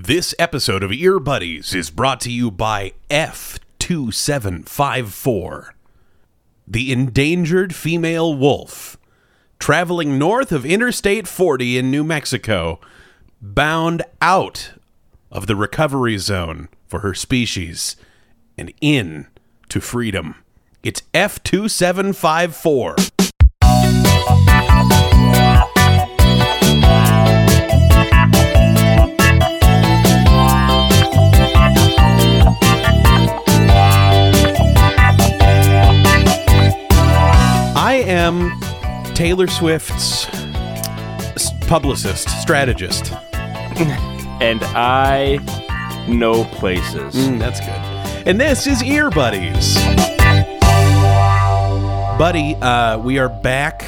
This 0.00 0.32
episode 0.38 0.84
of 0.84 0.92
Ear 0.92 1.18
Buddies 1.18 1.74
is 1.74 1.90
brought 1.90 2.20
to 2.20 2.30
you 2.30 2.52
by 2.52 2.92
F2754, 3.10 5.70
the 6.68 6.92
endangered 6.92 7.74
female 7.74 8.32
wolf, 8.32 8.96
traveling 9.58 10.16
north 10.16 10.52
of 10.52 10.64
Interstate 10.64 11.26
40 11.26 11.78
in 11.78 11.90
New 11.90 12.04
Mexico, 12.04 12.78
bound 13.42 14.04
out 14.22 14.70
of 15.32 15.48
the 15.48 15.56
recovery 15.56 16.16
zone 16.16 16.68
for 16.86 17.00
her 17.00 17.12
species 17.12 17.96
and 18.56 18.72
in 18.80 19.26
to 19.68 19.80
freedom. 19.80 20.36
It's 20.84 21.02
F2754. 21.12 23.27
Am 38.28 38.60
Taylor 39.14 39.46
Swift's 39.46 40.26
publicist, 41.66 42.28
strategist. 42.42 43.10
and 43.32 44.62
I 44.64 45.38
know 46.06 46.44
places. 46.44 47.14
Mm, 47.14 47.38
that's 47.38 47.60
good. 47.60 48.28
And 48.28 48.38
this 48.38 48.66
is 48.66 48.82
Ear 48.82 49.10
Buddies. 49.10 49.76
Buddy, 52.18 52.54
uh, 52.56 52.98
we 52.98 53.18
are 53.18 53.30
back 53.30 53.84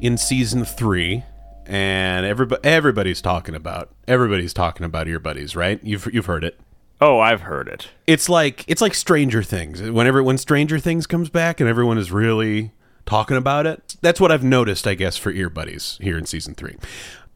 in 0.00 0.18
season 0.18 0.64
three, 0.64 1.22
and 1.66 2.26
everybody, 2.26 2.64
everybody's 2.64 3.22
talking 3.22 3.54
about 3.54 3.90
everybody's 4.08 4.52
talking 4.52 4.84
about 4.84 5.06
Ear 5.06 5.20
Buddies, 5.20 5.54
right? 5.54 5.78
You've 5.84 6.12
you've 6.12 6.26
heard 6.26 6.42
it. 6.42 6.58
Oh, 7.00 7.20
I've 7.20 7.42
heard 7.42 7.68
it. 7.68 7.90
It's 8.08 8.28
like 8.28 8.64
it's 8.66 8.80
like 8.80 8.94
Stranger 8.94 9.44
Things. 9.44 9.80
Whenever 9.80 10.20
when 10.20 10.38
Stranger 10.38 10.80
Things 10.80 11.06
comes 11.06 11.28
back 11.28 11.60
and 11.60 11.68
everyone 11.68 11.98
is 11.98 12.10
really 12.10 12.72
talking 13.06 13.36
about 13.36 13.66
it, 13.66 13.96
that's 14.00 14.20
what 14.20 14.32
I've 14.32 14.44
noticed, 14.44 14.86
I 14.86 14.94
guess, 14.94 15.16
for 15.16 15.30
Ear 15.30 15.50
Buddies 15.50 15.98
here 16.00 16.18
in 16.18 16.26
season 16.26 16.54
three. 16.54 16.76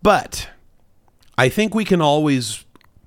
But 0.03 0.49
I 1.37 1.49
think 1.49 1.75
we 1.75 1.85
can 1.85 2.01
always 2.01 2.65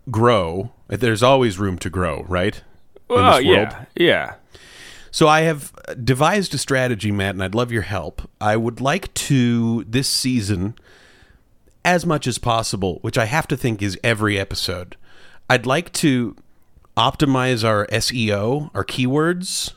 grow. 0.10 0.72
There's 0.88 1.24
always 1.24 1.58
room 1.60 1.78
to 1.80 1.90
grow, 1.90 2.26
right? 2.28 2.62
Oh, 3.10 3.16
world. 3.16 3.44
yeah, 3.44 3.86
yeah. 3.96 4.36
So 5.12 5.28
I 5.28 5.42
have 5.42 5.74
devised 6.02 6.54
a 6.54 6.58
strategy, 6.58 7.12
Mat, 7.12 7.36
and 7.36 7.44
I'd 7.44 7.54
love 7.54 7.72
your 7.72 7.82
help. 7.82 8.30
I 8.40 8.56
would 8.56 8.80
like 8.80 9.14
to 9.16 9.84
this 9.84 10.08
season, 10.08 10.76
as 11.84 12.06
much 12.06 12.28
as 12.28 12.38
possible, 12.38 13.00
which 13.02 13.18
I 13.18 13.26
have 13.26 13.48
to 13.48 13.58
think 13.58 13.82
is 13.82 14.00
every 14.04 14.40
episode. 14.40 14.96
I'd 15.50 15.66
like 15.66 15.92
to 15.94 16.38
optimize 16.96 17.68
our 17.68 17.88
SEO, 17.88 18.72
our 18.74 18.86
keywords, 18.86 19.74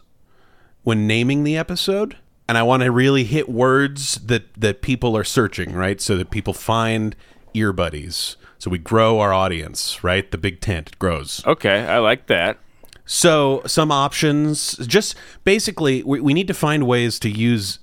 when 0.85 1.07
naming 1.07 1.43
the 1.43 1.57
episode, 1.57 2.17
and 2.49 2.59
I 2.59 2.63
want 2.63 2.83
to 2.83 2.91
really 2.91 3.25
hit 3.25 3.49
words 3.49 4.17
that 4.17 4.53
that 4.55 4.83
people 4.83 5.17
are 5.17 5.25
searching, 5.25 5.73
right? 5.73 6.01
So 6.01 6.17
that 6.17 6.31
people 6.31 6.53
find 6.53 7.17
ear 7.55 7.73
buddies. 7.73 8.37
So 8.59 8.71
we 8.71 8.79
grow 8.79 9.21
our 9.21 9.33
audience, 9.33 10.03
right? 10.03 10.31
The 10.31 10.39
big 10.39 10.61
tent 10.61 10.99
grows. 10.99 11.45
Okay, 11.47 11.87
I 11.87 11.99
like 11.99 12.27
that. 12.27 12.59
So 13.07 13.63
some 13.67 13.93
options, 13.93 14.77
just 14.87 15.15
basically, 15.45 16.03
we, 16.03 16.21
we 16.21 16.33
need 16.33 16.49
to 16.49 16.55
find 16.55 16.87
ways 16.87 17.19
to 17.21 17.29
use 17.29 17.79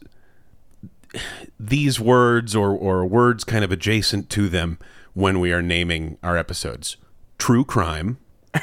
these 1.59 1.99
words 1.99 2.55
or, 2.55 2.71
or 2.71 3.05
words 3.05 3.43
kind 3.43 3.63
of 3.63 3.71
adjacent 3.71 4.29
to 4.31 4.49
them 4.49 4.79
when 5.13 5.39
we 5.39 5.51
are 5.51 5.61
naming 5.61 6.17
our 6.23 6.37
episodes. 6.37 6.97
True 7.37 7.63
crime, 7.63 8.17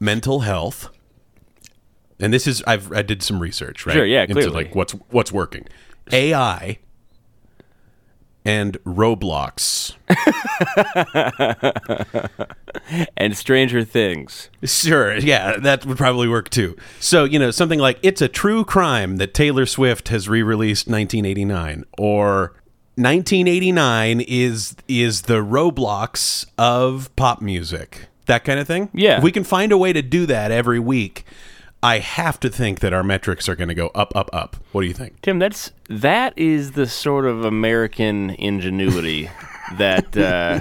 mental 0.00 0.40
health, 0.40 0.90
and 2.20 2.32
this 2.32 2.46
is 2.46 2.62
I've 2.66 2.92
I 2.92 3.02
did 3.02 3.22
some 3.22 3.40
research, 3.40 3.86
right? 3.86 3.94
Sure, 3.94 4.04
yeah, 4.04 4.22
Into 4.22 4.50
like 4.50 4.74
what's 4.74 4.92
what's 5.10 5.32
working, 5.32 5.66
AI, 6.12 6.78
and 8.44 8.82
Roblox. 8.84 9.94
And 13.16 13.36
Stranger 13.36 13.84
Things. 13.84 14.50
Sure, 14.64 15.16
yeah, 15.16 15.56
that 15.58 15.86
would 15.86 15.96
probably 15.96 16.28
work 16.28 16.50
too. 16.50 16.76
So, 16.98 17.24
you 17.24 17.38
know, 17.38 17.50
something 17.50 17.78
like 17.78 17.98
it's 18.02 18.20
a 18.20 18.28
true 18.28 18.64
crime 18.64 19.16
that 19.16 19.34
Taylor 19.34 19.66
Swift 19.66 20.08
has 20.08 20.28
re-released 20.28 20.88
1989 20.88 21.84
or 21.98 22.54
1989 22.96 24.20
is 24.22 24.76
is 24.88 25.22
the 25.22 25.34
Roblox 25.34 26.46
of 26.58 27.14
pop 27.16 27.40
music. 27.40 28.08
That 28.26 28.44
kind 28.44 28.60
of 28.60 28.66
thing? 28.66 28.90
Yeah. 28.92 29.18
If 29.18 29.22
we 29.22 29.32
can 29.32 29.44
find 29.44 29.72
a 29.72 29.78
way 29.78 29.92
to 29.92 30.02
do 30.02 30.26
that 30.26 30.50
every 30.50 30.80
week, 30.80 31.24
I 31.82 31.98
have 31.98 32.38
to 32.40 32.50
think 32.50 32.80
that 32.80 32.92
our 32.92 33.02
metrics 33.02 33.48
are 33.48 33.56
going 33.56 33.68
to 33.68 33.74
go 33.74 33.88
up 33.94 34.14
up 34.14 34.28
up. 34.32 34.56
What 34.72 34.82
do 34.82 34.86
you 34.86 34.92
think? 34.94 35.20
Tim, 35.22 35.38
that's 35.38 35.72
that 35.88 36.36
is 36.36 36.72
the 36.72 36.86
sort 36.86 37.24
of 37.26 37.44
American 37.44 38.30
ingenuity 38.30 39.30
that 39.78 40.16
uh, 40.16 40.60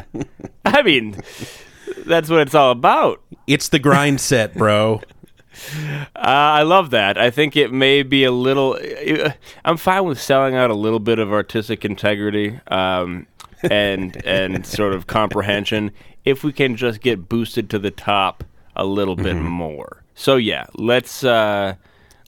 I 0.65 0.81
mean, 0.81 1.21
that's 2.05 2.29
what 2.29 2.41
it's 2.41 2.55
all 2.55 2.71
about. 2.71 3.21
It's 3.47 3.69
the 3.69 3.79
grind 3.79 4.21
set, 4.29 4.53
bro. 4.53 5.01
Uh, 6.15 6.19
I 6.19 6.63
love 6.63 6.91
that. 6.91 7.17
I 7.17 7.31
think 7.31 7.57
it 7.57 7.73
may 7.73 8.01
be 8.01 8.23
a 8.23 8.31
little. 8.31 8.79
uh, 8.79 9.31
I'm 9.65 9.75
fine 9.75 10.05
with 10.05 10.21
selling 10.21 10.55
out 10.55 10.69
a 10.69 10.75
little 10.75 10.99
bit 10.99 11.19
of 11.19 11.33
artistic 11.33 11.83
integrity 11.83 12.61
um, 12.67 13.27
and 13.63 14.25
and 14.25 14.65
sort 14.65 14.93
of 14.93 15.07
comprehension 15.07 15.91
if 16.23 16.45
we 16.45 16.53
can 16.53 16.77
just 16.77 17.01
get 17.01 17.27
boosted 17.27 17.69
to 17.71 17.79
the 17.79 17.91
top 17.91 18.45
a 18.75 18.85
little 18.85 19.17
bit 19.17 19.35
more. 19.35 20.03
So 20.19 20.35
yeah, 20.35 20.65
let's 20.75 21.23
uh, 21.23 21.75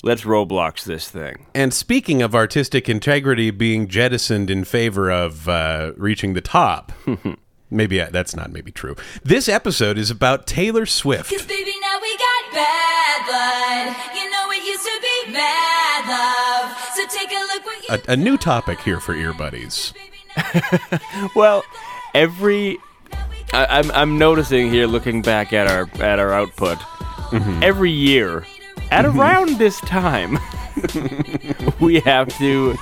let's 0.02 0.22
Roblox 0.22 0.85
this 0.85 1.09
thing. 1.09 1.47
And 1.53 1.74
speaking 1.74 2.22
of 2.22 2.34
artistic 2.34 2.88
integrity 2.88 3.52
being 3.52 3.90
jettisoned 3.90 4.50
in 4.50 4.63
favor 4.63 5.12
of 5.12 5.50
uh, 5.50 5.91
reaching 5.97 6.34
the 6.34 6.40
top, 6.40 6.94
maybe 7.69 8.00
uh, 8.00 8.07
that's 8.09 8.34
not 8.34 8.50
maybe 8.50 8.72
true. 8.72 8.96
This 9.24 9.50
episode 9.50 9.97
is 9.97 10.09
about 10.09 10.47
Taylor 10.47 10.85
Swift. 10.85 11.31
Cause 11.31 11.46
baby, 11.46 11.74
now 11.81 12.00
we 12.01 12.18
got 12.18 12.53
bad 12.53 13.25
blood. 13.25 14.16
You 14.16 14.31
know 14.31 14.51
it 14.51 14.66
used 14.66 14.84
to 14.84 15.00
be 15.01 15.34
mad 15.34 16.07
love. 16.07 16.78
So 16.96 17.06
take 17.07 17.30
a 17.30 17.41
look 17.53 17.66
what 17.66 17.90
you 17.90 18.03
A, 18.07 18.13
a 18.13 18.16
new 18.16 18.38
topic 18.38 18.80
here 18.80 19.01
for 19.01 19.13
Ear 19.13 19.34
Buddies. 19.34 19.94
Well, 21.35 21.63
every 22.16 22.78
I, 23.51 23.66
I'm 23.66 23.91
I'm 23.91 24.18
noticing 24.18 24.69
here, 24.69 24.88
looking 24.88 25.22
back 25.22 25.51
at 25.51 25.68
our 25.68 25.90
at 26.01 26.19
our 26.19 26.31
output, 26.31 26.78
every 27.34 27.92
year 27.92 28.46
at 28.92 29.06
around 29.06 29.58
this 29.58 29.80
time, 29.81 30.38
we 31.80 32.00
have 32.02 32.28
to. 32.40 32.75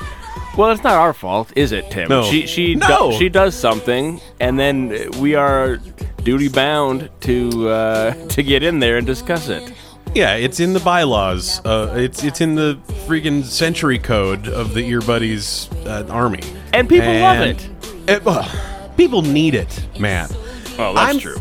Well, 0.58 0.72
it's 0.72 0.84
not 0.84 0.96
our 0.96 1.14
fault, 1.14 1.54
is 1.56 1.72
it, 1.72 1.90
Tim? 1.92 2.10
No. 2.10 2.24
She 2.24 2.46
she 2.48 2.76
No. 2.76 3.12
do- 3.12 3.18
she 3.18 3.30
does 3.30 3.56
something, 3.56 4.20
and 4.40 4.60
then 4.60 5.10
we 5.20 5.36
are 5.36 5.78
duty 6.24 6.50
bound 6.50 7.10
to 7.22 7.70
uh, 7.70 8.14
to 8.30 8.44
get 8.44 8.64
in 8.64 8.80
there 8.80 8.98
and 8.98 9.08
discuss 9.08 9.48
it. 9.50 9.72
Yeah, 10.16 10.34
it's 10.36 10.60
in 10.60 10.74
the 10.74 10.80
bylaws. 10.80 11.64
Uh, 11.64 11.94
it's 11.96 12.24
it's 12.24 12.42
in 12.42 12.56
the 12.56 12.80
freaking 13.08 13.44
century 13.44 14.00
code 14.00 14.48
of 14.48 14.74
the 14.74 14.82
Ear 14.82 15.02
Buddies 15.02 15.70
uh, 15.86 16.06
army. 16.10 16.42
And 16.74 16.90
people 16.90 17.14
love 17.20 17.40
it. 17.42 17.70
it- 18.08 18.98
people 18.98 19.22
need 19.22 19.54
it, 19.56 19.86
Matt. 20.00 20.36
Oh, 20.80 20.94
that's 20.94 21.00
I'm- 21.00 21.20
true. 21.20 21.38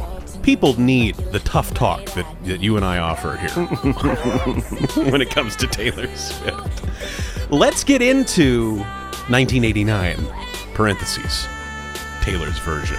People 0.48 0.80
need 0.80 1.14
the 1.30 1.40
tough 1.40 1.74
talk 1.74 2.02
that, 2.12 2.24
that 2.44 2.62
you 2.62 2.76
and 2.76 2.84
I 2.86 2.96
offer 2.96 3.36
here 3.36 3.50
when 5.10 5.20
it 5.20 5.28
comes 5.28 5.54
to 5.56 5.66
Taylor 5.66 6.08
Swift. 6.16 7.50
Let's 7.50 7.84
get 7.84 8.00
into 8.00 8.76
1989, 9.28 10.16
parentheses, 10.72 11.46
Taylor's 12.22 12.58
version. 12.60 12.96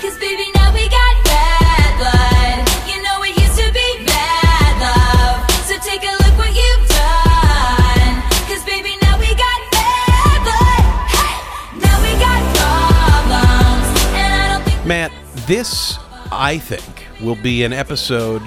Cause 0.00 0.18
baby, 0.18 0.48
now 0.54 0.72
we 0.72 0.88
got 0.88 1.14
bad 1.22 1.98
blood. 2.00 2.64
You 2.88 3.02
know 3.02 3.22
it 3.24 3.36
used 3.36 3.60
to 3.60 3.70
be 3.74 4.06
bad 4.06 4.80
love. 4.80 5.50
So 5.68 5.76
take 5.84 6.00
a 6.00 6.12
look 6.24 6.38
what 6.38 6.48
you've 6.48 6.88
done. 6.88 8.24
Cause 8.48 8.64
baby, 8.64 8.96
now 9.02 9.20
we 9.20 9.28
got 9.36 9.60
bad 9.70 10.38
blood. 10.48 10.80
Hey! 11.12 11.36
Now 11.76 12.00
we 12.00 12.16
got 12.16 12.40
problems. 12.56 13.84
And 14.16 14.32
I 14.32 14.48
don't 14.54 14.64
think 14.64 14.86
Mat, 14.86 15.12
this, 15.46 15.98
I 16.36 16.58
think, 16.58 17.06
will 17.20 17.36
be 17.36 17.64
an 17.64 17.72
episode, 17.72 18.42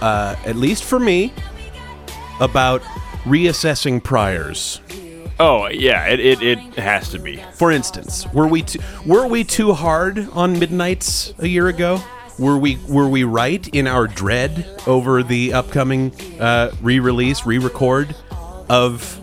uh, 0.00 0.36
at 0.44 0.56
least 0.56 0.84
for 0.84 0.98
me, 0.98 1.32
about 2.40 2.82
reassessing 3.24 4.02
priors. 4.02 4.80
Oh 5.40 5.66
yeah, 5.68 6.06
it, 6.06 6.20
it, 6.20 6.42
it 6.42 6.58
has 6.74 7.08
to 7.10 7.18
be. 7.18 7.42
For 7.54 7.72
instance, 7.72 8.26
were 8.32 8.46
we 8.46 8.62
too, 8.62 8.78
were 9.04 9.26
we 9.26 9.44
too 9.44 9.72
hard 9.72 10.28
on 10.30 10.58
Midnights 10.58 11.34
a 11.38 11.48
year 11.48 11.68
ago? 11.68 12.00
Were 12.38 12.58
we 12.58 12.78
were 12.88 13.08
we 13.08 13.24
right 13.24 13.66
in 13.68 13.86
our 13.86 14.06
dread 14.06 14.80
over 14.86 15.22
the 15.22 15.52
upcoming 15.52 16.12
uh, 16.40 16.72
re-release, 16.80 17.44
re-record 17.44 18.14
of 18.68 19.20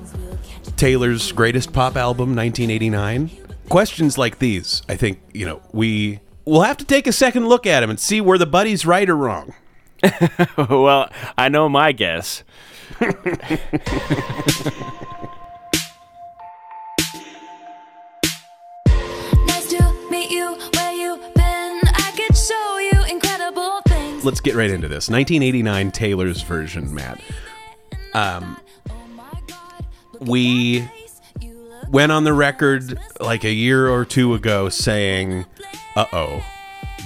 Taylor's 0.78 1.32
greatest 1.32 1.74
pop 1.74 1.96
album, 1.96 2.36
1989? 2.36 3.32
Questions 3.70 4.18
like 4.18 4.40
these, 4.40 4.82
I 4.90 4.96
think, 4.96 5.20
you 5.34 5.46
know, 5.46 5.62
we 5.72 6.20
we'll 6.50 6.62
have 6.62 6.78
to 6.78 6.86
take 6.86 7.06
a 7.08 7.12
second 7.12 7.48
look 7.48 7.68
at 7.68 7.84
him 7.84 7.90
and 7.90 8.00
see 8.00 8.20
where 8.20 8.38
the 8.38 8.46
buddy's 8.46 8.86
right 8.86 9.10
or 9.10 9.16
wrong. 9.16 9.54
well, 10.58 11.10
I 11.38 11.50
know 11.50 11.70
my 11.70 11.92
guess. 11.92 12.44
Nice 13.00 13.18
to 19.70 20.08
meet 20.10 20.32
you. 20.32 20.58
Where 20.74 20.94
you 20.94 21.18
been? 21.36 21.82
I 21.86 22.14
could 22.16 22.36
show 22.36 22.78
you 22.80 23.04
incredible 23.10 23.82
things. 23.88 24.26
Let's 24.26 24.42
get 24.42 24.56
right 24.56 24.72
into 24.72 24.88
this. 24.88 25.10
1989 25.10 25.92
Taylor's 25.92 26.42
version, 26.42 26.94
Mat. 26.94 27.22
Um, 28.14 28.58
we 30.20 30.90
went 31.90 32.12
on 32.12 32.24
the 32.24 32.34
record 32.34 32.98
like 33.20 33.44
a 33.44 33.52
year 33.52 33.88
or 33.90 34.06
two 34.06 34.34
ago 34.34 34.70
saying, 34.70 35.46
uh 36.00 36.06
oh, 36.14 36.46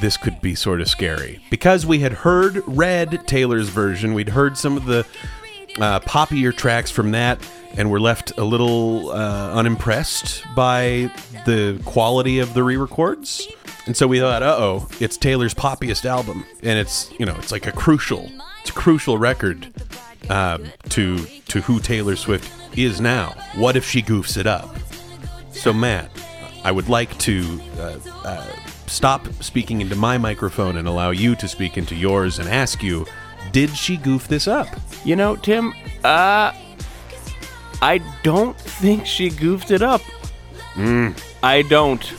this 0.01 0.17
could 0.17 0.39
be 0.39 0.53
sort 0.53 0.79
of 0.79 0.87
scary. 0.87 1.41
Because 1.49 1.83
we 1.85 1.99
had 1.99 2.11
heard, 2.11 2.61
Red 2.67 3.27
Taylor's 3.27 3.69
version, 3.69 4.13
we'd 4.13 4.29
heard 4.29 4.55
some 4.55 4.77
of 4.77 4.85
the 4.85 5.05
uh, 5.79 5.99
poppier 6.01 6.55
tracks 6.55 6.91
from 6.91 7.09
that, 7.11 7.39
and 7.75 7.89
were 7.89 7.99
left 7.99 8.37
a 8.37 8.43
little 8.43 9.09
uh, 9.09 9.51
unimpressed 9.53 10.43
by 10.55 11.11
the 11.47 11.81
quality 11.85 12.37
of 12.37 12.53
the 12.53 12.61
re 12.61 12.77
records. 12.77 13.47
And 13.87 13.97
so 13.97 14.05
we 14.05 14.19
thought, 14.19 14.43
uh 14.43 14.55
oh, 14.59 14.87
it's 14.99 15.17
Taylor's 15.17 15.55
poppiest 15.55 16.05
album. 16.05 16.45
And 16.61 16.77
it's, 16.77 17.11
you 17.19 17.25
know, 17.25 17.35
it's 17.39 17.51
like 17.51 17.65
a 17.65 17.71
crucial, 17.71 18.29
it's 18.61 18.69
a 18.69 18.73
crucial 18.73 19.17
record 19.17 19.73
um, 20.29 20.65
to 20.89 21.25
to 21.47 21.61
who 21.61 21.79
Taylor 21.79 22.15
Swift 22.15 22.77
is 22.77 23.01
now. 23.01 23.35
What 23.55 23.75
if 23.75 23.85
she 23.85 24.03
goofs 24.03 24.37
it 24.37 24.45
up? 24.45 24.69
So 25.51 25.73
Mat, 25.73 26.11
I 26.63 26.71
would 26.71 26.89
like 26.89 27.17
to 27.19 27.59
uh, 27.77 27.99
uh, 28.23 28.47
stop 28.93 29.27
speaking 29.41 29.81
into 29.81 29.95
my 29.95 30.17
microphone 30.17 30.77
and 30.77 30.87
allow 30.87 31.09
you 31.11 31.35
to 31.35 31.47
speak 31.47 31.77
into 31.77 31.95
yours 31.95 32.39
and 32.39 32.47
ask 32.47 32.83
you, 32.83 33.05
did 33.51 33.69
she 33.71 33.97
goof 33.97 34.27
this 34.27 34.47
up? 34.47 34.67
You 35.03 35.15
know, 35.15 35.35
Tim, 35.35 35.73
uh, 36.03 36.53
I 37.81 38.01
don't 38.23 38.57
think 38.57 39.05
she 39.05 39.29
goofed 39.29 39.71
it 39.71 39.81
up. 39.81 40.01
I 41.43 41.63
don't. 41.63 42.13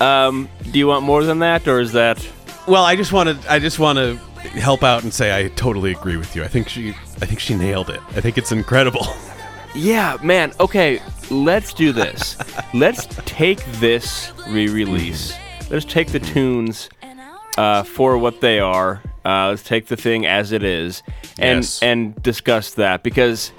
Um, 0.00 0.48
do 0.70 0.78
you 0.78 0.86
want 0.86 1.04
more 1.04 1.24
than 1.24 1.40
that, 1.40 1.66
or 1.66 1.80
is 1.80 1.92
that? 1.92 2.26
Well, 2.66 2.84
I 2.84 2.96
just 2.96 3.12
want 3.12 3.42
to 3.42 3.52
I 3.52 3.58
just 3.58 3.78
want 3.78 3.98
to 3.98 4.16
help 4.58 4.82
out 4.82 5.02
and 5.02 5.12
say 5.12 5.36
I 5.36 5.48
totally 5.48 5.92
agree 5.92 6.16
with 6.16 6.34
you. 6.34 6.44
I 6.44 6.48
think 6.48 6.68
she 6.68 6.90
I 6.90 7.26
think 7.26 7.40
she 7.40 7.54
nailed 7.54 7.90
it. 7.90 8.00
I 8.16 8.20
think 8.20 8.38
it's 8.38 8.52
incredible. 8.52 9.06
Yeah, 9.74 10.16
man. 10.22 10.52
Okay, 10.60 11.00
let's 11.30 11.72
do 11.74 11.92
this. 11.92 12.36
let's 12.74 13.06
take 13.24 13.62
this 13.80 14.32
re-release. 14.48 15.34
Let's 15.70 15.84
take 15.84 16.08
the 16.08 16.20
tunes 16.20 16.88
uh, 17.58 17.82
for 17.82 18.16
what 18.18 18.40
they 18.40 18.60
are. 18.60 19.02
Uh, 19.24 19.48
let's 19.48 19.62
take 19.62 19.86
the 19.86 19.96
thing 19.96 20.26
as 20.26 20.52
it 20.52 20.62
is, 20.62 21.02
and 21.38 21.58
Yes. 21.64 21.82
and 21.82 22.14
discuss 22.22 22.74
that 22.74 23.02
because 23.02 23.52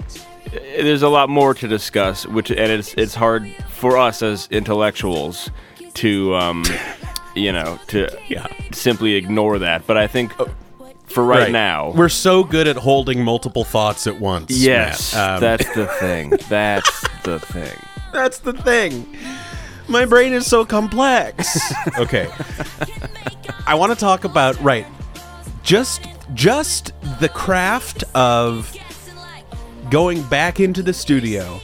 uh, 0.46 0.50
there's 0.52 1.02
a 1.02 1.08
lot 1.08 1.28
more 1.28 1.54
to 1.54 1.66
discuss. 1.68 2.24
Which 2.26 2.50
and 2.50 2.60
it's 2.72 2.94
it's 2.94 3.14
hard 3.16 3.52
for 3.68 3.98
us 3.98 4.22
as 4.22 4.46
intellectuals 4.52 5.50
to 5.94 6.34
um, 6.36 6.64
you 7.34 7.50
know 7.52 7.78
to 7.88 8.08
Yeah. 8.28 8.46
simply 8.72 9.14
ignore 9.16 9.58
that. 9.58 9.86
But 9.88 9.96
I 9.96 10.06
think 10.06 10.32
for 11.06 11.24
right, 11.24 11.50
now, 11.52 11.92
we're 11.92 12.08
so 12.08 12.44
good 12.44 12.66
at 12.68 12.76
holding 12.76 13.22
multiple 13.24 13.64
thoughts 13.64 14.06
at 14.06 14.20
once. 14.20 14.50
yes, 14.50 15.14
Um, 15.14 15.40
that's 15.40 15.64
the 15.74 15.86
thing. 16.00 16.30
That's 16.48 17.08
the 17.22 17.38
thing. 17.40 17.78
That's 18.12 18.38
the 18.38 18.52
thing. 18.52 19.16
My 19.88 20.04
brain 20.04 20.32
is 20.32 20.46
so 20.46 20.64
complex. 20.64 21.58
okay. 21.98 22.28
I 23.66 23.74
want 23.74 23.92
to 23.92 23.98
talk 23.98 24.24
about 24.24 24.60
right. 24.60 24.86
Just 25.62 26.06
just 26.34 26.92
the 27.20 27.28
craft 27.28 28.02
of 28.14 28.74
going 29.90 30.22
back 30.24 30.58
into 30.60 30.82
the 30.82 30.92
studio, 30.92 31.60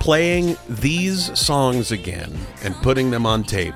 playing 0.00 0.56
these 0.68 1.38
songs 1.38 1.92
again 1.92 2.38
and 2.62 2.74
putting 2.76 3.10
them 3.10 3.26
on 3.26 3.44
tape 3.44 3.74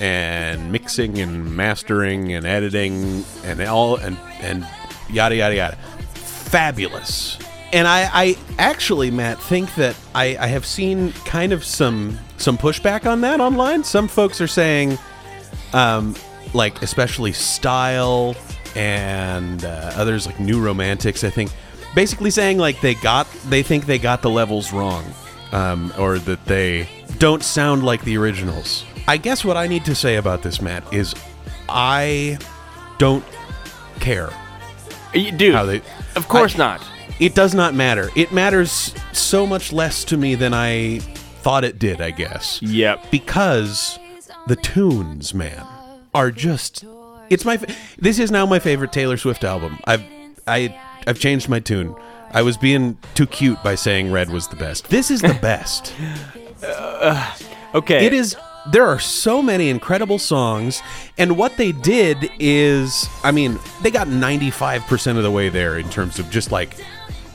and 0.00 0.70
mixing 0.70 1.18
and 1.18 1.56
mastering 1.56 2.32
and 2.32 2.46
editing 2.46 3.24
and 3.44 3.60
all 3.62 3.96
and 3.96 4.16
and 4.40 4.66
yada 5.10 5.36
yada 5.36 5.54
yada. 5.54 5.76
Fabulous. 6.14 7.38
And 7.72 7.88
I, 7.88 8.08
I 8.12 8.36
actually, 8.58 9.10
Mat, 9.10 9.40
think 9.42 9.74
that 9.74 9.96
I, 10.14 10.36
I 10.38 10.46
have 10.46 10.64
seen 10.64 11.12
kind 11.24 11.52
of 11.52 11.64
some 11.64 12.18
some 12.36 12.56
pushback 12.56 13.10
on 13.10 13.20
that 13.22 13.40
online. 13.40 13.82
Some 13.84 14.08
folks 14.08 14.40
are 14.40 14.46
saying, 14.46 14.98
um, 15.72 16.14
like 16.54 16.80
especially 16.82 17.32
style 17.32 18.36
and 18.76 19.64
uh, 19.64 19.92
others 19.96 20.26
like 20.26 20.38
new 20.38 20.60
romantics. 20.60 21.24
I 21.24 21.30
think 21.30 21.50
basically 21.94 22.30
saying 22.30 22.58
like 22.58 22.80
they 22.80 22.94
got 22.94 23.26
they 23.48 23.62
think 23.62 23.86
they 23.86 23.98
got 23.98 24.22
the 24.22 24.30
levels 24.30 24.72
wrong, 24.72 25.04
um, 25.52 25.92
or 25.98 26.18
that 26.20 26.44
they 26.44 26.88
don't 27.18 27.42
sound 27.42 27.82
like 27.82 28.02
the 28.04 28.16
originals. 28.16 28.84
I 29.08 29.16
guess 29.16 29.44
what 29.44 29.56
I 29.56 29.66
need 29.66 29.84
to 29.84 29.94
say 29.94 30.16
about 30.16 30.42
this, 30.42 30.60
Mat, 30.60 30.82
is 30.92 31.14
I 31.68 32.38
don't 32.98 33.24
care 34.00 34.30
Y- 35.14 35.30
Dude, 35.30 35.54
how 35.54 35.64
they. 35.64 35.80
of 36.16 36.28
course 36.28 36.54
I- 36.56 36.58
not. 36.58 36.82
It 37.18 37.34
does 37.34 37.54
not 37.54 37.74
matter. 37.74 38.10
It 38.14 38.30
matters 38.32 38.94
so 39.12 39.46
much 39.46 39.72
less 39.72 40.04
to 40.04 40.16
me 40.18 40.34
than 40.34 40.52
I 40.52 40.98
thought 41.42 41.64
it 41.64 41.78
did. 41.78 42.00
I 42.02 42.10
guess 42.10 42.60
Yep. 42.60 43.10
because 43.10 43.98
the 44.46 44.56
tunes, 44.56 45.32
man, 45.32 45.64
are 46.14 46.30
just. 46.30 46.84
It's 47.30 47.44
my. 47.44 47.56
fa- 47.56 47.72
This 47.98 48.18
is 48.18 48.30
now 48.30 48.44
my 48.44 48.58
favorite 48.58 48.92
Taylor 48.92 49.16
Swift 49.16 49.44
album. 49.44 49.78
I've 49.84 50.02
I 50.46 50.78
I've 51.06 51.18
changed 51.18 51.48
my 51.48 51.58
tune. 51.58 51.94
I 52.32 52.42
was 52.42 52.56
being 52.58 52.98
too 53.14 53.26
cute 53.26 53.62
by 53.62 53.76
saying 53.76 54.12
Red 54.12 54.28
was 54.30 54.48
the 54.48 54.56
best. 54.56 54.90
This 54.90 55.10
is 55.10 55.22
the 55.22 55.34
best. 55.40 55.94
Uh, 56.62 57.34
okay. 57.74 58.04
it 58.04 58.12
is. 58.12 58.36
There 58.70 58.86
are 58.86 58.98
so 58.98 59.40
many 59.42 59.68
incredible 59.68 60.18
songs, 60.18 60.82
and 61.18 61.36
what 61.36 61.56
they 61.56 61.72
did 61.72 62.30
is, 62.40 63.08
I 63.22 63.30
mean, 63.30 63.58
they 63.82 63.90
got 63.90 64.08
ninety 64.08 64.50
five 64.50 64.82
percent 64.86 65.18
of 65.18 65.24
the 65.24 65.30
way 65.30 65.48
there 65.48 65.78
in 65.78 65.88
terms 65.88 66.18
of 66.18 66.28
just 66.30 66.50
like 66.50 66.74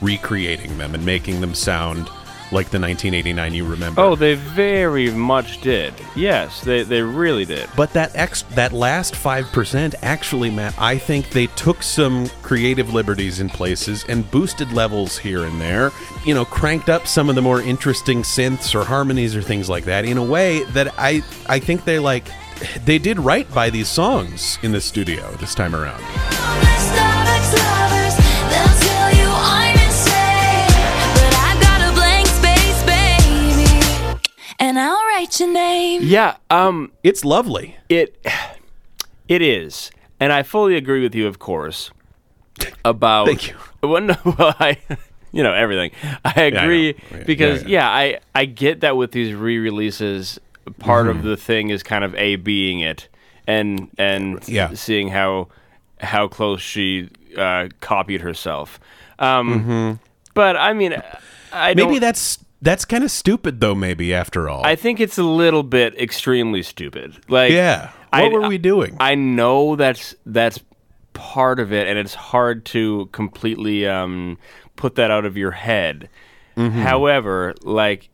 recreating 0.02 0.76
them 0.78 0.94
and 0.94 1.06
making 1.06 1.40
them 1.40 1.54
sound 1.54 2.10
like 2.52 2.70
the 2.70 2.78
1989 2.78 3.54
you 3.54 3.66
remember. 3.66 4.00
Oh, 4.00 4.14
they 4.14 4.34
very 4.34 5.10
much 5.10 5.60
did. 5.60 5.94
Yes, 6.14 6.60
they, 6.60 6.82
they 6.82 7.02
really 7.02 7.44
did. 7.44 7.68
But 7.76 7.92
that 7.94 8.12
ex- 8.14 8.42
that 8.54 8.72
last 8.72 9.16
five 9.16 9.46
percent, 9.46 9.94
actually, 10.02 10.50
Mat, 10.50 10.74
I 10.78 10.98
think 10.98 11.30
they 11.30 11.46
took 11.48 11.82
some 11.82 12.28
creative 12.42 12.92
liberties 12.92 13.40
in 13.40 13.48
places 13.48 14.04
and 14.08 14.30
boosted 14.30 14.72
levels 14.72 15.18
here 15.18 15.44
and 15.44 15.60
there. 15.60 15.90
You 16.24 16.34
know, 16.34 16.44
cranked 16.44 16.88
up 16.88 17.06
some 17.06 17.28
of 17.28 17.34
the 17.34 17.42
more 17.42 17.60
interesting 17.62 18.22
synths 18.22 18.74
or 18.74 18.84
harmonies 18.84 19.34
or 19.34 19.42
things 19.42 19.68
like 19.68 19.84
that 19.84 20.04
in 20.04 20.18
a 20.18 20.24
way 20.24 20.64
that 20.72 20.94
I 20.98 21.22
I 21.46 21.58
think 21.58 21.84
they 21.84 21.98
like 21.98 22.26
they 22.84 22.98
did 22.98 23.18
right 23.18 23.52
by 23.52 23.70
these 23.70 23.88
songs 23.88 24.58
in 24.62 24.72
the 24.72 24.80
studio 24.80 25.30
this 25.40 25.54
time 25.54 25.74
around. 25.74 26.02
I'll 35.40 35.46
your 35.46 35.54
name. 35.54 36.02
Yeah, 36.02 36.36
um 36.50 36.92
It's 37.02 37.24
lovely. 37.24 37.76
it 37.88 38.16
it 39.28 39.42
is. 39.42 39.90
And 40.20 40.32
I 40.32 40.42
fully 40.44 40.76
agree 40.76 41.02
with 41.02 41.14
you, 41.14 41.26
of 41.26 41.38
course, 41.38 41.90
about 42.84 43.26
Thank 43.26 43.48
you. 43.48 43.56
Well, 43.82 44.00
no, 44.02 44.14
well, 44.38 44.54
I 44.60 44.76
you 45.32 45.42
know, 45.42 45.52
everything. 45.54 45.90
I 46.24 46.32
I 46.36 46.42
agree 46.42 46.92
know. 46.92 46.98
Yeah, 47.18 47.24
because 47.26 47.62
yeah, 47.64 47.68
yeah, 47.68 47.88
I 47.90 48.18
I 48.34 48.44
get 48.44 48.80
that 48.80 48.96
with 48.96 49.12
these 49.12 49.34
re-releases 49.34 50.38
part 50.78 51.06
Mm-hmm. 51.06 51.18
of 51.18 51.24
the 51.24 51.36
thing 51.36 51.70
is 51.70 51.82
kind 51.82 52.04
of 52.04 52.14
a 52.14 52.36
being 52.36 52.80
it 52.80 53.08
and 53.46 53.88
and 53.98 54.46
Yeah. 54.48 54.72
seeing 54.74 55.08
how 55.08 55.48
how 56.00 56.28
close 56.28 56.60
she 56.60 57.08
uh, 57.36 57.68
copied 57.80 58.20
herself. 58.20 58.78
Um, 59.18 59.98
But 60.34 60.56
I 60.56 60.72
mean, 60.72 60.92
I 61.52 61.74
Mm-hmm. 61.74 61.76
Maybe 61.76 61.98
that's 61.98 62.38
that's 62.62 62.84
kind 62.86 63.04
of 63.04 63.10
stupid 63.10 63.60
though. 63.60 63.74
Maybe 63.74 64.14
after 64.14 64.48
all. 64.48 64.64
I 64.64 64.76
think 64.76 65.00
it's 65.00 65.18
a 65.18 65.22
little 65.24 65.62
bit 65.62 66.00
extremely 66.00 66.62
stupid. 66.62 67.18
Like, 67.28 67.52
yeah. 67.52 67.90
I- 68.12 68.22
What 68.22 68.32
were 68.32 68.48
we 68.48 68.58
doing? 68.58 68.96
I 69.00 69.14
know 69.14 69.76
that's 69.76 70.14
that's 70.24 70.60
part 71.12 71.60
of 71.60 71.72
it, 71.72 71.86
and 71.86 71.98
it's 71.98 72.14
hard 72.14 72.64
to 72.66 73.08
completely 73.12 73.86
um, 73.86 74.38
put 74.76 74.94
that 74.94 75.10
out 75.10 75.24
of 75.26 75.36
your 75.36 75.50
head. 75.50 76.08
However, 76.56 77.54
like, 77.62 78.08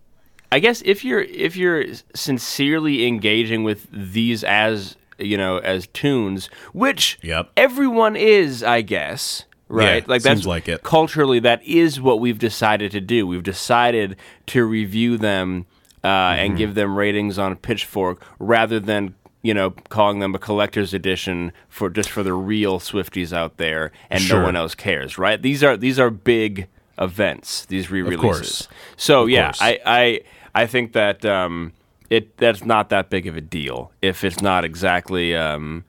I 0.53 0.59
guess 0.61 0.83
if 0.85 1.05
you're 1.05 1.21
if 1.23 1.57
you're 1.57 1.85
sincerely 2.15 3.07
engaging 3.07 3.65
with 3.65 3.87
these 3.93 4.45
as 4.45 4.97
you 5.19 5.37
know 5.37 5.59
as 5.59 5.87
tunes, 5.89 6.49
which 6.73 7.19
Yep. 7.23 7.51
everyone 7.57 8.17
is, 8.17 8.63
I 8.63 8.83
guess. 8.83 9.45
Right, 9.69 10.03
Yeah, 10.03 10.09
like 10.09 10.23
seems 10.23 10.39
that's 10.39 10.47
like 10.47 10.69
it. 10.69 10.83
culturally 10.83 11.41
that 11.41 11.63
is 11.63 12.01
what 12.01 12.21
we've 12.21 12.39
decided 12.39 12.91
to 12.93 13.01
do. 13.01 13.27
We've 13.27 13.43
decided 13.43 14.17
to 14.47 14.65
review 14.65 15.19
them 15.19 15.67
uh, 16.03 16.07
and 16.07 16.51
Mm-hmm. 16.51 16.59
give 16.59 16.75
them 16.75 16.97
ratings 16.97 17.39
on 17.39 17.55
Pitchfork 17.57 18.23
rather 18.39 18.81
than 18.81 19.15
you 19.41 19.55
know, 19.55 19.71
calling 19.71 20.19
them 20.19 20.35
a 20.35 20.39
collector's 20.39 20.93
edition 20.93 21.53
for 21.69 21.89
just 21.91 22.11
for 22.11 22.25
the 22.25 22.33
real 22.33 22.81
Swifties 22.81 23.33
out 23.33 23.57
there, 23.57 23.93
and 24.11 24.21
Sure. 24.21 24.41
no 24.41 24.45
one 24.47 24.57
else 24.57 24.75
cares, 24.75 25.17
right? 25.17 25.41
These 25.41 25.63
are 25.63 25.77
these 25.77 25.99
are 26.01 26.11
big 26.11 26.67
events. 26.99 27.65
These 27.67 27.89
re-releases. 27.91 28.69
So 28.97 29.23
Of 29.23 29.31
yeah, 29.31 29.45
course. 29.47 29.59
I 29.63 29.79
I 29.87 30.21
I 30.55 30.67
think 30.67 30.93
that 30.93 31.25
um, 31.25 31.73
it 32.11 32.37
that's 32.39 32.65
not 32.65 32.89
that 32.89 33.11
big 33.11 33.27
of 33.29 33.37
a 33.37 33.41
deal 33.41 33.93
if 34.03 34.25
it's 34.25 34.41
not 34.43 34.65
exactly. 34.65 35.37
Um, 35.37 35.85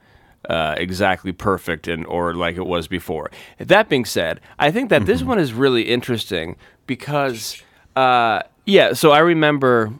uh, 0.49 0.73
exactly 0.77 1.31
perfect 1.31 1.87
and 1.87 2.05
or 2.07 2.33
like 2.33 2.57
it 2.57 2.65
was 2.65 2.87
before. 2.87 3.29
That 3.59 3.87
being 3.87 4.05
said, 4.05 4.39
I 4.57 4.71
think 4.71 4.89
that 4.89 5.01
Mm-hmm. 5.03 5.11
this 5.11 5.23
one 5.23 5.39
is 5.39 5.53
really 5.53 5.83
interesting 5.83 6.55
because 6.87 7.61
uh, 7.95 8.41
yeah. 8.65 8.93
So 8.93 9.11
I 9.11 9.19
remember, 9.19 9.93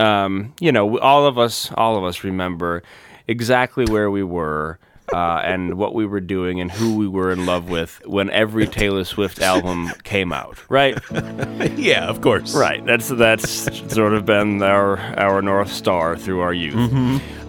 um, 0.00 0.52
you 0.60 0.72
know, 0.72 0.98
all 0.98 1.26
of 1.26 1.38
us, 1.38 1.70
all 1.76 1.96
of 1.96 2.04
us 2.04 2.24
remember 2.24 2.82
exactly 3.28 3.84
where 3.86 4.10
we 4.10 4.22
were. 4.22 4.78
Uh, 5.12 5.42
and 5.44 5.74
what 5.74 5.94
we 5.94 6.06
were 6.06 6.18
doing 6.18 6.60
and 6.62 6.72
who 6.72 6.96
we 6.96 7.06
were 7.06 7.30
in 7.30 7.44
love 7.44 7.68
with 7.68 8.00
when 8.06 8.30
every 8.30 8.66
Taylor 8.66 9.04
Swift 9.04 9.38
album 9.38 9.90
came 10.02 10.32
out, 10.32 10.58
right? 10.70 10.98
yeah, 11.76 12.06
of 12.06 12.22
course. 12.22 12.54
Right. 12.56 12.82
That's 12.86 13.08
that's 13.08 13.70
sort 13.94 14.14
of 14.14 14.24
been 14.24 14.62
our 14.62 14.96
our 15.18 15.42
north 15.42 15.70
star 15.70 16.16
through 16.16 16.40
our 16.40 16.54
youth. 16.54 16.90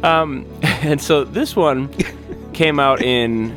Um, 0.03 0.45
and 0.61 1.01
so 1.01 1.23
this 1.23 1.55
one 1.55 1.87
came 2.55 2.79
out 2.79 3.01
in 3.01 3.49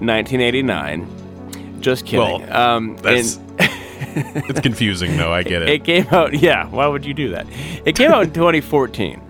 1989. 0.00 1.80
Just 1.80 2.04
kidding. 2.06 2.18
Well, 2.48 2.52
um, 2.52 2.96
That's 2.96 3.36
and 3.36 3.46
it's 4.48 4.60
confusing 4.60 5.16
though. 5.16 5.32
I 5.32 5.42
get 5.42 5.62
it. 5.62 5.68
it 5.68 5.84
came 5.84 6.06
out. 6.10 6.34
Yeah. 6.34 6.66
Why 6.68 6.86
would 6.86 7.04
you 7.04 7.14
do 7.14 7.30
that? 7.30 7.46
It 7.84 7.94
came 7.96 8.10
out 8.10 8.24
in 8.24 8.32
2014, 8.32 9.20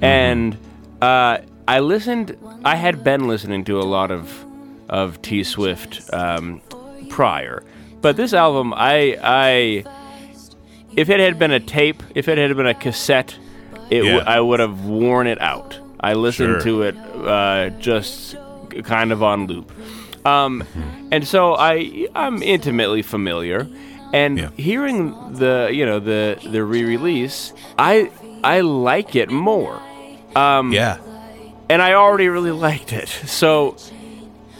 and 0.00 0.56
uh, 1.02 1.38
I 1.66 1.80
listened. 1.80 2.36
I 2.64 2.76
had 2.76 3.02
been 3.02 3.26
listening 3.26 3.64
to 3.64 3.78
a 3.80 3.82
lot 3.84 4.10
of 4.10 4.44
of 4.88 5.20
T 5.22 5.42
Swift 5.44 6.02
um, 6.12 6.60
prior, 7.08 7.64
but 8.00 8.16
this 8.16 8.32
album, 8.32 8.72
I 8.74 9.18
I 9.22 9.84
if 10.96 11.08
it 11.10 11.20
had 11.20 11.38
been 11.38 11.50
a 11.50 11.60
tape, 11.60 12.02
if 12.14 12.28
it 12.28 12.38
had 12.38 12.56
been 12.56 12.66
a 12.66 12.74
cassette, 12.74 13.36
it 13.90 14.04
Yeah. 14.04 14.18
I 14.26 14.40
would 14.40 14.60
have 14.60 14.84
worn 14.84 15.26
it 15.26 15.40
out. 15.40 15.78
I 16.10 16.12
listened 16.14 16.62
Sure. 16.62 16.82
to 16.82 16.82
it 16.88 16.96
uh, 17.36 17.70
just 17.80 18.36
kind 18.84 19.12
of 19.12 19.22
on 19.22 19.46
loop, 19.46 19.70
um, 20.26 20.62
and 21.12 21.26
so 21.26 21.54
I 21.56 22.08
I'm 22.14 22.42
intimately 22.42 23.02
familiar. 23.02 23.66
And 24.12 24.38
Yeah. 24.38 24.50
hearing 24.56 25.12
the 25.42 25.70
you 25.72 25.84
know 25.86 25.98
the 26.00 26.36
the 26.54 26.62
re-release, 26.62 27.52
I 27.78 28.10
I 28.44 28.60
like 28.60 29.16
it 29.22 29.30
more, 29.30 29.76
Um, 30.36 30.72
yeah. 30.72 30.96
and 31.70 31.82
I 31.82 31.94
already 31.94 32.28
really 32.28 32.52
liked 32.68 32.92
it. 32.92 33.08
So, 33.26 33.74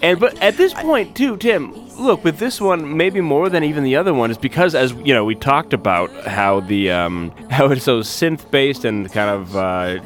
and 0.02 0.18
but 0.18 0.32
at 0.42 0.56
this 0.56 0.72
point 0.74 1.14
too, 1.14 1.36
Tim, 1.36 1.72
look 1.98 2.24
with 2.24 2.38
this 2.38 2.60
one 2.60 2.96
maybe 2.96 3.20
more 3.20 3.48
than 3.48 3.62
even 3.62 3.84
the 3.84 3.96
other 4.00 4.12
one 4.12 4.30
is 4.32 4.38
because 4.38 4.74
as 4.74 4.90
you 5.04 5.14
know 5.14 5.24
we 5.24 5.36
talked 5.36 5.72
about 5.72 6.10
how 6.26 6.60
the 6.60 6.90
um, 6.90 7.30
how 7.50 7.66
it's 7.72 7.84
so 7.84 8.00
synth 8.02 8.50
based 8.50 8.84
and 8.84 9.12
kind 9.12 9.30
of 9.30 9.54
uh, 9.56 10.00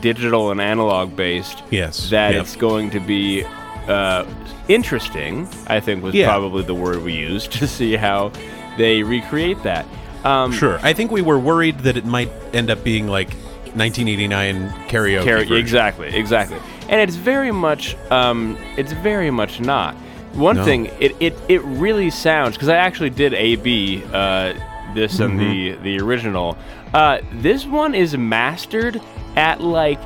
digital 0.00 0.50
and 0.50 0.60
analog 0.60 1.16
based. 1.16 1.62
Yes. 1.70 2.10
that 2.10 2.34
Yep. 2.34 2.42
it's 2.42 2.56
going 2.56 2.90
to 2.90 3.00
be 3.00 3.44
uh, 3.88 4.24
interesting. 4.68 5.48
I 5.66 5.80
think 5.80 6.02
was 6.04 6.14
Yeah. 6.14 6.26
probably 6.28 6.62
the 6.62 6.74
word 6.74 7.02
we 7.02 7.12
used 7.14 7.52
to 7.60 7.66
see 7.66 7.96
how 7.96 8.30
they 8.78 9.02
recreate 9.02 9.62
that. 9.64 9.86
Um, 10.24 10.52
Sure. 10.52 10.78
I 10.82 10.92
think 10.92 11.10
we 11.10 11.22
were 11.22 11.38
worried 11.38 11.80
that 11.80 11.96
it 11.96 12.04
might 12.04 12.30
end 12.52 12.70
up 12.70 12.84
being 12.84 13.08
like 13.08 13.30
1989 13.74 14.70
karaoke. 14.88 15.24
Carry, 15.24 15.40
version. 15.40 15.56
exactly, 15.56 16.08
exactly. 16.08 16.58
And 16.88 17.00
it's 17.00 17.16
very 17.16 17.50
much, 17.52 17.96
um, 18.10 18.56
it's 18.76 18.92
very 18.92 19.30
much 19.30 19.60
not. 19.60 19.94
One 20.34 20.56
No. 20.56 20.64
thing, 20.64 20.86
it, 21.00 21.16
it, 21.20 21.36
it 21.48 21.62
really 21.62 22.10
sounds 22.10 22.54
because 22.56 22.68
I 22.68 22.76
actually 22.76 23.10
did 23.10 23.34
A 23.34 23.56
B 23.56 24.02
uh, 24.12 24.52
this 24.94 25.20
and 25.20 25.38
the 25.38 25.70
Mm-hmm. 25.70 25.82
the 25.82 26.00
original. 26.00 26.56
Uh, 26.94 27.18
this 27.32 27.66
one 27.66 27.94
is 27.94 28.16
mastered 28.16 29.00
at 29.36 29.60
like 29.60 30.00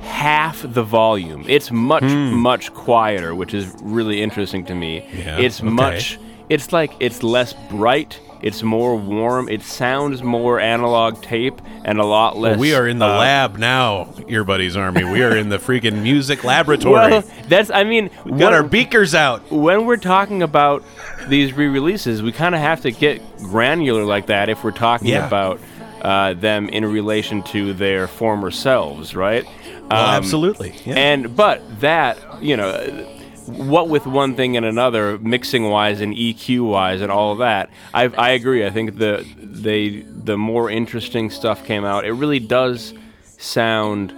half 0.00 0.62
the 0.62 0.82
volume. 0.82 1.44
It's 1.48 1.70
much 1.70 2.02
much 2.04 2.72
quieter, 2.74 3.34
which 3.34 3.54
is 3.54 3.74
really 3.82 4.22
interesting 4.22 4.64
to 4.66 4.74
me. 4.74 5.00
Hmm. 5.00 5.18
Yeah, 5.18 5.38
It's 5.38 5.60
okay. 5.60 5.68
much. 5.70 6.18
It's 6.48 6.72
like 6.72 6.92
it's 7.00 7.22
less 7.22 7.52
bright. 7.70 8.18
It's 8.42 8.62
more 8.62 8.96
warm. 8.96 9.48
It 9.48 9.62
sounds 9.62 10.22
more 10.22 10.58
analog 10.58 11.22
tape 11.22 11.60
and 11.84 11.98
a 12.00 12.04
lot 12.04 12.36
less. 12.36 12.52
Well, 12.52 12.60
we 12.60 12.74
are 12.74 12.88
in 12.88 12.98
the 12.98 13.06
uh, 13.06 13.18
lab 13.18 13.56
now, 13.56 14.12
Ear 14.28 14.42
Buddies 14.44 14.76
Army. 14.76 15.04
We 15.04 15.22
are 15.22 15.36
in 15.36 15.48
the 15.48 15.58
freaking 15.58 16.02
music 16.02 16.42
laboratory. 16.52 17.10
Well, 17.10 17.24
that's. 17.48 17.70
I 17.70 17.84
mean, 17.84 18.10
we 18.24 18.32
got 18.32 18.38
when- 18.38 18.54
our 18.54 18.62
beakers 18.64 19.14
out. 19.14 19.48
when 19.52 19.86
we're 19.86 19.96
talking 19.96 20.42
about 20.42 20.82
these 21.28 21.52
re-releases, 21.52 22.20
we 22.20 22.32
kind 22.32 22.54
of 22.54 22.60
have 22.60 22.80
to 22.80 22.90
get 22.90 23.22
granular 23.38 24.04
like 24.04 24.26
that 24.26 24.48
if 24.48 24.64
we're 24.64 24.72
talking 24.72 25.08
Yeah. 25.08 25.26
about 25.26 25.60
uh, 26.02 26.34
them 26.34 26.68
in 26.68 26.84
relation 26.84 27.44
to 27.44 27.72
their 27.74 28.08
former 28.08 28.50
selves, 28.50 29.14
right? 29.14 29.44
Well, 29.44 29.92
Um, 29.92 30.14
absolutely. 30.16 30.74
Yeah. 30.84 30.94
And 30.94 31.36
but 31.36 31.62
that 31.80 32.18
you 32.42 32.56
know, 32.56 33.06
what 33.46 33.88
with 33.88 34.06
one 34.06 34.34
thing 34.34 34.56
and 34.56 34.66
another, 34.66 35.18
mixing 35.18 35.68
wise 35.68 36.00
and 36.00 36.14
EQ 36.14 36.68
wise 36.68 37.00
and 37.00 37.10
all 37.10 37.32
of 37.32 37.38
that, 37.38 37.70
I 37.92 38.04
I 38.04 38.30
agree. 38.30 38.66
I 38.66 38.70
think 38.70 38.98
the 38.98 39.26
they 39.36 40.00
the 40.00 40.36
more 40.36 40.70
interesting 40.70 41.30
stuff 41.30 41.64
came 41.64 41.84
out. 41.84 42.04
It 42.04 42.12
really 42.12 42.40
does 42.40 42.94
sound 43.38 44.12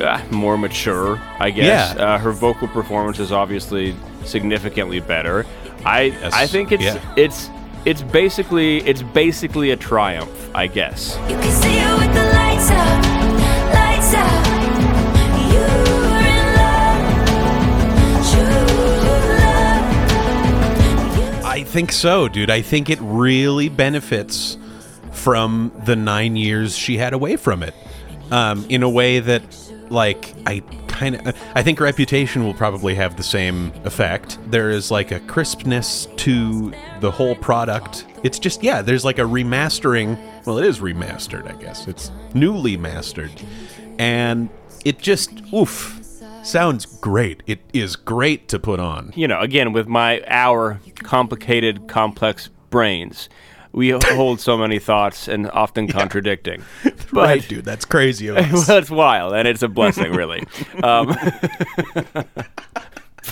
uh, 0.00 0.22
more 0.30 0.56
mature, 0.56 1.20
I 1.38 1.50
guess. 1.50 1.94
Yeah. 1.96 2.04
Uh, 2.04 2.18
her 2.18 2.32
vocal 2.32 2.68
performance 2.68 3.18
is 3.18 3.32
obviously 3.32 3.94
significantly 4.24 5.00
better. 5.00 5.46
I 5.84 6.16
I 6.32 6.46
think 6.46 6.72
it's 6.72 6.82
yeah. 6.82 7.14
it's 7.16 7.50
it's 7.84 8.02
basically 8.02 8.78
it's 8.82 9.02
basically 9.02 9.72
a 9.72 9.76
triumph, 9.76 10.50
I 10.54 10.66
guess. 10.66 11.16
Think 21.72 21.90
so, 21.90 22.28
dude. 22.28 22.50
I 22.50 22.60
think 22.60 22.90
it 22.90 22.98
really 23.00 23.70
benefits 23.70 24.58
from 25.10 25.72
the 25.86 25.96
nine 25.96 26.36
years 26.36 26.76
she 26.76 26.98
had 26.98 27.14
away 27.14 27.36
from 27.36 27.62
it 27.62 27.74
um, 28.30 28.66
in 28.68 28.82
a 28.82 28.90
way 28.90 29.20
that, 29.20 29.42
like, 29.88 30.34
I 30.46 30.60
kind 30.86 31.26
of. 31.26 31.34
I 31.54 31.62
think 31.62 31.80
Reputation 31.80 32.44
will 32.44 32.52
probably 32.52 32.94
have 32.96 33.16
the 33.16 33.22
same 33.22 33.72
effect. 33.84 34.38
There 34.50 34.68
is, 34.68 34.90
like, 34.90 35.12
a 35.12 35.20
crispness 35.20 36.08
to 36.16 36.74
the 37.00 37.10
whole 37.10 37.34
product. 37.36 38.04
It's 38.22 38.38
just, 38.38 38.62
yeah, 38.62 38.82
there's 38.82 39.04
like 39.04 39.18
a 39.18 39.22
remastering. 39.22 40.18
Well, 40.44 40.58
it 40.58 40.66
is 40.66 40.80
remastered, 40.80 41.50
I 41.50 41.60
guess. 41.60 41.88
It's 41.88 42.10
newly 42.34 42.76
mastered. 42.76 43.32
And 43.98 44.50
it 44.84 44.98
just, 44.98 45.30
oof, 45.54 46.01
sounds 46.42 46.86
great. 46.86 47.42
It 47.46 47.60
is 47.72 47.96
great 47.96 48.48
to 48.48 48.58
put 48.58 48.80
on. 48.80 49.12
you 49.16 49.28
know, 49.28 49.40
again, 49.40 49.72
with 49.72 49.86
my 49.88 50.22
our 50.26 50.80
complicated, 50.96 51.88
complex 51.88 52.48
brains, 52.70 53.28
we 53.72 53.90
hold 54.04 54.40
so 54.40 54.56
many 54.58 54.78
thoughts 54.78 55.28
and 55.28 55.50
often 55.50 55.88
contradicting. 55.88 56.62
But, 57.12 57.26
right, 57.26 57.46
dude. 57.46 57.66
That's 57.66 57.84
crazy. 57.84 58.28
of 58.28 58.36
us. 58.38 58.66
well, 58.68 58.78
it's 58.78 58.90
wild, 58.90 59.34
and 59.34 59.46
it's 59.46 59.62
a 59.62 59.68
blessing, 59.68 60.12
really. 60.12 60.42
um, 60.82 61.14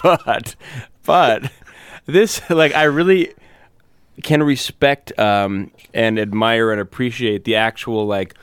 but, 0.02 0.54
but 1.06 1.50
this, 2.04 2.42
like, 2.50 2.74
I 2.74 2.82
really 2.82 3.32
can 4.22 4.42
respect 4.42 5.18
um, 5.18 5.70
and 5.94 6.18
admire 6.18 6.72
and 6.72 6.78
appreciate 6.78 7.44
the 7.44 7.56
actual 7.56 8.06
like 8.06 8.34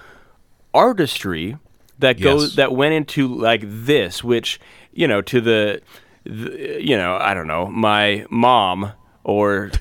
artistry 0.73 1.57
that 1.99 2.19
goes 2.19 2.43
Yes. 2.49 2.55
that 2.55 2.71
went 2.73 2.93
into 2.93 3.27
like 3.27 3.61
this, 3.63 4.23
which 4.23 4.59
you 4.93 5.07
know 5.07 5.21
to 5.21 5.41
the, 5.41 5.81
the 6.23 6.79
you 6.81 6.95
know 6.97 7.17
I 7.19 7.33
don't 7.33 7.47
know 7.47 7.67
my 7.67 8.25
mom 8.29 8.91
or 9.23 9.71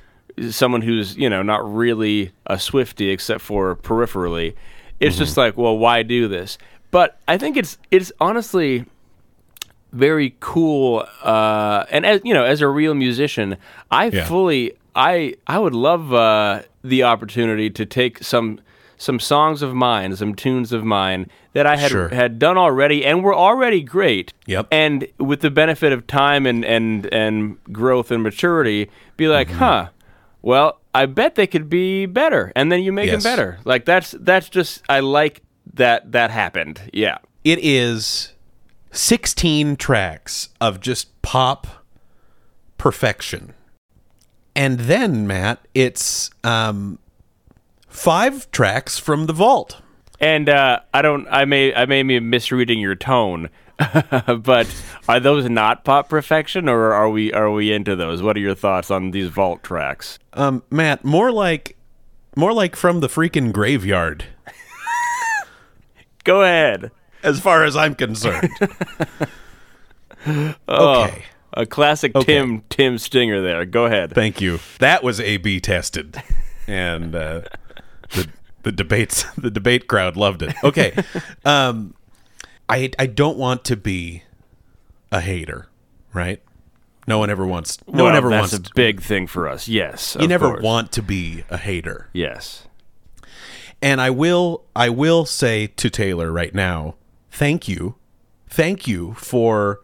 someone 0.51 0.83
who's 0.83 1.17
you 1.17 1.29
know 1.31 1.43
not 1.43 1.61
really 1.75 2.33
a 2.47 2.59
Swifty 2.59 3.11
except 3.11 3.41
for 3.41 3.77
peripherally. 3.77 4.55
It's 5.01 5.19
just 5.19 5.37
like, 5.37 5.57
well, 5.59 5.77
why 5.77 6.03
do 6.03 6.27
this? 6.29 6.57
But 6.91 7.19
I 7.29 7.37
think 7.39 7.57
it's 7.57 7.77
it's 7.91 8.13
honestly 8.21 8.87
very 9.93 10.35
cool 10.41 11.07
uh, 11.23 11.85
and 11.91 12.05
as 12.05 12.21
you 12.25 12.35
know 12.35 12.45
as 12.45 12.61
a 12.61 12.69
real 12.69 12.93
musician 12.93 13.57
i 13.91 14.07
Yeah. 14.07 14.27
fully 14.27 14.73
i 14.95 15.35
i 15.47 15.59
would 15.59 15.75
love 15.75 16.13
uh, 16.13 16.63
the 16.83 17.05
opportunity 17.05 17.71
to 17.71 17.87
take 17.87 18.23
some 18.23 18.61
some 18.97 19.21
songs 19.21 19.62
of 19.62 19.75
mine 19.75 20.15
some 20.17 20.35
tunes 20.35 20.73
of 20.73 20.85
mine 20.85 21.29
that 21.53 21.67
i 21.67 21.76
had 21.76 21.91
Sure. 21.91 22.09
had 22.09 22.38
done 22.38 22.57
already 22.57 23.05
and 23.05 23.23
were 23.23 23.35
already 23.35 23.83
great 23.83 24.33
Yep. 24.47 24.69
and 24.71 25.07
with 25.19 25.41
the 25.41 25.50
benefit 25.50 25.93
of 25.93 26.07
time 26.07 26.47
and 26.47 26.65
and 26.65 27.07
and 27.12 27.62
growth 27.73 28.11
and 28.11 28.23
maturity 28.23 28.91
be 29.17 29.29
like 29.29 29.49
Mm-hmm. 29.49 29.59
huh 29.59 29.88
well 30.43 30.81
i 30.95 31.07
bet 31.07 31.35
they 31.35 31.47
could 31.47 31.69
be 31.69 32.07
better 32.07 32.53
and 32.57 32.71
then 32.73 32.83
you 32.83 32.93
make 32.93 33.11
Yes. 33.11 33.23
them 33.23 33.31
better 33.33 33.59
like 33.65 33.85
that's 33.85 34.12
that's 34.21 34.49
just 34.49 34.83
i 34.88 35.00
like 35.00 35.43
that 35.75 36.12
that 36.12 36.31
happened 36.31 36.81
yeah 36.93 37.19
it 37.45 37.59
is 37.62 38.33
16 38.93 39.76
tracks 39.76 40.49
of 40.61 40.81
just 40.81 41.21
pop 41.23 41.67
perfection. 42.79 43.53
And 44.55 44.81
then, 44.81 45.26
Mat, 45.26 45.61
it's 45.75 46.31
um, 46.43 46.99
five 47.97 48.50
tracks 48.50 48.99
from 48.99 49.26
the 49.26 49.33
vault. 49.33 49.81
And 50.21 50.49
uh, 50.49 50.81
I 50.95 51.03
don't. 51.03 51.26
I 51.29 51.45
may. 51.45 51.75
I 51.75 51.85
may 51.87 52.03
be 52.03 52.19
misreading 52.21 52.79
your 52.81 52.95
tone, 52.95 53.50
but 53.79 54.67
are 55.09 55.21
those 55.21 55.49
not 55.50 55.85
pop 55.85 56.09
perfection, 56.09 56.69
or 56.71 56.93
are 56.95 57.11
we? 57.11 57.33
Are 57.33 57.50
we 57.50 57.71
into 57.73 57.95
those? 57.97 58.23
What 58.23 58.37
are 58.37 58.41
your 58.41 58.55
thoughts 58.55 58.91
on 58.91 59.11
these 59.11 59.29
vault 59.29 59.62
tracks? 59.62 60.19
Um, 60.33 60.62
Mat, 60.71 61.05
more 61.05 61.31
like, 61.31 61.76
more 62.35 62.55
like 62.55 62.76
from 62.76 63.00
the 63.00 63.09
freaking 63.09 63.53
graveyard, 63.53 64.25
Go 66.25 66.43
ahead. 66.43 66.91
as 67.23 67.38
far 67.41 67.65
as 67.65 67.76
I'm 67.76 67.95
concerned. 67.95 68.50
Oh, 70.67 71.05
okay, 71.05 71.23
a 71.53 71.67
classic 71.67 72.12
Tim 72.23 72.62
Tim 72.69 72.99
Stinger 72.99 73.41
there. 73.43 73.65
Go 73.65 73.85
ahead. 73.85 74.12
thank 74.12 74.41
you. 74.41 74.59
That 74.81 75.05
was 75.05 75.21
A/B 75.21 75.61
tested, 75.61 76.21
and 76.67 77.15
uh, 77.15 77.43
the 78.11 78.29
the 78.63 78.73
debates 78.73 79.25
the 79.39 79.51
debate 79.51 79.89
crowd 79.89 80.17
loved 80.17 80.43
it. 80.43 80.55
Okay, 80.63 80.93
um, 81.45 81.95
I 82.69 82.91
I 82.99 83.07
don't 83.07 83.39
want 83.39 83.65
to 83.65 83.77
be 83.77 84.23
a 85.13 85.21
hater, 85.21 85.69
right? 86.13 86.43
No 87.07 87.19
one 87.19 87.31
ever 87.31 87.47
wants. 87.47 87.79
No 87.87 88.03
well, 88.03 88.05
one 88.07 88.17
ever 88.17 88.31
that's 88.31 88.53
wants. 88.53 88.71
a 88.71 88.75
big 88.75 89.01
thing 89.01 89.27
for 89.27 89.49
us. 89.49 89.69
Yes. 89.69 90.17
you 90.21 90.27
never 90.27 90.49
course. 90.49 90.63
want 90.63 90.93
to 90.93 91.03
be 91.03 91.45
a 91.49 91.57
hater. 91.57 92.09
Yes. 92.13 92.67
And 93.81 94.01
I 94.01 94.11
will 94.11 94.65
I 94.75 94.89
will 94.89 95.25
say 95.25 95.69
to 95.69 95.89
Taylor 95.89 96.33
right 96.33 96.55
now, 96.55 96.97
thank 97.31 97.69
you. 97.69 97.95
Thank 98.49 98.89
you 98.89 99.15
for 99.15 99.81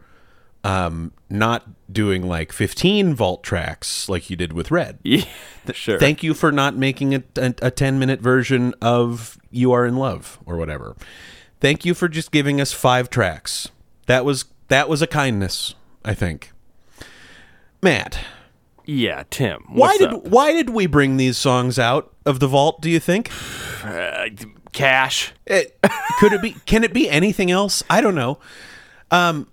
um 0.65 1.13
not 1.33 1.93
doing 1.93 2.23
like 2.23 2.53
15 2.53 3.15
vault 3.15 3.43
tracks 3.43 4.09
like 4.09 4.31
you 4.31 4.37
did 4.37 4.53
with 4.53 4.71
Red. 4.71 4.99
Yeah. 5.05 5.25
Sure. 5.73 5.99
Thank 5.99 6.25
you 6.25 6.35
for 6.35 6.51
not 6.51 6.77
making 6.77 7.13
it 7.13 7.39
a, 7.39 7.55
a 7.63 7.71
10 7.71 7.99
minute 7.99 8.21
version 8.21 8.75
of 8.83 9.39
You 9.53 9.71
Are 9.73 9.87
in 9.87 9.97
Love 9.97 10.41
or 10.45 10.57
whatever. 10.57 10.97
Thank 11.61 11.85
you 11.85 11.95
for 11.95 12.09
just 12.09 12.33
giving 12.33 12.61
us 12.61 12.73
5 12.73 13.09
tracks. 13.09 13.69
That 14.07 14.25
was 14.25 14.47
that 14.69 14.89
was 14.89 15.03
a 15.03 15.07
kindness, 15.07 15.75
I 16.05 16.15
think. 16.15 16.51
Mat, 17.81 18.19
yeah, 18.85 19.25
Tim. 19.31 19.65
why 19.69 19.97
did 19.97 20.13
up? 20.13 20.25
why 20.25 20.53
did 20.53 20.71
we 20.71 20.87
bring 20.87 21.17
these 21.17 21.39
songs 21.39 21.79
out 21.79 22.13
of 22.27 22.41
the 22.41 22.49
vault, 22.49 22.81
do 22.81 22.91
you 22.91 22.99
think? 22.99 23.31
Uh, 23.85 24.29
cash? 24.73 25.33
It, 25.47 25.79
could 26.19 26.33
it 26.33 26.43
be? 26.43 26.57
Can 26.67 26.85
it 26.85 26.93
be 26.93 27.09
anything 27.09 27.51
else? 27.51 27.83
I 27.89 28.01
don't 28.01 28.15
know. 28.15 28.39
Um, 29.11 29.49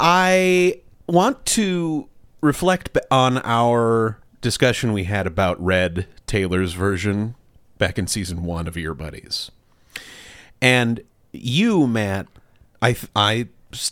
I 0.00 0.80
want 1.08 1.44
to 1.46 2.08
reflect 2.40 2.96
on 3.10 3.38
our 3.38 4.18
discussion 4.40 4.92
we 4.92 5.04
had 5.04 5.26
about 5.26 5.62
Red 5.62 6.06
Taylor's 6.26 6.74
version 6.74 7.34
back 7.78 7.98
in 7.98 8.06
season 8.06 8.44
one 8.44 8.68
of 8.68 8.76
Ear 8.76 8.94
Buddies, 8.94 9.50
and 10.60 11.00
you, 11.32 11.86
Mat, 11.86 12.26
I 12.80 12.96
I 13.16 13.48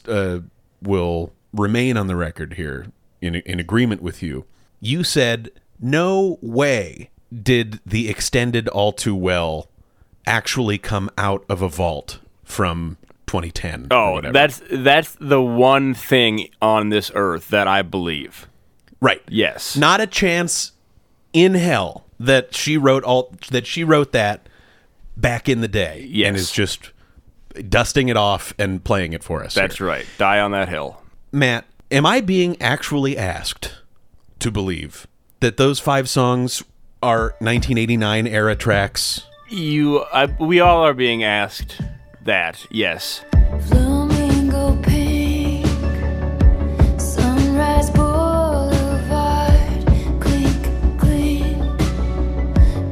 uh, 0.06 0.40
will 0.82 1.32
remain 1.52 1.96
on 1.96 2.06
the 2.06 2.16
record 2.16 2.54
here 2.54 2.86
in 3.20 3.36
in 3.36 3.58
agreement 3.58 4.02
with 4.02 4.22
you. 4.22 4.44
You 4.80 5.04
said 5.04 5.50
no 5.80 6.38
way 6.40 7.10
did 7.32 7.80
the 7.84 8.08
extended 8.08 8.68
all 8.68 8.92
too 8.92 9.14
well 9.14 9.68
actually 10.26 10.78
come 10.78 11.10
out 11.16 11.44
of 11.48 11.62
a 11.62 11.68
vault 11.68 12.18
from 12.44 12.96
2010. 13.26 13.88
Oh, 13.90 14.20
that's 14.20 14.62
that's 14.70 15.16
the 15.20 15.42
one 15.42 15.94
thing 15.94 16.48
on 16.62 16.88
this 16.90 17.10
earth 17.14 17.48
that 17.48 17.66
I 17.68 17.82
believe. 17.82 18.46
right. 19.00 19.22
Yes. 19.28 19.76
Not 19.76 20.00
a 20.00 20.06
chance 20.06 20.72
in 21.32 21.54
hell 21.54 22.04
that 22.18 22.54
she 22.54 22.76
wrote 22.78 23.04
all 23.04 23.34
that 23.50 23.66
she 23.66 23.84
wrote 23.84 24.12
that 24.12 24.48
back 25.16 25.48
in 25.48 25.60
the 25.60 25.68
day 25.68 26.06
Yes. 26.10 26.28
and 26.28 26.36
is 26.36 26.50
just 26.50 26.92
dusting 27.68 28.08
it 28.08 28.16
off 28.16 28.52
and 28.58 28.82
playing 28.84 29.12
it 29.12 29.22
for 29.24 29.42
us. 29.44 29.54
That's 29.54 29.78
here. 29.78 29.86
right. 29.86 30.06
Die 30.18 30.40
on 30.40 30.50
that 30.52 30.68
hill. 30.68 31.02
Mat, 31.32 31.64
am 31.90 32.06
I 32.06 32.20
being 32.20 32.60
actually 32.60 33.16
asked 33.18 33.74
to 34.38 34.50
believe 34.50 35.06
that 35.40 35.56
those 35.56 35.78
five 35.80 36.08
songs 36.08 36.62
are 37.02 37.34
1989 37.40 38.26
era 38.26 38.54
tracks? 38.56 39.22
You, 39.48 40.02
I, 40.12 40.26
we 40.40 40.60
all 40.60 40.84
are 40.84 40.94
being 40.94 41.22
asked 41.24 41.80
that. 42.26 42.66
Yes. 42.70 43.24
Flamingo 43.68 44.76
pink, 44.82 45.66
Sunrise 47.00 47.90
Boulevard, 47.90 49.86
clink, 50.20 50.98
clink. 50.98 51.56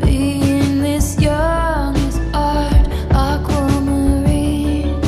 Being 0.00 0.80
this 0.80 1.20
young 1.20 1.96
is 1.96 2.18
art, 2.32 2.88
aquamarine. 3.10 5.02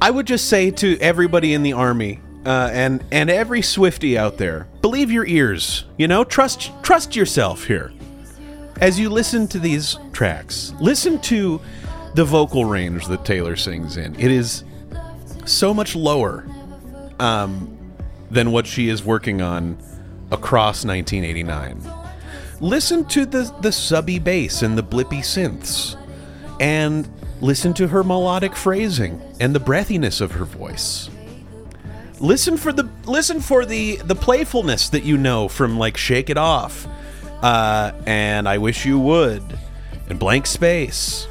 I 0.00 0.10
would 0.10 0.26
just 0.26 0.48
say 0.48 0.70
to 0.70 0.98
everybody 1.00 1.54
in 1.54 1.62
the 1.62 1.72
army 1.72 2.20
uh, 2.46 2.70
and 2.72 3.04
and 3.10 3.28
every 3.30 3.62
Swifty 3.62 4.16
out 4.16 4.36
there, 4.36 4.68
believe 4.82 5.10
your 5.10 5.26
ears. 5.26 5.84
You 5.96 6.08
know, 6.08 6.24
trust 6.24 6.70
trust 6.82 7.16
yourself 7.16 7.64
here. 7.64 7.92
As 8.80 9.00
you 9.00 9.10
listen 9.10 9.48
to 9.48 9.58
these 9.58 9.98
tracks, 10.12 10.72
listen 10.80 11.18
to 11.22 11.60
the 12.18 12.24
vocal 12.24 12.64
range 12.64 13.06
that 13.06 13.24
Taylor 13.24 13.54
sings 13.54 13.96
in. 13.96 14.12
It 14.18 14.32
is 14.32 14.64
so 15.46 15.72
much 15.72 15.94
lower 15.94 16.44
um, 17.20 17.78
than 18.28 18.50
what 18.50 18.66
she 18.66 18.88
is 18.88 19.04
working 19.04 19.40
on 19.40 19.78
across 20.32 20.84
1989. 20.84 21.80
Listen 22.60 23.04
to 23.04 23.24
the 23.24 23.54
the 23.60 23.70
subby 23.70 24.18
bass 24.18 24.62
and 24.62 24.76
the 24.76 24.82
blippy 24.82 25.20
synths 25.20 25.96
and 26.58 27.08
listen 27.40 27.72
to 27.74 27.86
her 27.86 28.02
melodic 28.02 28.56
phrasing 28.56 29.22
and 29.38 29.54
the 29.54 29.60
breathiness 29.60 30.20
of 30.20 30.32
her 30.32 30.44
voice. 30.44 31.08
Listen 32.18 32.56
for 32.56 32.72
the 32.72 32.90
listen 33.04 33.40
for 33.40 33.64
the 33.64 33.94
the 33.94 34.16
playfulness 34.16 34.88
that 34.88 35.04
you 35.04 35.16
know 35.16 35.46
from 35.46 35.78
like 35.78 35.96
Shake 35.96 36.30
It 36.30 36.36
Off, 36.36 36.84
uh, 37.42 37.92
and 38.06 38.48
I 38.48 38.58
Wish 38.58 38.84
You 38.84 38.98
Would, 38.98 39.56
and 40.08 40.18
Blank 40.18 40.48
Space. 40.48 41.28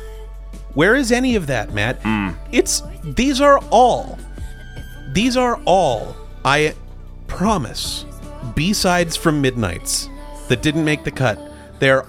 Where 0.77 0.93
is 0.95 1.11
any 1.11 1.35
of 1.35 1.47
that, 1.47 1.73
Mat? 1.73 1.97
Hmm. 2.03 2.29
It's 2.51 2.83
these 3.03 3.41
are 3.41 3.57
all 3.71 4.19
these 5.11 5.35
are 5.35 5.59
all 5.65 6.15
I 6.45 6.75
promise 7.25 8.05
B 8.55 8.73
sides 8.73 9.15
from 9.17 9.41
Midnights 9.41 10.07
that 10.49 10.61
didn't 10.61 10.85
make 10.85 11.03
the 11.03 11.09
cut. 11.09 11.39
They're 11.79 12.03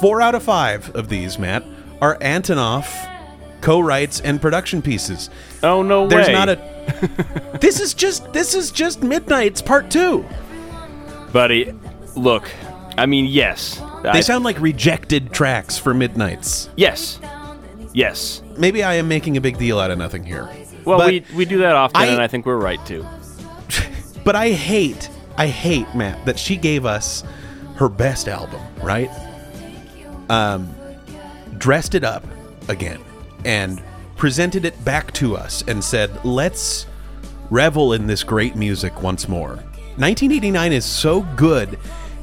four 0.00 0.22
out 0.22 0.34
of 0.34 0.42
five 0.42 0.88
of 0.96 1.10
these, 1.10 1.38
Mat, 1.38 1.64
are 2.00 2.16
Antonoff 2.20 3.10
co-writes 3.60 4.20
and 4.20 4.40
production 4.40 4.80
pieces. 4.80 5.28
Oh 5.62 5.82
no 5.82 6.08
There's 6.08 6.28
way. 6.28 6.32
not 6.32 6.48
a. 6.48 7.58
this 7.60 7.78
is 7.78 7.92
just 7.92 8.32
this 8.32 8.54
is 8.54 8.70
just 8.70 9.02
Midnights 9.02 9.60
part 9.60 9.90
two. 9.90 10.24
buddy. 11.30 11.72
Look, 12.16 12.48
I 12.96 13.04
mean, 13.04 13.26
yes. 13.26 13.82
They 14.02 14.08
I- 14.08 14.20
sound 14.20 14.44
like 14.44 14.58
rejected 14.60 15.30
tracks 15.32 15.76
for 15.76 15.92
Midnights. 15.92 16.70
yes, 16.76 17.18
yes. 17.94 18.42
Maybe 18.58 18.82
I 18.82 18.94
am 18.94 19.08
making 19.08 19.38
a 19.38 19.40
big 19.40 19.56
deal 19.56 19.78
out 19.80 19.90
of 19.90 19.96
nothing 19.98 20.24
here. 20.24 20.50
Well, 20.84 20.98
But- 20.98 21.08
we 21.08 21.24
we 21.34 21.44
do 21.46 21.58
that 21.58 21.74
often, 21.74 21.96
I- 21.96 22.06
and 22.06 22.20
I 22.20 22.26
think 22.26 22.44
we're 22.44 22.58
right 22.58 22.84
too. 22.84 23.06
But 24.24 24.36
I 24.36 24.50
hate, 24.52 25.08
I 25.36 25.46
hate, 25.46 25.94
Mat, 25.94 26.24
that 26.26 26.38
she 26.38 26.56
gave 26.56 26.84
us 26.86 27.24
her 27.76 27.88
best 27.90 28.26
album, 28.28 28.60
right? 28.82 29.10
Um, 30.30 30.74
dressed 31.58 31.94
it 31.94 32.04
up 32.04 32.24
again 32.68 33.00
and 33.44 33.82
presented 34.16 34.64
it 34.64 34.82
back 34.84 35.12
to 35.14 35.36
us 35.36 35.62
and 35.68 35.82
said, 35.84 36.24
let's 36.24 36.86
revel 37.50 37.92
in 37.92 38.06
this 38.06 38.22
great 38.24 38.56
music 38.56 39.02
once 39.02 39.28
more. 39.28 39.56
1989 39.96 40.72
is 40.72 40.84
so 40.86 41.20
good, 41.36 41.78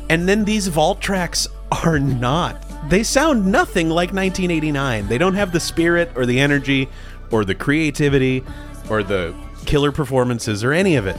and 0.10 0.27
then 0.27 0.43
these 0.43 0.67
vault 0.67 0.99
tracks 1.01 1.47
are 1.84 1.99
not. 1.99 2.65
They 2.87 3.03
sound 3.03 3.45
nothing 3.45 3.89
like 3.89 4.11
1989. 4.13 5.07
They 5.07 5.17
don't 5.17 5.35
have 5.35 5.51
the 5.51 5.59
spirit 5.59 6.11
or 6.15 6.25
the 6.25 6.39
energy 6.39 6.89
or 7.31 7.45
the 7.45 7.55
creativity 7.55 8.43
or 8.89 9.03
the 9.03 9.33
killer 9.65 9.91
performances 9.91 10.63
or 10.63 10.73
any 10.73 10.95
of 10.95 11.07
it. 11.07 11.17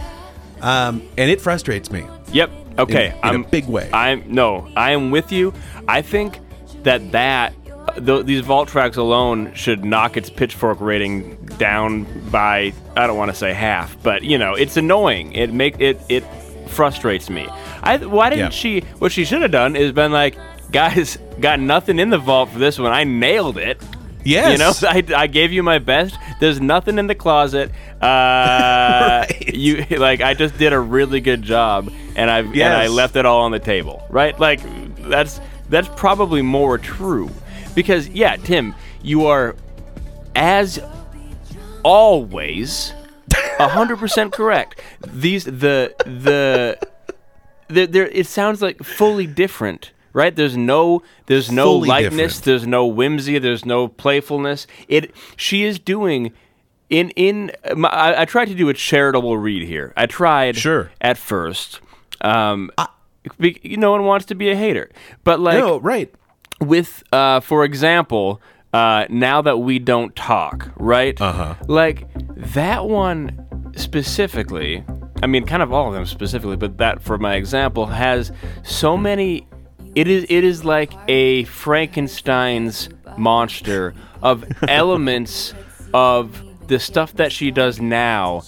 Um, 0.61 1.03
and 1.17 1.31
it 1.31 1.41
frustrates 1.41 1.91
me. 1.91 2.05
Yep. 2.33 2.51
Okay. 2.79 3.09
in 3.09 3.13
a 3.15 3.21
I'm 3.27 3.43
big 3.45 3.67
way. 3.67 3.91
I'm 3.93 4.33
no. 4.33 4.69
I 4.77 4.93
am 4.93 5.11
with 5.11 5.31
you. 5.33 5.53
I 5.89 6.03
think 6.03 6.39
that 6.85 7.13
that 7.13 7.53
uh, 7.71 7.93
th- 8.01 8.27
these 8.27 8.41
vault 8.41 8.69
tracks 8.69 8.97
alone 8.97 9.53
should 9.55 9.85
knock 9.85 10.17
its 10.17 10.31
pitchfork 10.31 10.81
rating 10.81 11.37
down 11.59 12.05
by 12.31 12.73
I 12.97 13.07
don't 13.07 13.17
want 13.17 13.31
to 13.31 13.37
say 13.37 13.53
half, 13.53 14.01
but 14.03 14.23
you 14.23 14.39
know 14.39 14.55
it's 14.55 14.77
annoying. 14.77 15.33
It 15.35 15.53
make 15.53 15.81
it 15.81 16.01
it 16.09 16.25
frustrates 16.69 17.29
me. 17.29 17.47
I 17.83 17.99
why 17.99 18.31
didn't 18.31 18.45
Yeah. 18.45 18.49
she? 18.51 18.81
What 18.99 19.13
she 19.13 19.25
should 19.25 19.43
have 19.43 19.51
done 19.51 19.77
is 19.77 19.93
been 19.93 20.13
like, 20.13 20.37
guys, 20.71 21.19
got 21.43 21.61
nothing 21.61 21.99
in 21.99 22.09
the 22.11 22.19
vault 22.19 22.51
for 22.51 22.59
this 22.59 22.79
one. 22.79 22.93
I 22.93 23.05
nailed 23.05 23.59
it. 23.59 23.83
Yes. 24.25 24.53
You 24.53 24.59
know, 24.59 24.73
I, 24.91 25.23
I 25.23 25.27
gave 25.27 25.53
you 25.53 25.63
my 25.63 25.79
best. 25.79 26.17
There's 26.41 26.61
nothing 26.61 26.99
in 26.99 27.07
the 27.07 27.15
closet. 27.15 27.71
Uh, 28.01 29.27
Right. 29.29 29.55
You 29.55 29.85
like 29.91 30.21
I 30.21 30.35
just 30.35 30.57
did 30.59 30.73
a 30.73 30.81
really 30.81 31.21
good 31.21 31.43
job, 31.43 31.93
and 32.17 32.31
I 32.31 32.39
and 32.41 32.63
I 32.63 32.87
left 32.89 33.17
it 33.17 33.27
all 33.27 33.43
on 33.43 33.51
the 33.51 33.59
table. 33.59 34.07
Right? 34.09 34.39
Like 34.39 34.61
that's 35.09 35.41
that's 35.69 35.89
probably 35.97 36.43
more 36.43 36.79
true, 36.79 37.31
because 37.75 38.09
yeah, 38.09 38.37
Tim, 38.37 38.75
you 39.03 39.27
are 39.27 39.55
as 40.35 40.81
always 41.83 42.93
hundred 43.59 43.99
percent 43.99 44.33
correct. 44.33 44.81
These 45.07 45.45
the 45.45 45.95
the 46.07 46.79
there 47.69 48.07
it 48.07 48.27
sounds 48.27 48.63
like 48.63 48.83
fully 48.83 49.27
different 49.27 49.93
right 50.13 50.35
there's 50.37 50.57
no 50.57 51.03
there's 51.27 51.51
no 51.51 51.65
Fully 51.65 51.89
lightness 51.89 52.39
different. 52.39 52.45
there's 52.45 52.67
no 52.67 52.87
whimsy 52.87 53.39
there's 53.39 53.65
no 53.65 53.89
playfulness 53.89 54.67
it 54.89 55.11
she 55.37 55.65
is 55.65 55.79
doing 55.79 56.33
in 56.91 57.11
in 57.11 57.51
my, 57.77 57.89
I, 57.89 58.23
I 58.23 58.25
tried 58.25 58.47
to 58.49 58.55
do 58.55 58.69
a 58.69 58.75
charitable 58.75 59.37
read 59.39 59.67
here 59.67 59.93
i 59.97 60.07
tried 60.07 60.57
Sure. 60.57 60.91
at 61.01 61.17
first 61.19 61.81
um 62.21 62.71
I, 62.79 62.89
be, 63.39 63.59
no 63.79 63.91
one 63.93 64.05
wants 64.05 64.27
to 64.27 64.35
be 64.35 64.51
a 64.51 64.57
hater 64.57 64.91
but 65.25 65.41
like 65.41 65.59
no, 65.59 65.79
right. 65.81 66.13
with 66.61 67.03
uh 67.13 67.41
for 67.41 67.65
example 67.65 68.41
uh 68.75 69.07
now 69.09 69.41
that 69.43 69.59
we 69.59 69.79
don't 69.79 70.15
talk 70.17 70.71
right 70.77 71.21
Uh-huh. 71.21 71.55
like 71.69 72.07
that 72.55 72.87
one 72.89 73.47
specifically 73.77 74.85
i 75.23 75.27
mean 75.27 75.45
kind 75.47 75.63
of 75.63 75.73
all 75.73 75.89
of 75.89 75.95
them 75.95 76.05
specifically 76.07 76.57
but 76.57 76.79
that 76.79 77.03
for 77.03 77.17
my 77.19 77.35
example 77.37 77.87
has 77.87 78.33
so 78.65 78.97
many 78.97 79.47
it 79.95 80.09
is 80.09 80.25
it 80.29 80.45
is 80.45 80.65
like 80.65 80.93
a 81.09 81.45
frankenstein's 81.45 82.89
monster 83.17 83.95
of 84.23 84.45
elements 84.69 85.55
of 85.93 86.43
the 86.69 86.79
stuff 86.79 87.13
that 87.15 87.33
she 87.33 87.51
does 87.51 87.81
now 87.81 88.43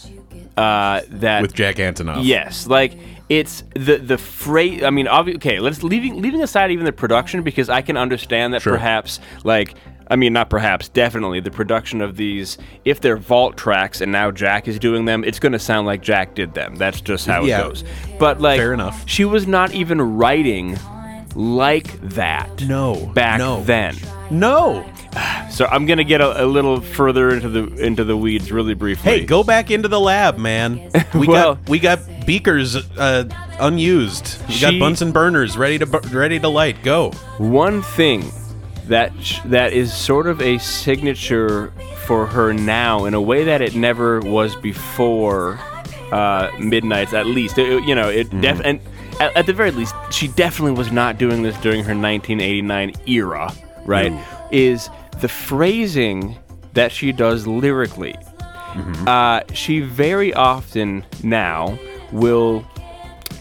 uh 0.56 1.00
that 1.08 1.42
With 1.42 1.54
Jack 1.54 1.76
Antonoff. 1.76 2.20
Yes, 2.24 2.66
like 2.66 2.96
it's 3.28 3.64
the 3.74 3.96
the 3.96 4.16
phrase. 4.18 4.82
I 4.82 4.90
mean, 4.90 5.06
obvi- 5.06 5.36
okay, 5.36 5.58
let's 5.58 5.82
leaving 5.82 6.20
leaving 6.22 6.42
aside 6.42 6.70
even 6.70 6.84
the 6.84 6.92
production 6.92 7.42
because 7.42 7.68
I 7.68 7.82
can 7.82 7.96
understand 7.96 8.54
that 8.54 8.62
Sure. 8.62 8.74
perhaps 8.74 9.20
like. 9.42 9.74
I 10.06 10.16
mean, 10.16 10.34
not 10.34 10.50
perhaps, 10.50 10.90
definitely 10.90 11.40
the 11.40 11.50
production 11.50 12.02
of 12.02 12.18
these, 12.18 12.58
if 12.84 13.00
they're 13.00 13.16
vault 13.16 13.56
tracks 13.56 14.02
and 14.02 14.12
now 14.12 14.30
Jack 14.30 14.68
is 14.68 14.78
doing 14.78 15.06
them, 15.06 15.24
it's 15.24 15.38
going 15.38 15.52
to 15.52 15.58
sound 15.58 15.86
like 15.86 16.02
Jack 16.02 16.34
did 16.34 16.52
them. 16.52 16.74
That's 16.76 17.00
just 17.00 17.26
how 17.26 17.42
Yeah. 17.42 17.60
it 17.60 17.68
goes. 17.68 17.84
But, 18.18 18.38
like, 18.38 18.60
Fair 18.60 18.74
enough. 18.74 19.08
she 19.08 19.24
was 19.24 19.46
not 19.46 19.72
even 19.72 20.02
writing 20.18 20.76
like 21.34 22.00
that 22.10 22.62
No. 22.62 23.06
back 23.14 23.38
no. 23.38 23.62
then. 23.64 23.96
No. 24.30 24.84
So 25.50 25.66
I'm 25.66 25.86
going 25.86 25.98
to 25.98 26.04
get 26.04 26.20
a, 26.20 26.42
a 26.42 26.46
little 26.46 26.80
further 26.80 27.30
into 27.32 27.48
the 27.48 27.62
into 27.76 28.02
the 28.02 28.16
weeds 28.16 28.50
really 28.50 28.74
briefly. 28.74 29.20
Hey, 29.20 29.24
go 29.24 29.44
back 29.44 29.70
into 29.70 29.86
the 29.86 30.00
lab, 30.00 30.36
man. 30.38 30.90
We 31.14 31.28
Well- 31.28 31.54
got 31.54 31.68
we 31.68 31.78
got 31.78 32.00
beakers 32.26 32.74
uh, 32.98 33.28
unused. 33.60 34.36
We 34.48 34.58
got 34.60 34.72
She- 34.72 34.80
Bunsen 34.80 35.12
burners 35.12 35.56
ready 35.56 35.78
to 35.78 35.86
ready 35.86 36.40
to 36.40 36.48
light. 36.48 36.82
Go. 36.82 37.12
One 37.38 37.82
thing 37.82 38.32
that 38.88 39.12
sh- 39.22 39.38
that 39.44 39.72
is 39.72 39.94
sort 39.94 40.26
of 40.26 40.42
a 40.42 40.58
signature 40.58 41.72
for 42.04 42.26
her 42.26 42.52
now 42.52 43.04
in 43.04 43.14
a 43.14 43.20
way 43.22 43.44
that 43.44 43.62
it 43.62 43.76
never 43.76 44.18
was 44.18 44.56
before 44.56 45.60
uh, 46.10 46.50
Midnights. 46.58 47.12
At 47.14 47.26
least, 47.26 47.56
It- 47.58 47.84
you 47.84 47.94
know, 47.94 48.08
it 48.08 48.28
def- 48.40 48.60
and 48.64 48.80
at, 49.20 49.36
at 49.36 49.46
the 49.46 49.52
very 49.52 49.70
least, 49.70 49.94
she 50.10 50.28
definitely 50.28 50.72
was 50.76 50.90
not 50.92 51.18
doing 51.18 51.42
this 51.42 51.56
during 51.58 51.84
her 51.84 51.94
1989 51.94 52.92
era. 53.06 53.52
Right? 53.84 54.12
No. 54.12 54.24
Is 54.50 54.88
the 55.20 55.28
phrasing 55.28 56.36
that 56.72 56.92
she 56.92 57.12
does 57.12 57.46
lyrically? 57.46 58.16
Uh, 59.06 59.40
she 59.52 59.80
very 59.80 60.34
often 60.34 61.04
now 61.22 61.78
will 62.10 62.66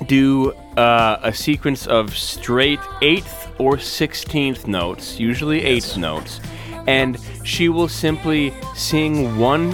do 0.05 0.51
uh, 0.77 1.17
a 1.23 1.33
sequence 1.33 1.87
of 1.87 2.15
straight 2.15 2.79
eighth 3.01 3.51
or 3.57 3.79
sixteenth 3.79 4.67
notes, 4.67 5.19
usually 5.19 5.63
eighth 5.63 5.97
notes, 5.97 6.39
and 6.87 7.17
she 7.43 7.69
will 7.69 7.87
simply 7.87 8.53
sing 8.75 9.37
one 9.37 9.71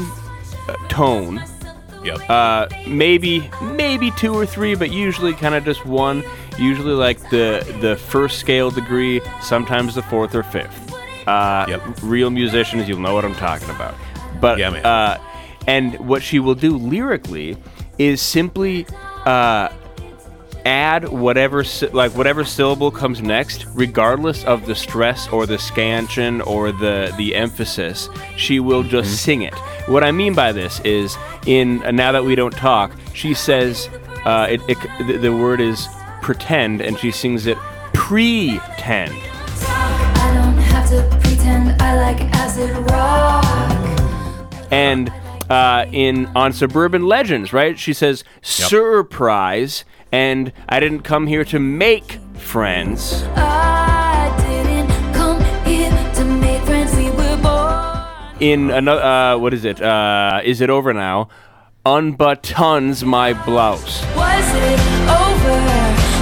uh, 0.67 0.75
tone, 0.87 1.43
Yep. 2.03 2.29
uh, 2.29 2.67
maybe 2.87 3.49
maybe 3.61 4.11
two 4.11 4.33
or 4.33 4.45
three, 4.45 4.75
but 4.75 4.91
usually 4.91 5.33
kind 5.33 5.55
of 5.55 5.65
just 5.65 5.85
one. 5.85 6.23
Usually 6.57 6.93
like 6.93 7.19
the 7.29 7.65
the 7.81 7.95
first 7.95 8.39
scale 8.39 8.69
degree, 8.71 9.21
sometimes 9.41 9.95
the 9.95 10.01
fourth 10.03 10.35
or 10.35 10.43
fifth. 10.43 10.93
Uh, 11.27 11.65
Yep. 11.69 11.81
Real 12.01 12.29
musicians, 12.29 12.87
you'll 12.89 12.99
know 12.99 13.13
what 13.13 13.23
I'm 13.25 13.35
talking 13.35 13.69
about. 13.69 13.95
But 14.41 14.57
Yeah, 14.57 14.69
man. 14.71 14.85
Uh, 14.85 15.21
and 15.67 15.95
what 15.99 16.23
she 16.23 16.39
will 16.39 16.55
do 16.55 16.75
lyrically 16.77 17.55
is 17.97 18.21
simply 18.21 18.85
uh, 19.25 19.69
add 20.65 21.07
whatever 21.09 21.63
like 21.93 22.11
whatever 22.15 22.43
syllable 22.43 22.91
comes 22.91 23.21
next, 23.21 23.65
regardless 23.73 24.43
of 24.45 24.65
the 24.65 24.75
stress 24.75 25.27
or 25.29 25.45
the 25.45 25.57
scansion 25.57 26.41
or 26.41 26.71
the 26.71 27.13
the 27.17 27.35
emphasis. 27.35 28.09
She 28.37 28.59
will 28.59 28.83
just 28.83 29.09
Mm-hmm. 29.09 29.15
sing 29.15 29.41
it. 29.43 29.53
What 29.87 30.03
I 30.03 30.11
mean 30.11 30.33
by 30.33 30.51
this 30.51 30.79
is 30.81 31.17
in 31.45 31.83
uh, 31.83 31.91
now 31.91 32.11
that 32.11 32.23
we 32.23 32.35
don't 32.35 32.53
talk, 32.55 32.91
she 33.13 33.33
says 33.33 33.89
uh, 34.25 34.47
it, 34.49 34.61
it, 34.67 34.77
the, 35.07 35.17
the 35.17 35.33
word 35.35 35.61
is 35.61 35.87
pretend, 36.21 36.81
and 36.81 36.97
she 36.99 37.11
sings 37.11 37.47
it 37.47 37.57
pretend. 37.93 39.13
I 39.13 40.31
don't 40.33 40.57
have 40.57 40.89
to 40.89 41.17
pretend 41.21 41.81
I 41.81 41.95
like 41.95 42.21
acid 42.35 42.69
rock. 42.91 44.69
And 44.71 45.11
uh, 45.49 45.85
in 45.91 46.27
on 46.35 46.53
Suburban 46.53 47.05
Legends, 47.07 47.51
right? 47.53 47.79
She 47.79 47.93
says 47.93 48.23
surprise, 48.41 49.83
and 50.11 50.51
I 50.67 50.79
didn't 50.79 51.01
come 51.01 51.27
here 51.27 51.43
to 51.45 51.59
make 51.59 52.19
friends. 52.35 53.23
I 53.35 54.33
didn't 54.39 55.13
come 55.13 55.41
here 55.65 56.13
to 56.15 56.25
make 56.25 56.61
friends. 56.63 56.95
We 56.95 57.09
were 57.11 57.37
born. 57.41 58.37
In 58.39 58.71
another, 58.71 59.01
uh, 59.01 59.37
what 59.37 59.53
is 59.53 59.65
it? 59.65 59.81
Uh, 59.81 60.41
is 60.43 60.61
it 60.61 60.69
over 60.69 60.93
now? 60.93 61.29
Unbuttons 61.85 63.03
my 63.03 63.33
blouse. 63.45 64.03
Was 64.15 64.45
it 64.55 64.79
over 65.09 65.59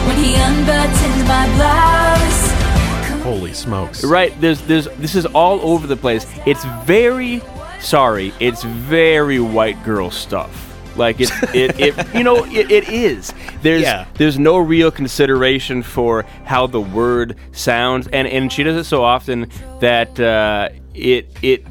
when 0.08 0.18
he 0.18 0.36
unbuttoned 0.36 1.28
my 1.28 1.46
blouse? 1.56 3.24
Holy 3.24 3.54
smokes. 3.54 4.04
Right? 4.04 4.40
There's, 4.40 4.62
there's, 4.62 4.88
this 4.98 5.16
is 5.16 5.26
all 5.26 5.60
over 5.62 5.88
the 5.88 5.98
place. 5.98 6.26
It's 6.46 6.64
very, 6.86 7.42
sorry, 7.80 8.34
it's 8.40 8.64
very 8.64 9.40
white 9.40 9.84
girl 9.84 10.12
stuff. 10.12 10.67
Like 10.98 11.20
it, 11.22 11.30
it, 11.54 11.80
it 11.80 12.08
you 12.16 12.24
know, 12.24 12.44
it, 12.46 12.72
it 12.72 12.90
is. 12.90 13.34
There's, 13.62 13.82
Yeah. 13.84 14.06
there's 14.16 14.38
no 14.40 14.58
real 14.58 14.92
consideration 14.92 15.84
for 15.84 16.24
how 16.46 16.68
the 16.68 16.82
word 16.82 17.38
sounds, 17.52 18.08
and 18.08 18.28
and 18.28 18.52
she 18.52 18.64
does 18.64 18.76
it 18.78 18.86
so 18.86 19.04
often 19.04 19.50
that 19.80 20.20
uh, 20.20 20.70
it, 20.94 21.30
it. 21.42 21.66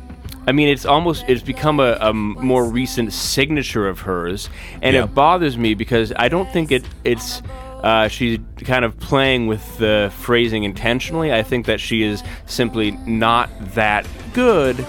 I 0.49 0.53
mean, 0.53 0.69
it's 0.69 0.87
almost 0.87 1.25
it's 1.27 1.43
become 1.43 1.81
a, 1.81 1.99
a 2.01 2.13
more 2.15 2.65
recent 2.65 3.13
signature 3.13 3.89
of 3.89 4.01
hers, 4.01 4.49
and 4.81 4.95
Yeah. 4.95 5.05
it 5.05 5.15
bothers 5.15 5.59
me 5.59 5.75
because 5.75 6.13
I 6.17 6.29
don't 6.29 6.49
think 6.53 6.71
it 6.71 6.85
it's 7.03 7.43
uh, 7.83 8.07
she's 8.09 8.39
kind 8.65 8.85
of 8.85 8.99
playing 9.01 9.49
with 9.49 9.79
the 9.79 10.13
phrasing 10.19 10.63
intentionally. 10.65 11.33
I 11.33 11.43
think 11.43 11.67
that 11.67 11.81
she 11.81 12.03
is 12.03 12.23
simply 12.47 12.93
not 13.07 13.51
that 13.75 14.07
good 14.35 14.85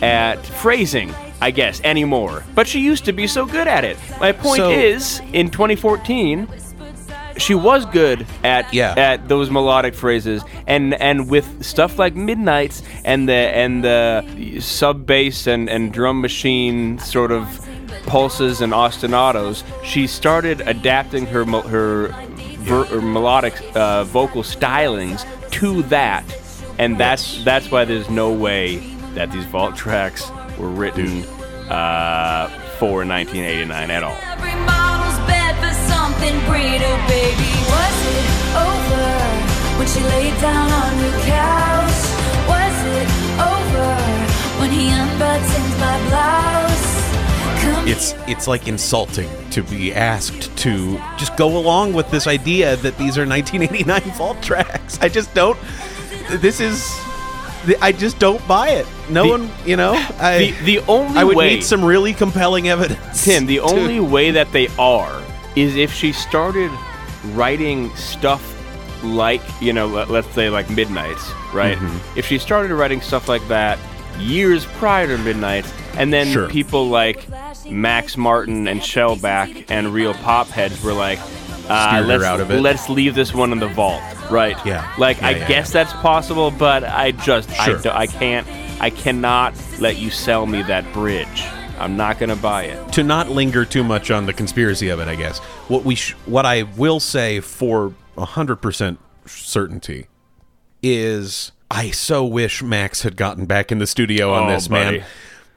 at 0.00 0.44
phrasing, 0.46 1.12
I 1.40 1.50
guess, 1.50 1.80
anymore. 1.84 2.44
But 2.54 2.66
she 2.68 2.80
used 2.80 3.04
to 3.06 3.12
be 3.12 3.26
so 3.26 3.46
good 3.46 3.66
at 3.66 3.84
it. 3.84 3.96
My 4.20 4.32
point 4.32 4.58
So- 4.58 4.70
is, 4.70 5.20
in 5.32 5.50
2014, 5.50 6.46
she 7.38 7.54
was 7.54 7.86
good 7.86 8.26
at 8.44 8.72
Yeah. 8.74 8.92
at 8.96 9.28
those 9.28 9.50
melodic 9.50 9.94
phrases, 9.94 10.42
and 10.66 10.94
and 11.00 11.30
with 11.30 11.46
stuff 11.64 11.98
like 11.98 12.14
Midnights 12.14 12.82
and 13.04 13.28
the 13.28 13.32
and 13.32 13.82
the 13.82 14.60
sub 14.60 15.06
bass 15.06 15.46
and 15.46 15.70
and 15.70 15.92
drum 15.92 16.20
machine 16.20 16.98
sort 16.98 17.32
of 17.32 17.46
pulses 18.06 18.60
and 18.60 18.72
ostinatos, 18.74 19.62
she 19.82 20.06
started 20.06 20.60
adapting 20.66 21.24
her 21.26 21.44
her, 21.44 22.14
ver- 22.58 22.84
her 22.84 23.00
melodic 23.00 23.54
uh, 23.74 24.04
vocal 24.04 24.42
stylings 24.42 25.24
to 25.50 25.82
that, 25.84 26.24
and 26.78 26.98
that's 26.98 27.42
that's 27.44 27.70
why 27.70 27.84
there's 27.86 28.10
no 28.10 28.30
way 28.30 28.76
that 29.14 29.32
these 29.32 29.44
vault 29.46 29.76
tracks 29.76 30.30
were 30.60 30.68
written 30.68 31.24
uh, 31.70 32.48
for 32.78 33.04
1989 33.04 33.90
at 33.90 34.02
all. 34.02 34.16
Every 34.22 34.54
model's 34.66 35.18
bed 35.26 35.56
for 35.56 35.72
something 35.88 36.36
greater, 36.44 36.92
baby. 37.08 37.50
Was 37.72 37.96
it 38.12 38.28
over 38.68 39.08
when 39.78 39.86
she 39.88 40.00
laid 40.00 40.38
down 40.40 40.70
on 40.70 40.92
your 41.00 41.16
couch? 41.24 42.00
Was 42.48 42.76
it 42.98 43.08
over 43.40 43.88
when 44.60 44.70
he 44.70 44.88
unbuttoned 44.90 45.80
my 45.80 45.96
blouse? 46.08 46.90
It's 47.88 48.14
it's 48.28 48.46
like 48.46 48.68
insulting 48.68 49.28
to 49.50 49.62
be 49.62 49.92
asked 49.94 50.54
to 50.58 50.98
just 51.18 51.36
go 51.36 51.56
along 51.58 51.92
with 51.94 52.10
this 52.10 52.26
idea 52.26 52.76
that 52.76 52.96
these 52.98 53.16
are 53.18 53.26
1989 53.26 54.00
vault 54.16 54.42
tracks. 54.42 54.98
I 55.00 55.08
just 55.08 55.32
don't. 55.34 55.58
This 56.30 56.60
is 56.60 56.86
th- 56.88 57.09
I 57.80 57.92
just 57.92 58.18
don't 58.18 58.46
buy 58.48 58.70
it. 58.70 58.86
No 59.08 59.24
The- 59.24 59.28
one, 59.30 59.50
you 59.66 59.76
know, 59.76 59.92
I 60.20 60.54
The 60.64 60.78
the 60.78 60.78
only 60.88 61.18
I 61.18 61.24
would 61.24 61.36
way 61.36 61.54
need 61.54 61.64
some 61.64 61.84
really 61.84 62.12
compelling 62.14 62.68
evidence. 62.68 63.24
Tim, 63.24 63.46
the 63.46 63.56
to- 63.58 63.62
only 63.62 64.00
way 64.00 64.30
that 64.32 64.50
they 64.52 64.68
are 64.78 65.22
is 65.56 65.76
if 65.76 65.92
she 65.92 66.12
started 66.12 66.70
writing 67.34 67.94
stuff 67.96 68.42
like, 69.02 69.40
you 69.60 69.72
know, 69.72 69.86
let- 69.86 70.10
let's 70.10 70.28
say 70.34 70.48
like 70.50 70.70
Midnights, 70.70 71.30
right? 71.52 71.76
Mm-hmm. 71.76 72.18
If 72.18 72.26
she 72.26 72.38
started 72.38 72.72
writing 72.74 73.00
stuff 73.00 73.28
like 73.28 73.46
that 73.48 73.78
years 74.18 74.64
prior 74.66 75.06
to 75.06 75.18
Midnights, 75.18 75.72
and 75.96 76.12
then 76.12 76.28
Sure. 76.32 76.48
people 76.48 76.88
like 76.88 77.26
Max 77.68 78.16
Martin 78.16 78.68
and 78.68 78.80
Shellback 78.80 79.66
and 79.68 79.92
real 79.92 80.14
pop 80.14 80.48
heads 80.48 80.82
were 80.82 80.92
like, 80.92 81.18
uh, 81.70 82.02
let's, 82.06 82.24
out 82.24 82.40
of 82.40 82.50
it. 82.50 82.60
let's 82.60 82.88
leave 82.88 83.14
this 83.14 83.32
one 83.34 83.52
in 83.52 83.58
the 83.58 83.68
vault, 83.68 84.02
right? 84.30 84.56
Yeah. 84.66 84.92
Like, 84.98 85.20
Yeah, 85.20 85.26
I 85.28 85.30
yeah, 85.30 85.48
guess 85.48 85.72
that's 85.72 85.92
possible, 85.94 86.50
but 86.50 86.84
I 86.84 87.12
just, 87.12 87.50
Sure. 87.56 87.78
I, 87.78 87.82
do, 87.82 87.90
I 87.90 88.06
can't, 88.06 88.46
I 88.80 88.90
cannot 88.90 89.54
let 89.78 89.98
you 89.98 90.10
sell 90.10 90.46
me 90.46 90.62
that 90.62 90.90
bridge. 90.92 91.44
I'm 91.78 91.96
not 91.96 92.18
gonna 92.18 92.36
buy 92.36 92.64
it. 92.64 92.92
to 92.92 93.02
not 93.02 93.30
linger 93.30 93.64
too 93.64 93.82
much 93.82 94.10
on 94.10 94.26
the 94.26 94.32
conspiracy 94.34 94.90
of 94.90 95.00
it, 95.00 95.08
I 95.08 95.14
guess. 95.16 95.38
What 95.68 95.82
we 95.84 95.94
sh- 95.94 96.12
what 96.26 96.44
I 96.44 96.64
will 96.64 97.00
say 97.00 97.40
for 97.40 97.94
100% 98.18 98.98
certainty 99.24 100.08
is 100.82 101.52
I 101.70 101.90
so 101.90 102.24
wish 102.24 102.62
Max 102.62 103.02
had 103.02 103.16
gotten 103.16 103.46
back 103.46 103.70
in 103.72 103.78
the 103.78 103.86
studio 103.86 104.32
on 104.32 104.48
Oh, 104.50 104.52
this, 104.52 104.68
buddy. 104.68 104.98
man. 104.98 105.06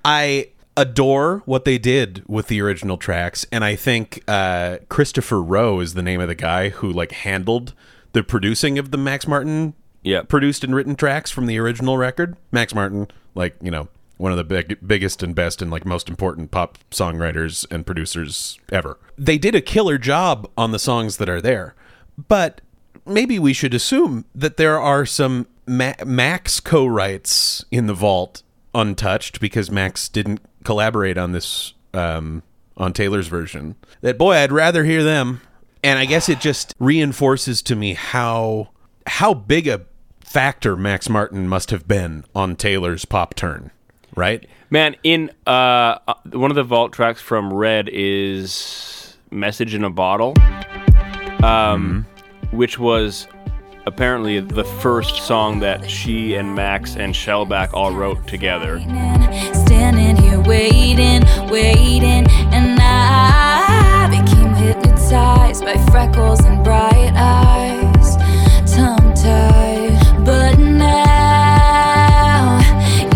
I 0.06 0.48
adore 0.76 1.44
what 1.46 1.66
they 1.66 1.78
did 1.78 2.24
with 2.28 2.48
the 2.48 2.62
original 2.62 2.98
tracks 2.98 3.46
and 3.52 3.64
I 3.64 3.76
think 3.76 4.24
uh, 4.28 4.78
Christopher 4.90 5.42
Rowe 5.42 5.80
is 5.80 5.94
the 5.94 6.02
name 6.02 6.20
of 6.20 6.28
the 6.28 6.36
guy 6.36 6.70
who 6.70 6.92
like 6.92 7.12
handled 7.12 7.74
the 8.14 8.24
producing 8.24 8.80
of 8.80 8.92
the 8.92 8.98
Max 8.98 9.28
Martin 9.28 9.74
Yep. 10.04 10.28
produced 10.28 10.64
and 10.66 10.76
written 10.76 10.96
tracks 10.96 11.32
from 11.32 11.46
the 11.46 11.58
original 11.58 11.98
record. 11.98 12.36
Max 12.52 12.76
Martin, 12.76 13.08
like, 13.36 13.56
you 13.62 13.72
know, 13.72 13.88
one 14.18 14.32
of 14.34 14.38
the 14.38 14.44
big, 14.44 14.78
biggest 14.86 15.24
and 15.24 15.34
best 15.34 15.62
and 15.62 15.72
like 15.72 15.86
most 15.86 16.10
important 16.10 16.52
pop 16.52 16.78
songwriters 16.92 17.66
and 17.72 17.86
producers 17.86 18.60
ever. 18.72 18.98
They 19.18 19.38
did 19.38 19.56
a 19.56 19.62
killer 19.62 19.98
job 19.98 20.50
on 20.58 20.72
the 20.72 20.80
songs 20.80 21.18
that 21.18 21.30
are 21.30 21.42
there. 21.42 21.74
But 22.28 22.62
maybe 23.06 23.40
we 23.40 23.54
should 23.54 23.74
assume 23.74 24.26
that 24.36 24.58
there 24.58 24.80
are 24.80 25.06
some 25.06 25.48
Ma- 25.66 25.94
Max 26.06 26.60
co-writes 26.60 27.64
in 27.72 27.88
the 27.88 27.94
vault 27.94 28.44
untouched 28.74 29.40
because 29.40 29.70
Max 29.72 30.10
didn't 30.10 30.42
collaborate 30.64 31.18
on 31.18 31.32
this 31.32 31.74
um, 31.94 32.44
on 32.78 32.94
Taylor's 32.94 33.28
version. 33.28 33.76
That 34.02 34.18
boy, 34.18 34.36
I'd 34.36 34.52
rather 34.52 34.84
hear 34.84 35.04
them. 35.04 35.42
And 35.84 36.00
I 36.00 36.06
guess 36.06 36.30
it 36.30 36.40
just 36.40 36.74
reinforces 36.80 37.62
to 37.64 37.76
me 37.76 37.94
how 37.94 38.70
how 39.06 39.34
big 39.34 39.68
a 39.68 39.82
factor 40.22 40.76
Max 40.78 41.10
Martin 41.10 41.48
must 41.48 41.72
have 41.72 41.88
been 41.88 42.24
on 42.34 42.56
Taylor's 42.56 43.06
pop 43.06 43.36
turn, 43.36 43.70
right? 44.16 44.48
Man, 44.70 44.96
in 45.04 45.30
uh, 45.46 46.00
uh, 46.08 46.14
one 46.32 46.52
of 46.52 46.56
the 46.56 46.64
vault 46.64 46.94
tracks 46.94 47.22
from 47.22 47.54
Red 47.54 47.90
is 47.92 49.18
"Message 49.30 49.76
in 49.76 49.84
a 49.84 49.90
Bottle," 49.90 50.34
um, 51.44 52.06
which 52.52 52.80
was 52.80 53.28
apparently 53.86 54.40
the 54.40 54.64
first 54.64 55.24
song 55.24 55.60
that 55.60 55.90
she 55.90 56.36
and 56.36 56.56
Max 56.56 56.96
and 56.96 57.14
Shellback 57.14 57.74
all 57.74 57.94
wrote 57.94 58.26
together. 58.28 58.80
Standing 59.54 60.16
here 60.18 60.40
waiting, 60.42 61.24
waiting, 61.50 62.26
and 62.54 62.80
I 62.82 64.08
became 64.10 64.54
hypnotized 64.54 65.64
by 65.64 65.76
freckles 65.92 66.44
and 66.46 66.64
bright 66.64 67.12
eyes, 67.16 68.16
tongue 68.74 69.14
tied. 69.14 70.26
But 70.26 70.58
now 70.58 72.60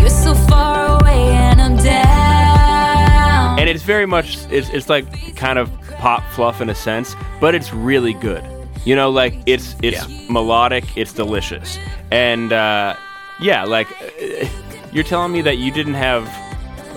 you're 0.00 0.10
so 0.10 0.34
far 0.34 1.00
away, 1.00 1.30
and 1.30 1.60
I'm 1.60 1.76
down. 1.76 3.58
and 3.58 3.68
it's 3.68 3.82
very 3.82 4.06
much 4.06 4.38
it's, 4.50 4.68
it's 4.70 4.88
like 4.88 5.34
kind 5.36 5.58
of 5.58 5.70
pop 5.98 6.22
fluff 6.32 6.60
in 6.60 6.70
a 6.70 6.74
sense 6.74 7.16
but 7.40 7.54
it's 7.56 7.72
really 7.72 8.12
good 8.14 8.44
you 8.84 8.94
know 8.96 9.10
like 9.10 9.34
it's 9.46 9.76
it's 9.82 10.06
melodic 10.28 10.96
it's 10.96 11.12
delicious. 11.12 11.78
And 12.10 12.52
uh, 12.52 12.96
yeah 13.40 13.64
like 13.64 13.90
uh, 14.02 14.46
you're 14.92 15.04
telling 15.04 15.32
me 15.32 15.42
that 15.42 15.58
you 15.58 15.70
didn't 15.70 15.94
have 15.94 16.26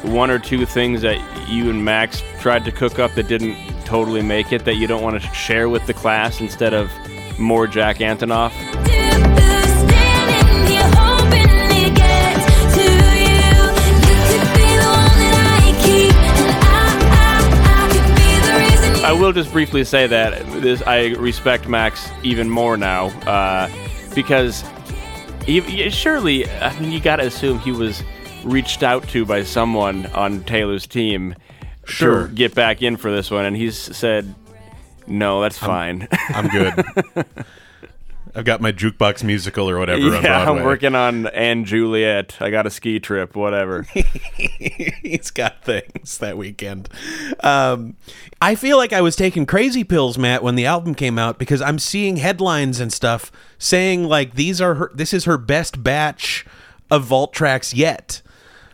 one 0.03 0.31
or 0.31 0.39
two 0.39 0.65
things 0.65 1.01
that 1.01 1.19
you 1.49 1.69
and 1.69 1.85
max 1.85 2.23
tried 2.39 2.65
to 2.65 2.71
cook 2.71 2.97
up 2.97 3.13
that 3.13 3.27
didn't 3.27 3.55
totally 3.85 4.21
make 4.21 4.51
it 4.51 4.65
that 4.65 4.75
you 4.75 4.87
don't 4.87 5.03
want 5.03 5.21
to 5.21 5.27
share 5.33 5.69
with 5.69 5.85
the 5.85 5.93
class 5.93 6.41
instead 6.41 6.73
of 6.73 6.89
more 7.37 7.67
jack 7.67 7.97
antonoff 7.97 8.51
will 19.21 19.31
just 19.31 19.51
briefly 19.51 19.83
say 19.83 20.07
that 20.07 20.45
this 20.61 20.81
I 20.81 21.09
respect 21.13 21.67
Max 21.67 22.09
even 22.23 22.49
more 22.49 22.75
now 22.75 23.07
uh, 23.27 23.69
because 24.15 24.63
he, 25.45 25.61
he- 25.61 25.89
surely 25.91 26.49
I 26.49 26.77
mean 26.79 26.91
you 26.91 26.99
got 26.99 27.17
to 27.17 27.25
assume 27.27 27.59
he 27.59 27.71
was 27.71 28.03
reached 28.43 28.81
out 28.83 29.07
to 29.09 29.23
by 29.25 29.43
someone 29.43 30.07
on 30.07 30.43
Taylor's 30.43 30.87
team 30.87 31.35
Sure. 31.85 32.27
to 32.27 32.33
get 32.33 32.55
back 32.55 32.81
in 32.81 32.95
for 32.97 33.11
this 33.11 33.29
one, 33.31 33.43
and 33.45 33.55
he's 33.55 33.75
said, 33.77 34.33
"No, 35.07 35.41
that's 35.41 35.57
fine." 35.57 36.07
I'm 36.29 36.47
good. 36.47 36.85
I've 38.33 38.45
got 38.45 38.61
my 38.61 38.71
jukebox 38.71 39.23
musical 39.23 39.69
or 39.69 39.77
whatever 39.77 40.15
on 40.15 40.23
yeah. 40.23 40.49
I'm 40.49 40.63
working 40.63 40.95
on 40.95 41.29
& 41.63 41.65
Juliet. 41.65 42.37
I 42.39 42.49
got 42.49 42.65
a 42.65 42.69
ski 42.69 42.99
trip, 42.99 43.35
whatever. 43.35 43.83
He's 43.93 45.31
got 45.31 45.63
things 45.63 46.17
that 46.19 46.37
weekend. 46.37 46.87
Um, 47.41 47.97
I 48.41 48.55
feel 48.55 48.77
like 48.77 48.93
I 48.93 49.01
was 49.01 49.15
taking 49.15 49.45
crazy 49.45 49.83
pills, 49.83 50.17
Mat, 50.17 50.43
when 50.43 50.55
the 50.55 50.65
album 50.65 50.95
came 50.95 51.19
out 51.19 51.39
because 51.39 51.61
I'm 51.61 51.77
seeing 51.77 52.17
headlines 52.17 52.79
and 52.79 52.91
stuff 52.93 53.31
saying 53.57 54.05
like 54.05 54.35
these 54.35 54.61
are 54.61 54.75
her. 54.75 54.91
This 54.93 55.13
is 55.13 55.25
her 55.25 55.37
best 55.37 55.83
batch 55.83 56.45
of 56.89 57.03
vault 57.03 57.33
tracks 57.33 57.73
yet. 57.73 58.21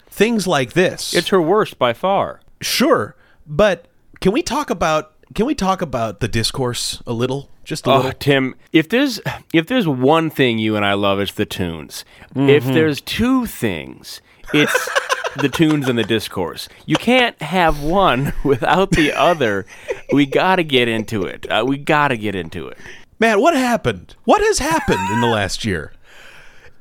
Things 0.09 0.47
like 0.47 0.73
this. 0.73 1.13
it's 1.13 1.29
her 1.29 1.41
worst 1.41 1.77
by 1.77 1.93
far. 1.93 2.41
sure, 2.61 3.15
but 3.45 3.87
can 4.19 4.31
we 4.31 4.41
talk 4.41 4.69
about 4.69 5.13
can 5.37 5.45
we 5.45 5.53
talk 5.55 5.81
about 5.83 6.19
the 6.19 6.27
discourse 6.27 7.01
a 7.07 7.13
little? 7.13 7.49
Just 7.63 7.85
a 7.85 7.91
Oh, 7.91 7.95
little. 7.97 8.11
Tim, 8.13 8.55
if 8.73 8.89
there's 8.89 9.21
if 9.53 9.67
there's 9.67 9.87
one 9.87 10.29
thing 10.31 10.57
you 10.57 10.75
and 10.75 10.83
I 10.85 10.93
love, 10.95 11.19
it's 11.19 11.33
the 11.33 11.45
tunes. 11.45 12.03
If 12.35 12.63
Mm-hmm. 12.63 12.73
there's 12.73 13.01
two 13.01 13.45
things, 13.45 14.19
it's 14.53 14.89
the 15.37 15.47
tunes 15.49 15.87
and 15.87 15.97
the 15.99 16.03
discourse. 16.03 16.67
You 16.87 16.95
can't 16.95 17.39
have 17.41 17.83
one 17.83 18.33
without 18.43 18.91
the 18.91 19.13
other. 19.13 19.65
We 20.11 20.25
got 20.25 20.55
to 20.57 20.63
get 20.63 20.87
into 20.87 21.23
it. 21.23 21.45
Uh, 21.49 21.63
we 21.67 21.77
got 21.77 22.07
to 22.07 22.17
get 22.17 22.33
into 22.35 22.67
it. 22.67 22.77
Mat, 23.19 23.39
what 23.39 23.55
happened? 23.55 24.15
What 24.25 24.41
has 24.41 24.59
happened 24.59 24.99
in 25.11 25.21
the 25.21 25.27
last 25.27 25.63
year? 25.65 25.93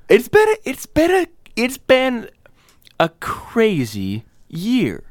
It's 0.09 0.29
been 0.29 0.49
a, 0.49 0.57
it's 0.65 0.87
been 0.87 1.11
a 1.11 1.27
it's 1.57 1.79
been 1.79 2.31
a 2.99 3.11
crazy 3.21 4.25
year 4.49 5.03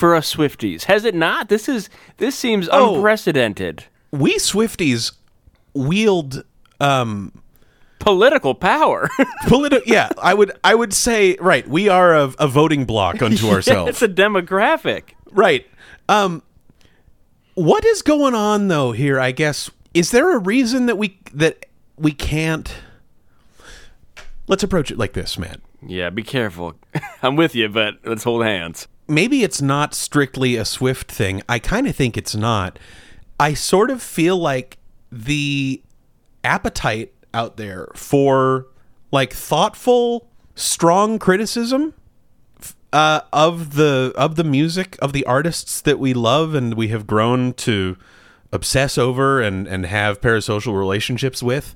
for 0.00 0.14
us 0.16 0.34
Swifties. 0.34 0.84
Has 0.84 1.04
it 1.04 1.14
not? 1.14 1.48
This 1.48 1.68
is 1.68 1.88
this 2.16 2.34
seems 2.34 2.68
Oh. 2.72 2.96
unprecedented. 2.96 3.84
We 4.10 4.36
Swifties 4.38 5.12
wield 5.74 6.42
um 6.80 7.32
Political 8.00 8.54
power. 8.54 9.08
Politi- 9.44 9.82
yeah, 9.84 10.08
I 10.22 10.32
would 10.32 10.52
I 10.64 10.74
would 10.74 10.94
say 10.94 11.36
right. 11.38 11.68
We 11.68 11.90
are 11.90 12.14
a, 12.16 12.32
a 12.38 12.48
voting 12.48 12.86
block 12.86 13.20
unto 13.20 13.48
ourselves. 13.54 13.90
it's 13.90 14.02
a 14.02 14.08
demographic. 14.08 15.10
right. 15.30 15.66
Um 16.08 16.42
what 17.54 17.84
is 17.84 18.00
going 18.00 18.34
on 18.34 18.68
though 18.68 18.92
here, 18.92 19.20
I 19.20 19.32
guess 19.32 19.70
is 19.92 20.12
there 20.12 20.34
a 20.34 20.38
reason 20.38 20.86
that 20.86 20.96
we 20.96 21.18
that 21.34 21.66
we 21.98 22.12
can't 22.12 22.74
Let's 24.48 24.62
approach 24.64 24.90
it 24.90 24.98
like 24.98 25.12
this, 25.12 25.38
man. 25.38 25.60
Yeah, 25.86 26.10
be 26.10 26.22
careful. 26.22 26.74
I'm 27.22 27.36
with 27.36 27.54
you, 27.54 27.68
but 27.68 27.98
let's 28.04 28.24
hold 28.24 28.44
hands. 28.44 28.88
Maybe 29.10 29.42
it's 29.42 29.60
not 29.60 29.94
strictly 29.94 30.56
a 30.56 30.64
Swift 30.64 31.10
thing. 31.10 31.42
I 31.48 31.58
kind 31.58 31.86
of 31.86 31.96
think 31.96 32.16
it's 32.16 32.34
not. 32.34 32.78
I 33.38 33.54
sort 33.54 33.90
of 33.90 34.02
feel 34.02 34.36
like 34.36 34.78
the 35.10 35.82
appetite 36.44 37.12
out 37.34 37.56
there 37.56 37.88
for 37.94 38.66
like 39.10 39.32
thoughtful, 39.32 40.28
strong 40.54 41.18
criticism 41.18 41.94
uh, 42.92 43.20
of 43.32 43.74
the 43.74 44.12
of 44.16 44.36
the 44.36 44.44
music 44.44 44.96
of 45.00 45.12
the 45.12 45.24
artists 45.24 45.80
that 45.80 45.98
we 45.98 46.12
love 46.12 46.54
and 46.54 46.74
we 46.74 46.88
have 46.88 47.06
grown 47.06 47.52
to 47.54 47.96
obsess 48.52 48.98
over 48.98 49.40
and 49.40 49.66
and 49.68 49.86
have 49.86 50.20
parasocial 50.20 50.76
relationships 50.76 51.42
with 51.42 51.74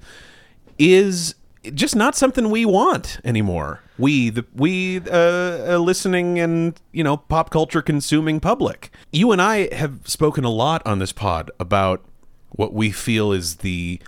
is 0.78 1.34
just 1.72 1.96
not 1.96 2.14
something 2.14 2.50
we 2.50 2.64
want 2.64 3.18
anymore. 3.24 3.80
We 3.98 4.30
the 4.30 4.44
we 4.54 4.98
uh, 4.98 5.76
a 5.76 5.78
listening 5.78 6.38
and 6.38 6.78
you 6.92 7.04
know 7.04 7.16
pop 7.16 7.50
culture 7.50 7.82
consuming 7.82 8.40
public. 8.40 8.90
You 9.12 9.32
and 9.32 9.40
I 9.40 9.74
have 9.74 10.06
spoken 10.08 10.44
a 10.44 10.50
lot 10.50 10.82
on 10.86 10.98
this 10.98 11.12
pod 11.12 11.50
about 11.58 12.04
what 12.50 12.72
we 12.72 12.90
feel 12.90 13.32
is 13.32 13.56
the 13.56 14.00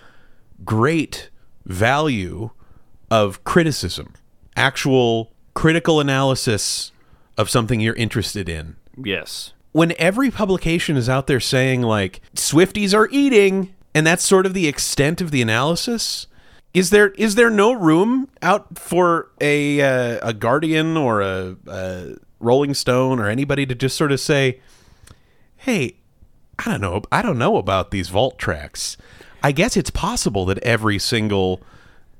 great 0.64 1.31
value 1.64 2.51
of 3.11 3.45
criticism 3.45 4.14
actual 4.57 5.33
critical 5.55 6.01
analysis 6.01 6.90
of 7.37 7.51
something 7.51 7.81
you're 7.81 7.95
interested 7.95 8.49
in. 8.49 8.77
Yes. 8.97 9.53
When 9.73 9.92
every 9.99 10.31
publication 10.31 10.97
is 10.97 11.09
out 11.09 11.27
there 11.27 11.40
saying 11.40 11.83
like 11.83 12.21
Swifties 12.35 12.95
are 12.95 13.09
eating 13.11 13.75
and 13.95 14.07
that's 14.07 14.25
sort 14.25 14.47
of 14.47 14.55
the 14.55 14.66
extent 14.66 15.21
of 15.21 15.31
the 15.31 15.42
analysis, 15.42 16.27
is 16.77 16.91
there 16.91 17.09
is 17.12 17.37
there 17.37 17.49
no 17.49 17.73
room 17.73 18.29
out 18.43 18.79
for 18.79 19.31
a 19.41 19.81
uh, 19.81 20.29
a 20.29 20.35
Guardian 20.35 20.95
or 20.97 21.23
a, 21.23 21.57
a 21.67 22.17
Rolling 22.39 22.75
Stone 22.75 23.19
or 23.19 23.29
anybody 23.29 23.65
to 23.65 23.75
just 23.75 23.97
sort 23.97 24.12
of 24.12 24.21
say, 24.21 24.61
"Hey, 25.57 25.97
I 26.59 26.71
don't 26.71 26.83
know. 26.83 27.01
I 27.11 27.23
don't 27.23 27.39
know 27.39 27.57
about 27.57 27.91
these 27.93 28.11
vault 28.11 28.39
tracks. 28.39 28.99
I 29.43 29.53
guess 29.53 29.75
it's 29.77 29.89
possible 29.91 30.45
that 30.47 30.59
every 30.59 30.99
single, 30.99 31.62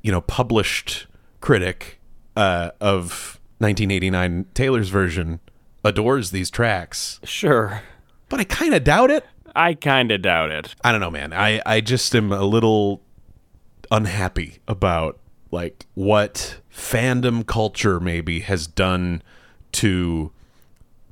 you 0.03 0.11
know, 0.11 0.23
published 0.23 1.07
critic 1.40 2.01
uh, 2.35 2.71
of 2.81 3.38
1989 3.59 4.47
Taylor's 4.55 4.88
version 4.88 5.40
adores 5.85 6.31
these 6.31 6.51
tracks, 6.51 7.21
Sure. 7.25 7.83
but 8.31 8.40
I 8.40 8.45
kind 8.45 8.75
of 8.75 8.85
doubt 8.85 9.11
it. 9.11 9.25
I 9.55 9.75
kind 9.75 10.11
of 10.12 10.23
doubt 10.23 10.51
it. 10.51 10.75
I 10.83 10.92
don't 10.92 11.01
know, 11.01 11.11
man. 11.11 11.33
I 11.35 11.61
I 11.66 11.81
just 11.83 12.14
am 12.14 12.33
a 12.33 12.42
little 12.45 13.03
unhappy 13.90 14.59
about 14.68 15.18
like 15.51 15.87
what 15.94 16.59
fandom 16.72 17.46
culture 17.46 18.01
maybe 18.01 18.40
has 18.40 18.66
done 18.66 19.22
to 19.72 20.33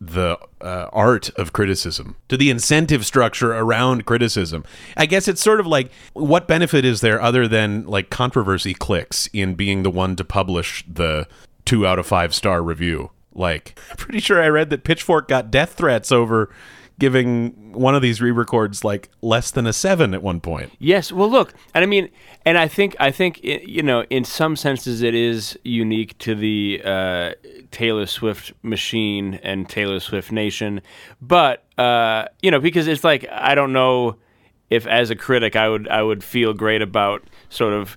the 0.01 0.39
uh, 0.61 0.89
art 0.93 1.31
of 1.31 1.53
criticism, 1.53 2.17
to 2.29 2.37
the 2.37 2.51
incentive 2.51 3.07
structure 3.07 3.55
around 3.55 4.05
criticism. 4.05 4.65
I 4.97 5.07
guess 5.07 5.29
it's 5.29 5.41
sort 5.41 5.61
of 5.61 5.67
like 5.67 5.91
what 6.13 6.49
benefit 6.49 6.85
is 6.85 7.01
there 7.01 7.21
other 7.21 7.49
than 7.49 7.87
like 7.87 8.11
controversy 8.11 8.75
clicks 8.75 9.29
in 9.33 9.55
being 9.55 9.83
the 9.83 9.91
one 9.91 10.17
to 10.17 10.25
publish 10.25 10.85
the 10.93 11.27
two 11.65 11.87
out 11.87 11.99
of 11.99 12.07
five 12.07 12.35
star 12.35 12.63
review? 12.63 13.11
Like, 13.33 13.79
pretty 13.97 14.21
sure 14.21 14.43
I 14.43 14.49
read 14.49 14.71
that 14.71 14.85
Pitchfork 14.85 15.29
got 15.29 15.51
death 15.51 15.75
threats 15.75 16.13
over 16.13 16.51
giving 16.99 17.73
one 17.73 17.95
of 17.95 18.03
these 18.03 18.21
re-records 18.21 18.85
like 18.85 19.09
less 19.21 19.51
than 19.51 19.67
a 19.67 19.73
seven 19.73 20.15
at 20.15 20.23
one 20.23 20.41
point. 20.41 20.73
Yes. 20.79 21.11
Well, 21.11 21.31
look, 21.31 21.53
and 21.75 21.83
I 21.83 21.87
mean, 21.87 22.09
and 22.45 22.57
I 22.57 22.69
think, 22.69 22.95
I 23.01 23.11
think, 23.11 23.43
you 23.43 23.83
know, 23.83 24.05
in 24.11 24.25
some 24.25 24.57
senses, 24.57 25.03
it 25.03 25.15
is 25.15 25.59
unique 25.65 26.17
to 26.19 26.35
the 26.35 26.81
uh, 26.85 27.33
Taylor 27.71 28.07
Swift 28.07 28.53
machine 28.63 29.41
and 29.43 29.69
Taylor 29.69 29.99
Swift 29.99 30.31
nation. 30.31 30.83
But 31.21 31.65
uh, 31.79 32.27
you 32.43 32.51
know, 32.51 32.61
because 32.61 32.87
it's 32.87 33.03
like 33.03 33.27
I 33.31 33.55
don't 33.55 33.73
know 33.73 34.17
if, 34.71 34.87
as 34.87 35.11
a 35.11 35.17
critic, 35.17 35.57
I 35.57 35.69
would, 35.69 35.89
I 35.89 36.03
would 36.03 36.23
feel 36.23 36.53
great 36.53 36.83
about 36.83 37.25
sort 37.49 37.73
of 37.73 37.97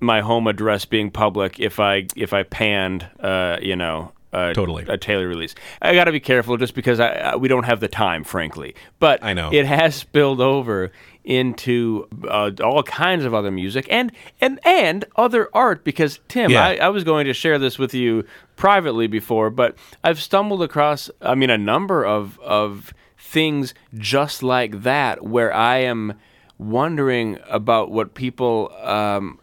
my 0.00 0.20
home 0.20 0.46
address 0.46 0.84
being 0.84 1.10
public 1.10 1.60
if 1.60 1.78
I, 1.78 2.06
if 2.16 2.32
I 2.32 2.42
panned, 2.42 3.08
uh, 3.20 3.58
you 3.62 3.76
know. 3.76 4.12
Uh, 4.32 4.52
Totally. 4.52 4.84
a 4.88 4.98
Taylor 4.98 5.26
release. 5.26 5.54
I 5.80 5.94
got 5.94 6.04
to 6.04 6.12
be 6.12 6.20
careful 6.20 6.56
just 6.58 6.74
because 6.74 7.00
I, 7.00 7.08
I, 7.12 7.36
we 7.36 7.48
don't 7.48 7.64
have 7.64 7.80
the 7.80 7.88
time, 7.88 8.24
frankly. 8.24 8.74
But 8.98 9.24
I 9.24 9.32
know. 9.32 9.50
it 9.52 9.64
has 9.64 9.94
spilled 9.94 10.40
over 10.40 10.92
into 11.24 12.06
uh, 12.28 12.50
all 12.62 12.82
kinds 12.82 13.24
of 13.24 13.34
other 13.34 13.50
music 13.50 13.86
and 13.90 14.12
and 14.40 14.58
and 14.64 15.04
other 15.16 15.48
art 15.52 15.84
because 15.84 16.20
Tim 16.28 16.50
Yeah. 16.50 16.64
I, 16.64 16.74
I 16.76 16.88
was 16.88 17.04
going 17.04 17.26
to 17.26 17.34
share 17.34 17.58
this 17.58 17.78
with 17.78 17.92
you 17.92 18.24
privately 18.56 19.06
before 19.08 19.50
but 19.50 19.76
I've 20.02 20.20
stumbled 20.22 20.62
across 20.62 21.10
I 21.20 21.34
mean 21.34 21.50
a 21.50 21.58
number 21.58 22.02
of 22.02 22.38
of 22.40 22.94
things 23.18 23.74
just 23.94 24.42
like 24.42 24.82
that 24.84 25.22
where 25.22 25.52
I 25.52 25.78
am 25.80 26.14
wondering 26.56 27.38
about 27.48 27.90
what 27.90 28.14
people 28.14 28.72
um, 28.82 29.38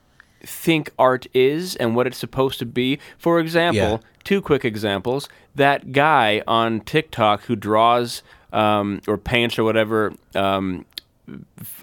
think 0.46 0.92
art 1.00 1.26
is 1.34 1.76
and 1.76 1.96
what 1.96 2.08
it's 2.08 2.18
supposed 2.18 2.60
to 2.60 2.66
be 2.66 3.00
for 3.18 3.40
example 3.40 3.82
Yeah. 3.82 3.98
two 4.24 4.42
quick 4.42 4.64
examples. 4.66 5.28
That 5.56 5.92
guy 5.92 6.42
on 6.48 6.82
TikTok 6.82 7.44
who 7.44 7.56
draws 7.56 8.22
um, 8.54 9.02
or 9.08 9.18
paints 9.18 9.58
or 9.60 9.64
whatever 9.64 10.14
um, 10.36 10.86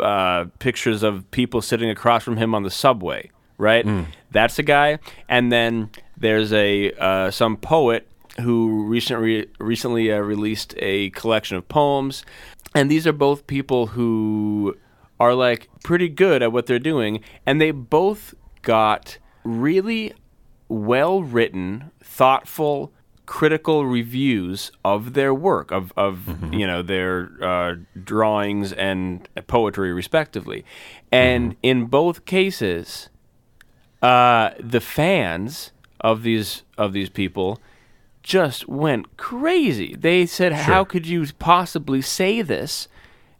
uh, 0.01 0.47
pictures 0.59 1.03
of 1.03 1.29
people 1.31 1.61
sitting 1.63 1.91
across 1.91 2.23
from 2.23 2.37
him 2.37 2.55
on 2.55 2.63
the 2.63 2.71
subway, 2.71 3.31
right? 3.59 3.85
That's 4.31 4.59
a 4.59 4.63
guy. 4.63 4.99
And 5.29 5.51
then 5.53 5.91
there's 6.17 6.53
a 6.53 6.93
uh, 6.93 7.31
some 7.31 7.57
poet 7.57 8.09
who 8.41 8.85
recently 8.87 9.47
recently 9.59 10.11
uh, 10.13 10.19
released 10.19 10.75
a 10.79 11.11
collection 11.11 11.57
of 11.57 11.69
poems, 11.69 12.25
and 12.75 12.91
these 12.91 13.07
are 13.07 13.13
both 13.13 13.47
people 13.47 13.89
who 13.89 14.77
are 15.21 15.35
like 15.35 15.69
pretty 15.85 16.09
good 16.09 16.43
at 16.43 16.53
what 16.53 16.67
they're 16.67 16.79
doing, 16.79 17.21
and 17.45 17.61
they 17.61 17.71
both 17.73 18.35
got 18.63 19.19
really 19.45 20.15
well 20.69 21.23
written, 21.23 21.91
thoughtful, 22.03 22.93
critical 23.27 23.87
reviews 23.87 24.73
of 24.85 25.13
their 25.15 25.33
work, 25.35 25.71
of, 25.71 25.93
of 25.97 26.53
you 26.53 26.67
know 26.67 26.83
their 26.83 27.31
uh, 27.43 27.75
drawings 28.03 28.73
and 28.73 29.29
poetry, 29.47 29.93
respectively. 29.93 30.65
And 31.11 31.57
in 31.63 31.87
both 31.87 32.25
cases, 32.25 33.09
uh, 34.03 34.51
the 34.59 34.81
fans 34.81 35.73
of 36.01 36.23
these 36.23 36.63
of 36.79 36.93
these 36.93 37.09
people 37.11 37.61
just 38.23 38.69
went 38.69 39.17
crazy. 39.17 39.95
They 39.95 40.27
said, 40.27 40.53
"How 40.53 40.85
could 40.85 41.07
you 41.07 41.27
possibly 41.39 42.03
say 42.03 42.43
this?" 42.43 42.89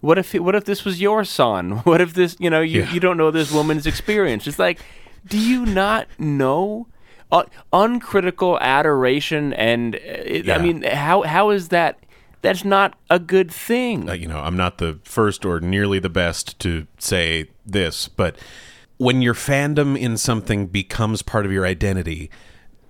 What 0.01 0.19
if 0.19 0.33
what 0.35 0.55
if 0.57 0.65
this 0.65 0.85
was 0.85 1.01
your 1.01 1.25
son? 1.25 1.79
What 1.85 2.01
if 2.01 2.15
this 2.15 2.37
you 2.41 2.51
know 2.51 2.61
you, 2.61 2.81
Yeah. 2.83 2.93
you 2.93 3.01
don't 3.01 3.17
know 3.17 3.31
this 3.31 3.53
woman's 3.53 3.87
experience? 3.87 4.47
It's 4.47 4.59
like, 4.59 4.81
do 5.27 5.39
you 5.39 5.67
not 5.67 6.09
know? 6.19 6.89
Uh, 7.31 7.45
uncritical 7.73 8.59
adoration 8.61 9.55
and 9.55 9.95
uh, 9.95 9.99
it, 10.03 10.51
I 10.51 10.59
mean, 10.59 10.83
how 10.83 11.23
how 11.23 11.49
is 11.49 11.69
that? 11.69 11.99
That's 12.43 12.63
not 12.63 12.99
a 13.09 13.19
good 13.19 13.51
thing. 13.51 14.11
uh, 14.11 14.13
you 14.13 14.27
know, 14.29 14.41
I'm 14.41 14.57
not 14.57 14.77
the 14.77 14.99
first 15.05 15.47
or 15.47 15.59
nearly 15.59 15.99
the 15.99 16.11
best 16.11 16.59
to 16.59 16.87
say 16.99 17.49
this, 17.65 18.09
but 18.09 18.37
when 18.99 19.23
your 19.23 19.33
fandom 19.33 19.99
in 19.99 20.19
something 20.19 20.67
becomes 20.67 21.23
part 21.23 21.47
of 21.47 21.53
your 21.53 21.65
identity, 21.65 22.31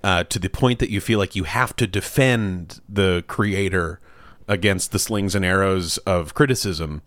uh, 0.02 0.24
to 0.24 0.38
the 0.38 0.50
point 0.50 0.78
that 0.80 0.90
you 0.90 1.00
feel 1.00 1.18
like 1.18 1.36
you 1.36 1.44
have 1.44 1.76
to 1.76 1.86
defend 1.86 2.80
the 2.88 3.24
creator 3.28 4.00
against 4.48 4.90
the 4.92 4.98
slings 4.98 5.34
and 5.34 5.44
arrows 5.44 5.98
of 5.98 6.34
criticism, 6.34 7.02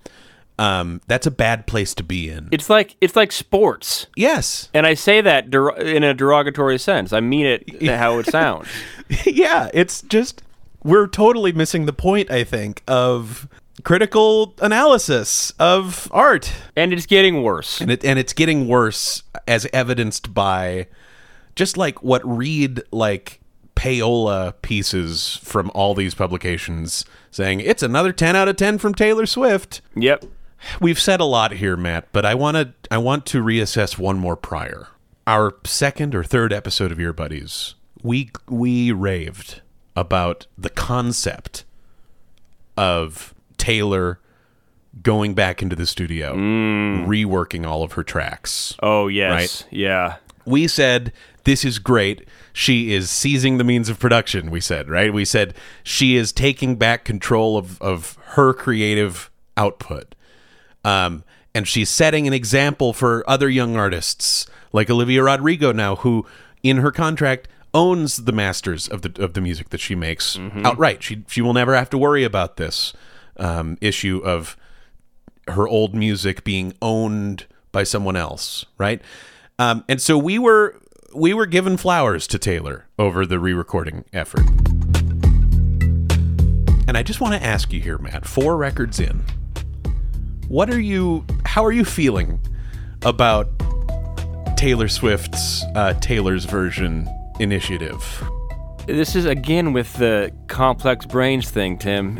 um, 0.57 1.01
that's 1.07 1.27
a 1.27 1.31
bad 1.31 1.67
place 1.67 1.93
to 1.95 2.03
be 2.03 2.29
in. 2.29 2.47
it's 2.51 2.69
like 2.69 2.95
it's 3.01 3.15
like 3.15 3.31
sports. 3.31 4.07
yes. 4.15 4.69
And 4.73 4.85
I 4.87 4.93
say 4.93 5.21
that 5.21 5.49
der- 5.51 5.75
in 5.77 6.03
a 6.03 6.13
derogatory 6.13 6.77
sense. 6.79 7.11
I 7.13 7.19
mean 7.19 7.45
it 7.45 7.83
how 7.87 8.19
it 8.19 8.27
sounds. 8.27 8.67
yeah, 9.25 9.69
it's 9.73 10.01
just 10.03 10.41
we're 10.83 11.07
totally 11.07 11.51
missing 11.51 11.85
the 11.87 11.93
point, 11.93 12.29
I 12.31 12.43
think, 12.43 12.83
of 12.87 13.47
critical 13.83 14.53
analysis 14.61 15.51
of 15.59 16.07
art. 16.11 16.51
And 16.75 16.93
it's 16.93 17.05
getting 17.05 17.43
worse. 17.43 17.81
and 17.81 17.91
it 17.91 18.05
and 18.05 18.17
it's 18.17 18.33
getting 18.33 18.67
worse 18.67 19.23
as 19.47 19.67
evidenced 19.73 20.33
by 20.33 20.87
just 21.55 21.75
like 21.77 22.01
what 22.03 22.21
read 22.25 22.81
like 22.91 23.41
payola 23.75 24.53
pieces 24.61 25.37
from 25.43 25.69
all 25.75 25.93
these 25.93 26.15
publications 26.15 27.03
saying 27.29 27.59
it's 27.59 27.83
another 27.83 28.13
10 28.13 28.33
out 28.35 28.47
of 28.47 28.55
10 28.55 28.77
from 28.77 28.93
Taylor 28.95 29.25
Swift. 29.25 29.81
Yep. 29.95 30.23
We've 30.81 30.99
said 30.99 31.19
a 31.19 31.25
lot 31.25 31.53
here, 31.53 31.77
Mat, 31.77 32.07
but 32.11 32.25
I 32.25 32.35
want 32.35 32.57
to 32.57 32.73
I 32.91 32.97
want 32.97 33.25
to 33.27 33.43
reassess 33.43 33.97
one 33.97 34.17
more 34.17 34.35
prior. 34.35 34.87
Our 35.27 35.55
second 35.63 36.13
or 36.13 36.23
third 36.23 36.53
episode 36.53 36.91
of 36.91 36.99
Ear 36.99 37.13
Buddies, 37.13 37.75
we 38.03 38.31
we 38.47 38.91
raved 38.91 39.61
about 39.95 40.47
the 40.57 40.69
concept 40.69 41.65
of 42.77 43.33
Taylor 43.57 44.19
going 45.01 45.33
back 45.33 45.61
into 45.61 45.75
the 45.75 45.85
studio, 45.85 46.35
mm. 46.35 47.05
reworking 47.05 47.65
all 47.65 47.83
of 47.83 47.93
her 47.93 48.03
tracks. 48.03 48.75
Oh 48.81 49.07
yes. 49.07 49.63
Right. 49.63 49.67
Yeah. 49.71 50.15
We 50.45 50.67
said 50.67 51.11
this 51.43 51.63
is 51.63 51.79
great. 51.79 52.27
She 52.53 52.93
is 52.93 53.09
seizing 53.09 53.57
the 53.57 53.63
means 53.63 53.89
of 53.89 53.99
production, 53.99 54.51
we 54.51 54.61
said, 54.61 54.89
right? 54.89 55.13
We 55.13 55.25
said 55.25 55.53
she 55.83 56.15
is 56.15 56.31
taking 56.31 56.75
back 56.75 57.05
control 57.05 57.57
of, 57.57 57.81
of 57.81 58.17
her 58.29 58.53
creative 58.53 59.29
output. 59.57 60.14
Um, 60.85 61.23
and 61.53 61.67
she's 61.67 61.89
setting 61.89 62.27
an 62.27 62.33
example 62.33 62.93
for 62.93 63.23
other 63.29 63.49
young 63.49 63.75
artists 63.75 64.45
like 64.71 64.89
Olivia 64.89 65.23
Rodrigo 65.23 65.71
now, 65.71 65.95
who 65.95 66.25
in 66.63 66.77
her 66.77 66.91
contract 66.91 67.47
owns 67.73 68.23
the 68.25 68.31
masters 68.31 68.87
of 68.87 69.01
the 69.01 69.21
of 69.21 69.33
the 69.33 69.41
music 69.41 69.69
that 69.69 69.79
she 69.79 69.95
makes 69.95 70.37
outright. 70.65 71.01
She 71.03 71.23
she 71.27 71.41
will 71.41 71.53
never 71.53 71.75
have 71.75 71.89
to 71.89 71.97
worry 71.97 72.23
about 72.23 72.57
this 72.57 72.93
um, 73.37 73.77
issue 73.81 74.21
of 74.23 74.55
her 75.47 75.67
old 75.67 75.95
music 75.95 76.43
being 76.43 76.73
owned 76.81 77.45
by 77.71 77.83
someone 77.83 78.15
else, 78.15 78.65
right? 78.77 79.01
Um, 79.59 79.83
and 79.89 80.01
so 80.01 80.17
we 80.17 80.37
were 80.37 80.79
we 81.15 81.33
were 81.33 81.45
given 81.45 81.77
flowers 81.77 82.27
to 82.27 82.37
Taylor 82.37 82.85
over 82.99 83.25
the 83.25 83.39
re-recording 83.39 84.05
effort. 84.13 84.45
And 86.87 86.97
I 86.97 87.03
just 87.03 87.19
want 87.21 87.33
to 87.33 87.43
ask 87.43 87.73
you 87.73 87.79
here, 87.81 87.97
Mat, 87.97 88.25
four 88.25 88.57
records 88.57 88.99
in. 88.99 89.23
What 90.47 90.69
are 90.69 90.79
you 90.79 91.25
how 91.45 91.63
are 91.65 91.71
you 91.71 91.85
feeling 91.85 92.39
about 93.03 93.47
Taylor 94.57 94.87
Swift's 94.87 95.63
uh, 95.75 95.93
Taylor's 96.01 96.45
version 96.45 97.07
initiative. 97.39 98.23
This 98.87 99.15
is 99.15 99.25
again 99.25 99.73
with 99.73 99.93
the 99.93 100.31
complex 100.47 101.05
brains 101.05 101.49
thing, 101.49 101.77
Tim. 101.77 102.19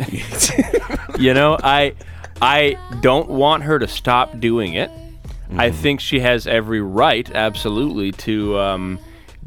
you 1.19 1.33
know, 1.33 1.57
I 1.63 1.93
I 2.41 2.77
don't 3.01 3.29
want 3.29 3.63
her 3.63 3.79
to 3.79 3.87
stop 3.87 4.39
doing 4.39 4.73
it. 4.73 4.91
I 5.57 5.69
think 5.69 6.01
she 6.01 6.19
has 6.21 6.47
every 6.47 6.81
right, 6.81 7.29
absolutely, 7.33 8.11
to 8.13 8.57
um, 8.57 8.99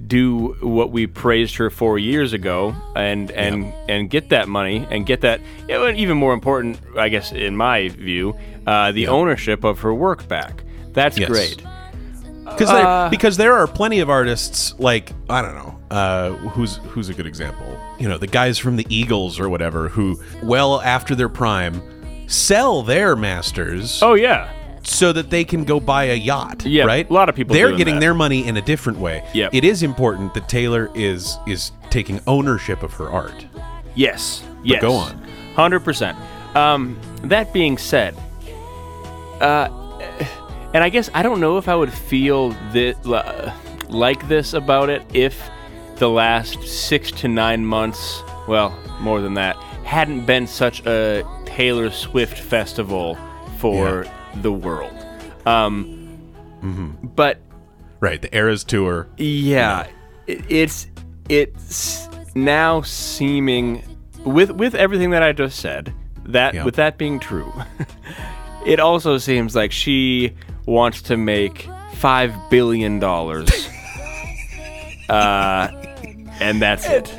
do 0.07 0.55
what 0.61 0.90
we 0.92 1.07
praised 1.07 1.57
her 1.57 1.70
for 1.70 1.99
years 1.99 2.32
ago, 2.32 2.74
and 2.94 3.30
and 3.32 3.72
and 3.88 4.09
get 4.11 4.28
that 4.30 4.49
money 4.49 4.86
and 4.90 5.05
get 5.07 5.22
that. 5.22 5.40
You 5.68 5.74
know, 5.74 5.88
even 5.90 6.16
more 6.16 6.32
important, 6.32 6.80
I 6.96 7.09
guess, 7.09 7.32
in 7.32 7.57
my 7.57 7.88
view, 7.88 8.36
uh, 8.66 8.92
the 8.92 9.09
ownership 9.09 9.64
of 9.64 9.80
her 9.80 9.92
work 9.92 10.28
back. 10.28 10.62
That's 10.92 11.18
Yes. 11.18 11.28
great. 11.28 11.62
Because 12.44 12.70
there, 12.70 13.11
because 13.11 13.36
there 13.36 13.55
are 13.55 13.66
plenty 13.66 14.01
of 14.01 14.09
artists 14.09 14.74
like 14.78 15.12
I 15.28 15.42
don't 15.42 15.55
know 15.55 15.78
uh, 15.90 16.30
who's 16.51 16.76
who's 16.88 17.09
a 17.11 17.14
good 17.14 17.26
example. 17.26 17.78
You 17.99 18.09
know, 18.09 18.16
the 18.18 18.26
guys 18.26 18.59
from 18.59 18.76
the 18.76 18.86
Eagles 18.88 19.38
or 19.38 19.49
whatever 19.51 19.88
who, 19.88 20.18
well 20.42 20.80
after 20.80 21.14
their 21.14 21.28
prime, 21.28 21.82
sell 22.26 22.82
their 22.82 23.14
masters 23.16 24.03
Oh 24.03 24.14
yeah, 24.14 24.51
so 24.89 25.12
that 25.12 25.30
they 25.30 25.45
can 25.45 25.64
go 25.64 25.80
buy 25.80 26.05
a 26.05 26.14
yacht. 26.14 26.64
Yeah, 26.64 26.84
right. 26.84 27.09
a 27.09 27.12
lot 27.12 27.28
of 27.28 27.34
people 27.34 27.55
they're 27.55 27.76
getting 27.76 27.97
that. 27.97 28.01
their 28.01 28.14
money 28.14 28.47
in 28.47 28.57
a 28.57 28.62
different 28.62 28.99
way. 28.99 29.26
Yep. 29.34 29.55
it 29.55 29.64
is 29.64 29.82
important 29.82 30.34
that 30.34 30.49
Taylor 30.49 30.91
is 30.95 31.39
is 31.47 31.72
taking 31.91 32.20
ownership 32.26 32.82
of 32.82 32.93
her 32.95 33.11
art. 33.11 33.47
Yes. 33.95 34.43
Yes. 34.64 34.80
go 34.82 34.95
on. 34.95 35.22
Hundred 35.55 35.80
percent. 35.80 36.16
Um, 36.55 36.99
that 37.24 37.53
being 37.53 37.78
said, 37.78 38.16
uh, 39.41 39.68
and 40.74 40.82
I 40.82 40.89
guess 40.89 41.11
I 41.14 41.22
don't 41.22 41.41
know 41.41 41.59
if 41.59 41.68
I 41.68 41.74
would 41.76 41.93
feel 41.93 42.51
this, 42.72 42.97
uh, 43.07 43.53
like 43.89 44.26
this 44.28 44.55
about 44.55 44.91
it 44.91 45.03
if 45.12 45.51
the 45.97 46.09
last 46.09 46.62
six 46.66 47.11
to 47.11 47.28
nine 47.28 47.64
months, 47.64 48.22
well, 48.47 48.76
more 49.01 49.20
than 49.20 49.34
that, 49.34 49.57
hadn't 49.84 50.26
been 50.26 50.47
such 50.47 50.84
a 50.86 51.24
Taylor 51.45 51.91
Swift 51.91 52.39
festival 52.39 53.18
for 53.59 54.05
the 54.43 54.53
world. 54.53 54.95
Um, 55.47 55.95
But 57.16 57.39
Right, 58.01 58.20
the 58.22 58.34
Eras 58.36 58.64
tour. 58.64 59.09
yeah, 59.16 59.86
it, 60.26 60.45
it's 60.49 60.86
it's 61.28 62.09
now 62.34 62.82
seeming 62.82 63.82
with 64.24 64.51
with 64.53 64.74
everything 64.74 65.11
that 65.11 65.22
I 65.22 65.32
just 65.32 65.59
said. 65.61 65.93
That 66.26 66.55
Yeah. 66.55 66.64
with 66.64 66.76
that 66.76 66.99
being 66.99 67.18
true, 67.20 67.53
it 68.66 68.78
also 68.80 69.18
seems 69.18 69.55
like 69.57 69.72
she 69.72 70.32
wants 70.66 71.01
to 71.03 71.16
make 71.16 71.68
five 71.95 72.34
billion 72.51 72.99
dollars, 73.01 73.49
uh, 75.09 75.68
and 76.41 76.61
that's 76.61 76.86
it. 76.89 77.14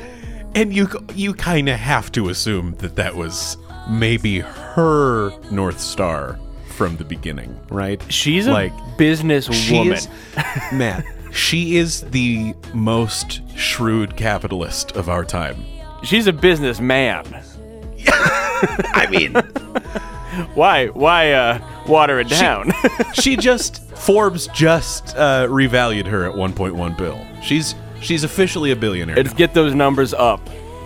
And 0.54 0.72
you 0.72 0.88
you 1.14 1.34
kind 1.34 1.68
of 1.68 1.78
have 1.78 2.10
to 2.12 2.28
assume 2.28 2.74
that 2.76 2.96
that 2.96 3.14
was 3.16 3.56
maybe 3.88 4.40
her 4.40 5.32
north 5.50 5.80
star 5.80 6.38
from 6.80 6.96
the 6.96 7.04
beginning, 7.04 7.54
right? 7.68 8.02
She's 8.10 8.46
a 8.46 8.52
like 8.52 8.72
business 8.96 9.44
she 9.52 9.74
woman. 9.74 9.92
is 9.98 10.08
Mat. 10.72 11.04
She 11.30 11.76
is 11.76 12.00
the 12.00 12.54
most 12.72 13.42
shrewd 13.54 14.16
capitalist 14.16 14.92
of 14.92 15.10
our 15.10 15.22
time. 15.22 15.62
She's 16.04 16.26
a 16.26 16.32
businessman. 16.32 17.26
I 18.08 19.06
mean, 19.10 19.34
Why 20.54 20.86
why 20.86 21.32
uh, 21.32 21.60
water 21.86 22.18
it 22.18 22.30
down? 22.30 22.72
she 23.12 23.36
just 23.36 23.82
Forbes 23.98 24.46
just 24.54 25.14
uh, 25.18 25.48
revalued 25.48 26.06
her 26.06 26.24
at 26.24 26.34
1.1 26.34 26.96
bill. 26.96 27.26
She's 27.42 27.74
she's 28.00 28.24
officially 28.24 28.70
a 28.70 28.76
billionaire. 28.76 29.16
Let's 29.16 29.32
now. 29.32 29.36
get 29.36 29.52
those 29.52 29.74
numbers 29.74 30.14
up. 30.14 30.40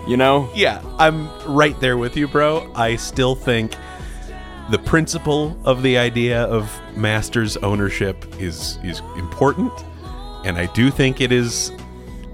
You 0.09 0.17
know. 0.17 0.49
Yeah, 0.53 0.81
I'm 0.99 1.29
right 1.47 1.79
there 1.79 1.97
with 1.97 2.17
you, 2.17 2.27
bro. 2.27 2.69
I 2.75 2.97
still 2.97 3.33
think 3.33 3.75
the 4.69 4.79
principle 4.79 5.57
of 5.63 5.83
the 5.83 5.97
idea 5.97 6.43
of 6.43 6.71
masters 6.95 7.57
ownership 7.57 8.25
is 8.39 8.79
is 8.83 9.01
important, 9.17 9.71
and 10.43 10.57
I 10.57 10.65
do 10.73 10.89
think 10.89 11.21
it 11.21 11.31
is 11.31 11.71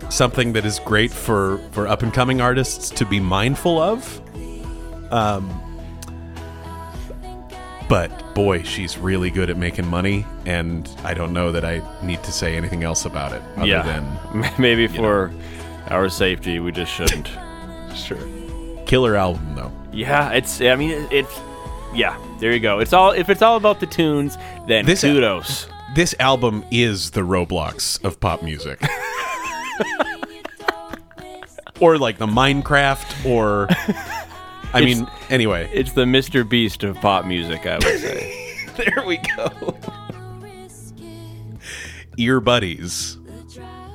something 0.09 0.53
that 0.53 0.65
is 0.65 0.79
great 0.79 1.11
for 1.11 1.57
for 1.71 1.87
up 1.87 2.03
and 2.03 2.13
coming 2.13 2.41
artists 2.41 2.89
to 2.91 3.05
be 3.05 3.19
mindful 3.19 3.79
of. 3.79 4.21
Um, 5.11 5.49
but 7.89 8.33
boy, 8.33 8.63
she's 8.63 8.97
really 8.97 9.29
good 9.29 9.49
at 9.49 9.57
making 9.57 9.85
money, 9.87 10.25
and 10.45 10.89
I 11.03 11.13
don't 11.13 11.33
know 11.33 11.51
that 11.51 11.65
I 11.65 11.81
need 12.01 12.23
to 12.23 12.31
say 12.31 12.55
anything 12.55 12.83
else 12.83 13.03
about 13.03 13.33
it 13.33 13.41
other 13.57 13.67
yeah. 13.67 13.81
than 13.81 14.53
Maybe 14.57 14.87
for 14.87 15.33
our 15.89 16.07
safety, 16.07 16.59
we 16.59 16.71
just 16.71 16.93
shouldn't. 16.93 17.29
sure. 17.95 18.17
Killer 18.85 19.17
album 19.17 19.55
though. 19.55 19.71
yeah, 19.91 20.31
it's. 20.31 20.61
I 20.61 20.75
mean, 20.77 20.91
it- 20.91 21.11
it's. 21.11 21.39
Yeah, 21.93 22.17
there 22.39 22.53
you 22.53 22.59
go. 22.59 22.79
It's 22.79 22.93
all. 22.93 23.11
If 23.11 23.29
it's 23.29 23.41
all 23.41 23.57
about 23.57 23.79
the 23.79 23.85
tunes, 23.85 24.37
then 24.67 24.85
This- 24.85 25.01
kudos. 25.01 25.67
this 25.95 26.15
album 26.19 26.63
is 26.71 27.11
the 27.11 27.21
Roblox 27.21 28.03
of 28.03 28.19
pop 28.19 28.41
music. 28.43 28.81
or 31.79 31.97
like 31.97 32.17
the 32.19 32.27
Minecraft 32.27 33.25
or 33.25 33.67
I 34.73 34.81
mean 34.81 35.07
anyway, 35.29 35.69
It's 35.73 35.91
the 35.93 36.05
Mr. 36.05 36.47
Beast 36.47 36.83
of 36.83 36.95
pop 36.97 37.25
music, 37.25 37.65
I 37.65 37.75
would 37.75 37.83
say. 37.83 38.67
there 38.77 39.03
we 39.05 39.17
go. 39.35 39.49
Ear 42.17 42.39
buddies 42.39 43.17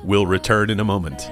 will 0.03 0.27
return 0.27 0.69
in 0.69 0.79
a 0.79 0.83
moment. 0.83 1.29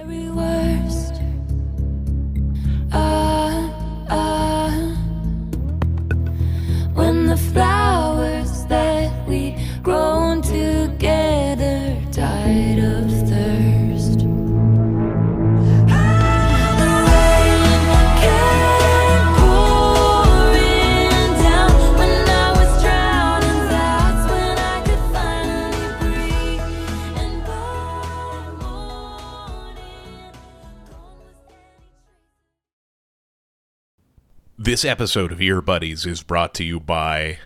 This 34.66 34.84
episode 34.84 35.32
of 35.32 35.39
Ear 35.41 35.61
Buddies 35.61 36.05
is 36.07 36.24
brought 36.24 36.55
to 36.55 36.63
you 36.63 36.80
by 36.80 37.38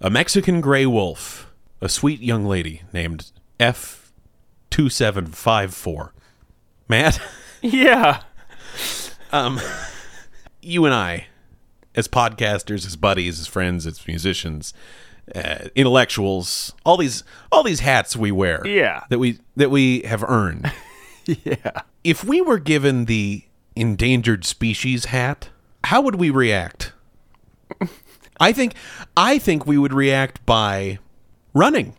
a 0.00 0.08
Mexican 0.08 0.62
gray 0.62 0.86
wolf, 0.86 1.52
a 1.82 1.90
sweet 1.90 2.20
young 2.20 2.46
lady 2.46 2.80
named 2.90 3.30
F2754. 3.60 6.10
Mat, 6.88 7.20
yeah. 7.60 8.22
um, 9.30 9.60
you 10.62 10.86
and 10.86 10.94
I, 10.94 11.26
as 11.94 12.08
podcasters, 12.08 12.86
as 12.86 12.96
buddies, 12.96 13.38
as 13.38 13.46
friends, 13.46 13.86
as 13.86 14.06
musicians, 14.06 14.72
uh, 15.34 15.68
intellectuals, 15.74 16.72
all 16.86 16.96
these 16.96 17.24
all 17.52 17.62
these 17.62 17.80
hats 17.80 18.16
we 18.16 18.32
wear, 18.32 18.66
Yeah. 18.66 19.02
that 19.10 19.18
we 19.18 19.38
that 19.56 19.70
we 19.70 20.00
have 20.02 20.24
earned. 20.24 20.72
Yeah. 21.26 21.80
if 22.04 22.22
we 22.22 22.40
were 22.40 22.60
given 22.60 23.06
the 23.06 23.42
endangered 23.74 24.44
species 24.44 25.06
hat, 25.06 25.48
how 25.86 26.00
would 26.00 26.16
we 26.16 26.30
react? 26.30 26.92
I 28.40 28.52
think 28.52 28.74
I 29.16 29.38
think 29.38 29.66
we 29.66 29.78
would 29.78 29.94
react 29.94 30.44
by 30.44 30.98
running. 31.54 31.94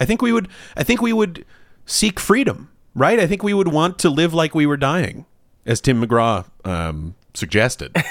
I 0.00 0.04
think 0.04 0.20
we 0.20 0.32
would 0.32 0.48
I 0.76 0.82
think 0.82 1.00
we 1.00 1.12
would 1.12 1.44
seek 1.86 2.18
freedom, 2.18 2.70
right? 2.94 3.20
I 3.20 3.26
think 3.26 3.42
we 3.42 3.54
would 3.54 3.68
want 3.68 3.98
to 4.00 4.10
live 4.10 4.34
like 4.34 4.54
we 4.54 4.66
were 4.66 4.76
dying, 4.76 5.26
as 5.64 5.80
Tim 5.80 6.04
McGraw 6.04 6.44
um, 6.64 7.14
suggested. 7.34 7.96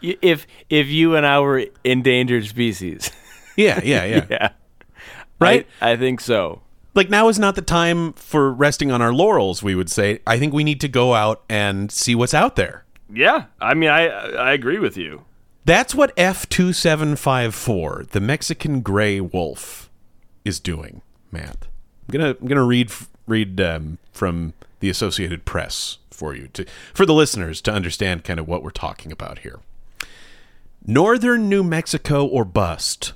If 0.00 0.48
if 0.68 0.88
you 0.88 1.14
and 1.14 1.24
I 1.24 1.38
were 1.38 1.64
endangered 1.84 2.44
species, 2.46 3.12
yeah, 3.56 3.80
yeah, 3.84 4.04
yeah. 4.04 4.26
yeah, 4.30 4.48
Right? 5.40 5.66
I, 5.80 5.92
I 5.92 5.96
think 5.96 6.20
so. 6.20 6.60
Like 6.94 7.08
now 7.08 7.28
is 7.28 7.38
not 7.38 7.54
the 7.54 7.62
time 7.62 8.12
for 8.14 8.52
resting 8.52 8.90
on 8.90 9.00
our 9.00 9.12
laurels, 9.12 9.62
we 9.62 9.76
would 9.76 9.88
say. 9.88 10.18
I 10.26 10.40
think 10.40 10.52
we 10.52 10.64
need 10.64 10.80
to 10.80 10.88
go 10.88 11.14
out 11.14 11.44
and 11.48 11.90
see 11.92 12.16
what's 12.16 12.34
out 12.34 12.56
there. 12.56 12.84
Yeah, 13.12 13.46
I 13.60 13.74
mean, 13.74 13.90
I 13.90 14.06
I 14.08 14.52
agree 14.52 14.78
with 14.78 14.96
you. 14.96 15.24
That's 15.64 15.94
what 15.94 16.16
F2754, 16.16 18.08
the 18.08 18.20
Mexican 18.20 18.80
gray 18.80 19.20
wolf, 19.20 19.88
is 20.44 20.58
doing, 20.58 21.02
Mat. 21.30 21.68
I'm 22.08 22.12
to 22.20 22.40
I'm 22.40 22.48
to 22.56 22.64
read 22.64 22.90
read 23.26 23.60
um, 23.60 23.98
from 24.12 24.54
the 24.80 24.90
Associated 24.90 25.44
Press 25.44 25.98
for 26.10 26.34
you 26.34 26.48
to 26.48 26.64
for 26.92 27.06
the 27.06 27.14
listeners 27.14 27.60
to 27.62 27.72
understand 27.72 28.24
kind 28.24 28.40
of 28.40 28.48
what 28.48 28.62
we're 28.62 28.70
talking 28.70 29.12
about 29.12 29.40
here. 29.40 29.60
Northern 30.84 31.48
New 31.48 31.62
Mexico 31.62 32.26
or 32.26 32.44
bust. 32.44 33.12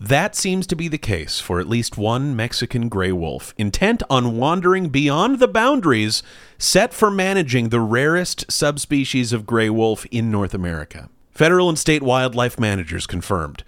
That 0.00 0.36
seems 0.36 0.64
to 0.68 0.76
be 0.76 0.86
the 0.86 0.96
case 0.96 1.40
for 1.40 1.58
at 1.58 1.68
least 1.68 1.98
one 1.98 2.36
Mexican 2.36 2.88
gray 2.88 3.10
wolf, 3.10 3.52
intent 3.58 4.00
on 4.08 4.36
wandering 4.36 4.90
beyond 4.90 5.40
the 5.40 5.48
boundaries 5.48 6.22
set 6.56 6.94
for 6.94 7.10
managing 7.10 7.70
the 7.70 7.80
rarest 7.80 8.48
subspecies 8.50 9.32
of 9.32 9.44
gray 9.44 9.68
wolf 9.68 10.06
in 10.06 10.30
North 10.30 10.54
America. 10.54 11.08
Federal 11.32 11.68
and 11.68 11.76
state 11.78 12.02
wildlife 12.02 12.60
managers 12.60 13.08
confirmed 13.08 13.64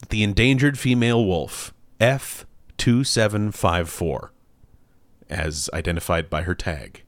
that 0.00 0.08
the 0.08 0.24
endangered 0.24 0.80
female 0.80 1.24
wolf, 1.24 1.72
F2754, 2.00 4.30
as 5.30 5.70
identified 5.72 6.28
by 6.28 6.42
her 6.42 6.56
tag, 6.56 7.04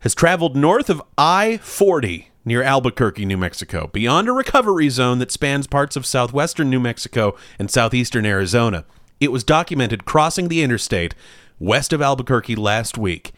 has 0.00 0.14
traveled 0.14 0.56
north 0.56 0.90
of 0.90 1.00
I 1.16 1.56
40 1.58 2.31
near 2.44 2.62
Albuquerque, 2.62 3.24
New 3.24 3.36
Mexico, 3.36 3.88
beyond 3.92 4.28
a 4.28 4.32
recovery 4.32 4.88
zone 4.88 5.18
that 5.18 5.30
spans 5.30 5.66
parts 5.66 5.96
of 5.96 6.06
southwestern 6.06 6.70
New 6.70 6.80
Mexico 6.80 7.36
and 7.58 7.70
southeastern 7.70 8.26
Arizona. 8.26 8.84
It 9.20 9.32
was 9.32 9.44
documented 9.44 10.04
crossing 10.04 10.48
the 10.48 10.62
interstate 10.62 11.14
west 11.58 11.92
of 11.92 12.02
Albuquerque 12.02 12.56
last 12.56 12.98
week 12.98 13.32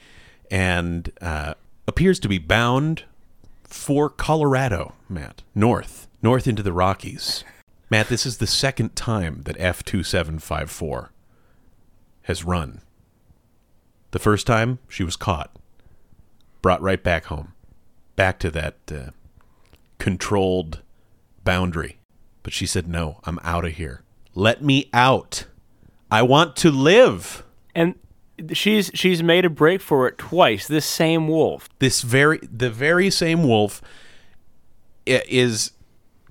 and 0.50 1.12
uh, 1.20 1.54
appears 1.86 2.18
to 2.20 2.28
be 2.28 2.38
bound 2.38 3.04
for 3.64 4.08
Colorado, 4.08 4.94
Mat, 5.08 5.42
north, 5.54 6.06
north 6.22 6.46
into 6.46 6.62
the 6.62 6.72
Rockies. 6.72 7.44
Mat, 7.90 8.08
this 8.08 8.24
is 8.24 8.38
the 8.38 8.46
second 8.46 8.96
time 8.96 9.42
that 9.42 9.58
F2754 9.58 11.08
has 12.22 12.44
run. 12.44 12.80
The 14.12 14.18
first 14.18 14.46
time 14.46 14.78
she 14.88 15.04
was 15.04 15.16
caught 15.16 15.54
brought 16.62 16.80
right 16.80 17.02
back 17.02 17.26
home, 17.26 17.52
back 18.16 18.38
to 18.40 18.50
that 18.50 18.76
uh, 18.90 19.10
controlled 19.98 20.80
boundary. 21.44 21.98
But 22.42 22.52
she 22.52 22.66
said, 22.66 22.88
No, 22.88 23.20
I'm 23.24 23.38
out 23.42 23.64
of 23.64 23.72
here. 23.72 24.02
Let 24.34 24.62
me 24.62 24.88
out. 24.92 25.46
I 26.10 26.22
want 26.22 26.56
to 26.56 26.70
live. 26.70 27.44
And 27.74 27.94
she's 28.52 28.90
she's 28.94 29.22
made 29.22 29.44
a 29.44 29.50
break 29.50 29.80
for 29.80 30.06
it 30.06 30.18
twice. 30.18 30.66
This 30.66 30.84
same 30.84 31.28
wolf. 31.28 31.68
This 31.78 32.02
very, 32.02 32.38
the 32.42 32.70
very 32.70 33.10
same 33.10 33.42
wolf 33.44 33.82
is 35.06 35.72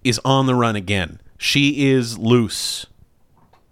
is 0.04 0.20
on 0.26 0.46
the 0.46 0.56
run 0.56 0.76
again. 0.76 1.22
She 1.38 1.90
is 1.90 2.18
loose. 2.18 2.86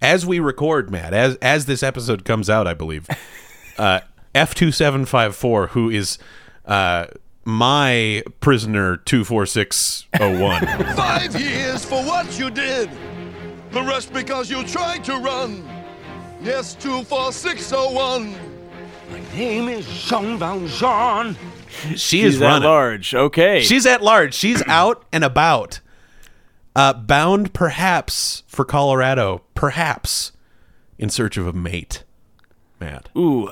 As 0.01 0.26
we 0.26 0.39
record, 0.39 0.89
Mat, 0.89 1.14
as 1.14 1.36
as 1.38 1.66
this 1.66 1.84
episode 1.84 2.26
comes 2.26 2.49
out, 2.49 2.68
I 2.68 2.74
believe, 2.74 3.07
uh, 3.78 4.01
F 4.34 4.55
two 4.55 4.72
seven 4.72 5.05
five 5.05 5.36
four, 5.36 5.68
who 5.68 5.89
is 5.89 6.18
uh, 6.66 7.05
my 7.46 8.24
prisoner 8.39 8.98
two 8.98 9.24
four 9.24 9.46
six 9.46 10.08
zero 10.18 10.39
one. 10.39 10.66
Five 10.96 11.39
years 11.39 11.84
for 11.84 12.04
what 12.04 12.38
you 12.39 12.50
did. 12.50 12.89
The 13.72 13.82
rest 13.82 14.14
because 14.14 14.50
you 14.50 14.64
tried 14.66 15.04
to 15.06 15.18
run. 15.18 15.66
Yes, 16.44 16.74
24601. 16.76 18.36
My 19.12 19.20
name 19.36 19.70
is 19.70 19.86
Jean 19.88 20.38
Valjean. 20.38 21.36
She 21.70 21.96
She's 21.96 22.36
is 22.36 22.42
at 22.42 22.64
large. 22.64 23.14
Okay. 23.14 23.62
She's 23.62 23.86
at 23.86 24.02
large. 24.02 24.34
She's 24.34 24.62
out 24.68 25.06
and 25.14 25.24
about. 25.24 25.80
Uh, 26.76 26.94
bound 26.94 27.54
perhaps 27.54 28.44
for 28.48 28.66
Colorado, 28.66 29.44
perhaps 29.56 30.32
in 30.98 31.10
search 31.10 31.38
of 31.38 31.46
a 31.46 31.54
mate. 31.54 32.04
Mat. 32.80 33.10
Ooh. 33.16 33.52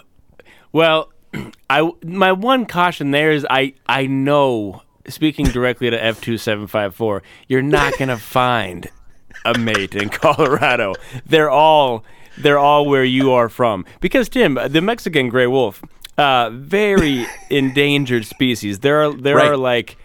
Well, 0.72 1.12
I 1.70 1.92
my 2.04 2.32
one 2.32 2.66
caution 2.66 3.12
there 3.12 3.32
is 3.32 3.46
I 3.50 3.74
I 3.88 4.08
know 4.08 4.82
speaking 5.08 5.46
directly 5.46 5.90
to 5.90 6.04
F 6.04 6.22
two 6.22 6.38
seven 6.38 6.68
five 6.68 6.96
four, 6.96 7.22
you're 7.48 7.62
not 7.62 7.98
gonna 7.98 8.18
find 8.40 8.90
a 9.46 9.58
mate 9.58 9.96
in 9.96 10.10
Colorado. 10.10 10.94
They're 11.26 11.50
all 11.52 12.04
they're 12.38 12.60
all 12.60 12.86
where 12.86 13.04
you 13.04 13.32
are 13.32 13.50
from. 13.50 13.86
Because 14.02 14.30
Tim, 14.30 14.58
the 14.70 14.82
Mexican 14.82 15.30
gray 15.30 15.48
wolf, 15.48 15.84
uh, 16.18 16.50
very 16.52 17.28
endangered 17.50 18.26
species. 18.26 18.80
There 18.80 19.04
are 19.04 19.14
there 19.14 19.36
Right. 19.36 19.50
are 19.50 19.58
like 19.58 19.98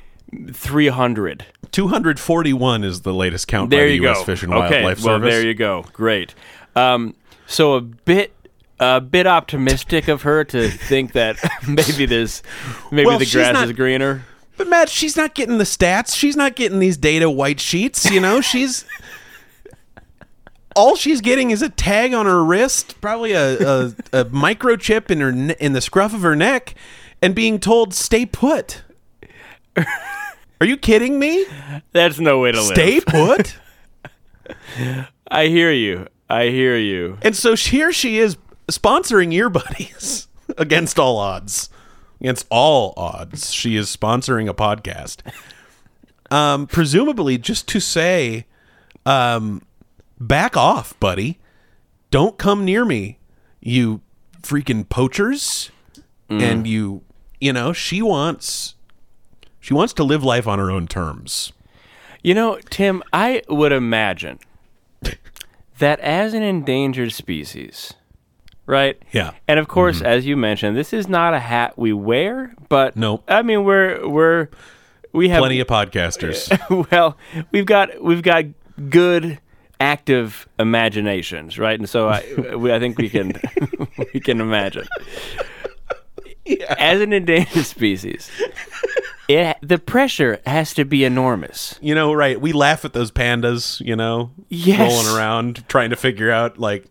three 0.52 0.88
hundred. 0.88 1.46
241 1.72 2.84
is 2.84 3.00
the 3.00 3.12
latest 3.12 3.48
count 3.48 3.70
There 3.70 3.84
by 3.86 3.88
the 3.88 3.94
U.S. 3.96 4.18
go. 4.18 4.24
Fish 4.24 4.42
and 4.44 4.52
okay, 4.54 4.82
Wildlife 4.82 4.98
well 5.04 5.16
Service. 5.18 5.34
there 5.34 5.44
you 5.46 5.54
go. 5.54 5.84
Great. 5.92 6.34
Um, 6.76 7.14
so 7.46 7.74
a 7.74 7.80
bit 7.80 8.32
a 8.80 9.00
bit 9.00 9.26
optimistic 9.26 10.08
of 10.08 10.22
her 10.22 10.44
to 10.44 10.68
think 10.68 11.12
that 11.12 11.36
maybe 11.68 12.06
there's 12.06 12.42
maybe 12.90 13.06
Well, 13.06 13.18
the 13.18 13.26
grass 13.30 13.54
not- 13.54 13.66
is 13.66 13.72
greener. 13.72 14.24
But 14.56 14.68
Mat, 14.68 14.88
she's 14.88 15.16
not 15.16 15.34
getting 15.34 15.58
the 15.58 15.64
stats. 15.64 16.14
She's 16.16 16.36
not 16.36 16.54
getting 16.54 16.78
these 16.78 16.96
data 16.96 17.28
white 17.28 17.58
sheets. 17.58 18.08
You 18.08 18.20
know, 18.20 18.40
she's 18.40 18.84
all 20.76 20.94
she's 20.96 21.20
getting 21.20 21.50
is 21.50 21.60
a 21.62 21.68
tag 21.68 22.14
on 22.14 22.26
her 22.26 22.44
wrist, 22.44 23.00
probably 23.00 23.32
a, 23.32 23.54
a, 23.58 23.84
a 24.12 24.24
microchip 24.26 25.10
in 25.10 25.20
her 25.20 25.30
in 25.58 25.72
the 25.72 25.80
scruff 25.80 26.14
of 26.14 26.22
her 26.22 26.36
neck, 26.36 26.74
and 27.20 27.34
being 27.34 27.58
told 27.58 27.94
stay 27.94 28.24
put. 28.26 28.82
Are 30.60 30.66
you 30.66 30.76
kidding 30.76 31.18
me? 31.18 31.44
That's 31.92 32.20
no 32.20 32.38
way 32.38 32.52
to 32.52 32.62
Stay 32.62 33.00
live. 33.00 33.02
Stay 33.02 33.54
put. 34.76 35.06
I 35.28 35.46
hear 35.46 35.72
you. 35.72 36.06
I 36.30 36.46
hear 36.46 36.76
you. 36.76 37.18
And 37.22 37.34
so 37.36 37.56
here 37.56 37.92
she 37.92 38.18
is 38.18 38.36
sponsoring 38.68 39.32
Ear 39.32 39.48
Buddies 39.48 40.28
against 40.58 40.98
all 40.98 41.18
odds. 41.18 41.70
Against 42.20 42.46
all 42.50 42.94
odds, 42.96 43.52
she 43.52 43.76
is 43.76 43.94
sponsoring 43.94 44.48
a 44.48 44.54
podcast. 44.54 45.18
Um, 46.30 46.66
presumably 46.66 47.36
just 47.38 47.68
to 47.68 47.80
say, 47.80 48.46
um, 49.04 49.62
back 50.18 50.56
off, 50.56 50.98
buddy. 51.00 51.38
Don't 52.10 52.38
come 52.38 52.64
near 52.64 52.84
me, 52.84 53.18
you 53.60 54.00
freaking 54.40 54.88
poachers. 54.88 55.70
And 56.30 56.66
you, 56.66 57.02
you 57.40 57.52
know, 57.52 57.72
she 57.72 58.00
wants, 58.00 58.74
she 59.60 59.74
wants 59.74 59.92
to 59.94 60.04
live 60.04 60.24
life 60.24 60.46
on 60.48 60.58
her 60.58 60.70
own 60.70 60.86
terms. 60.86 61.52
You 62.22 62.34
know, 62.34 62.58
Tim, 62.70 63.02
I 63.12 63.42
would 63.48 63.72
imagine 63.72 64.38
that 65.78 66.00
as 66.00 66.32
an 66.32 66.42
endangered 66.42 67.12
species, 67.12 67.92
right? 68.66 69.00
Yeah. 69.12 69.32
And 69.48 69.58
of 69.58 69.68
course, 69.68 69.96
mm-hmm. 69.96 70.06
as 70.06 70.26
you 70.26 70.36
mentioned, 70.36 70.76
this 70.76 70.92
is 70.92 71.08
not 71.08 71.34
a 71.34 71.40
hat 71.40 71.78
we 71.78 71.92
wear, 71.92 72.54
but 72.68 72.96
Nope. 72.96 73.24
I 73.28 73.42
mean, 73.42 73.64
we're 73.64 74.06
we're 74.08 74.48
we 75.12 75.28
have 75.28 75.40
Plenty 75.40 75.60
of 75.60 75.68
podcasters. 75.68 76.50
well, 76.90 77.16
we've 77.50 77.66
got 77.66 78.02
we've 78.02 78.22
got 78.22 78.44
good 78.90 79.38
active 79.80 80.48
imaginations, 80.58 81.58
right? 81.58 81.78
And 81.78 81.88
so 81.88 82.08
I 82.08 82.24
we, 82.56 82.72
I 82.72 82.78
think 82.78 82.98
we 82.98 83.08
can 83.08 83.32
we 84.14 84.20
can 84.20 84.40
imagine. 84.40 84.86
As 86.78 87.00
an 87.00 87.14
endangered 87.14 87.64
species, 87.64 88.30
it, 89.28 89.56
the 89.62 89.78
pressure 89.78 90.40
has 90.46 90.74
to 90.74 90.84
be 90.84 91.04
enormous. 91.04 91.78
You 91.80 91.94
know, 91.94 92.12
right? 92.12 92.38
We 92.38 92.52
laugh 92.52 92.84
at 92.84 92.92
those 92.92 93.10
pandas, 93.10 93.80
you 93.80 93.96
know, 93.96 94.30
Yes. 94.48 94.78
rolling 94.78 95.16
around 95.16 95.66
trying 95.68 95.90
to 95.90 95.96
figure 95.96 96.30
out 96.30 96.58
like 96.58 96.84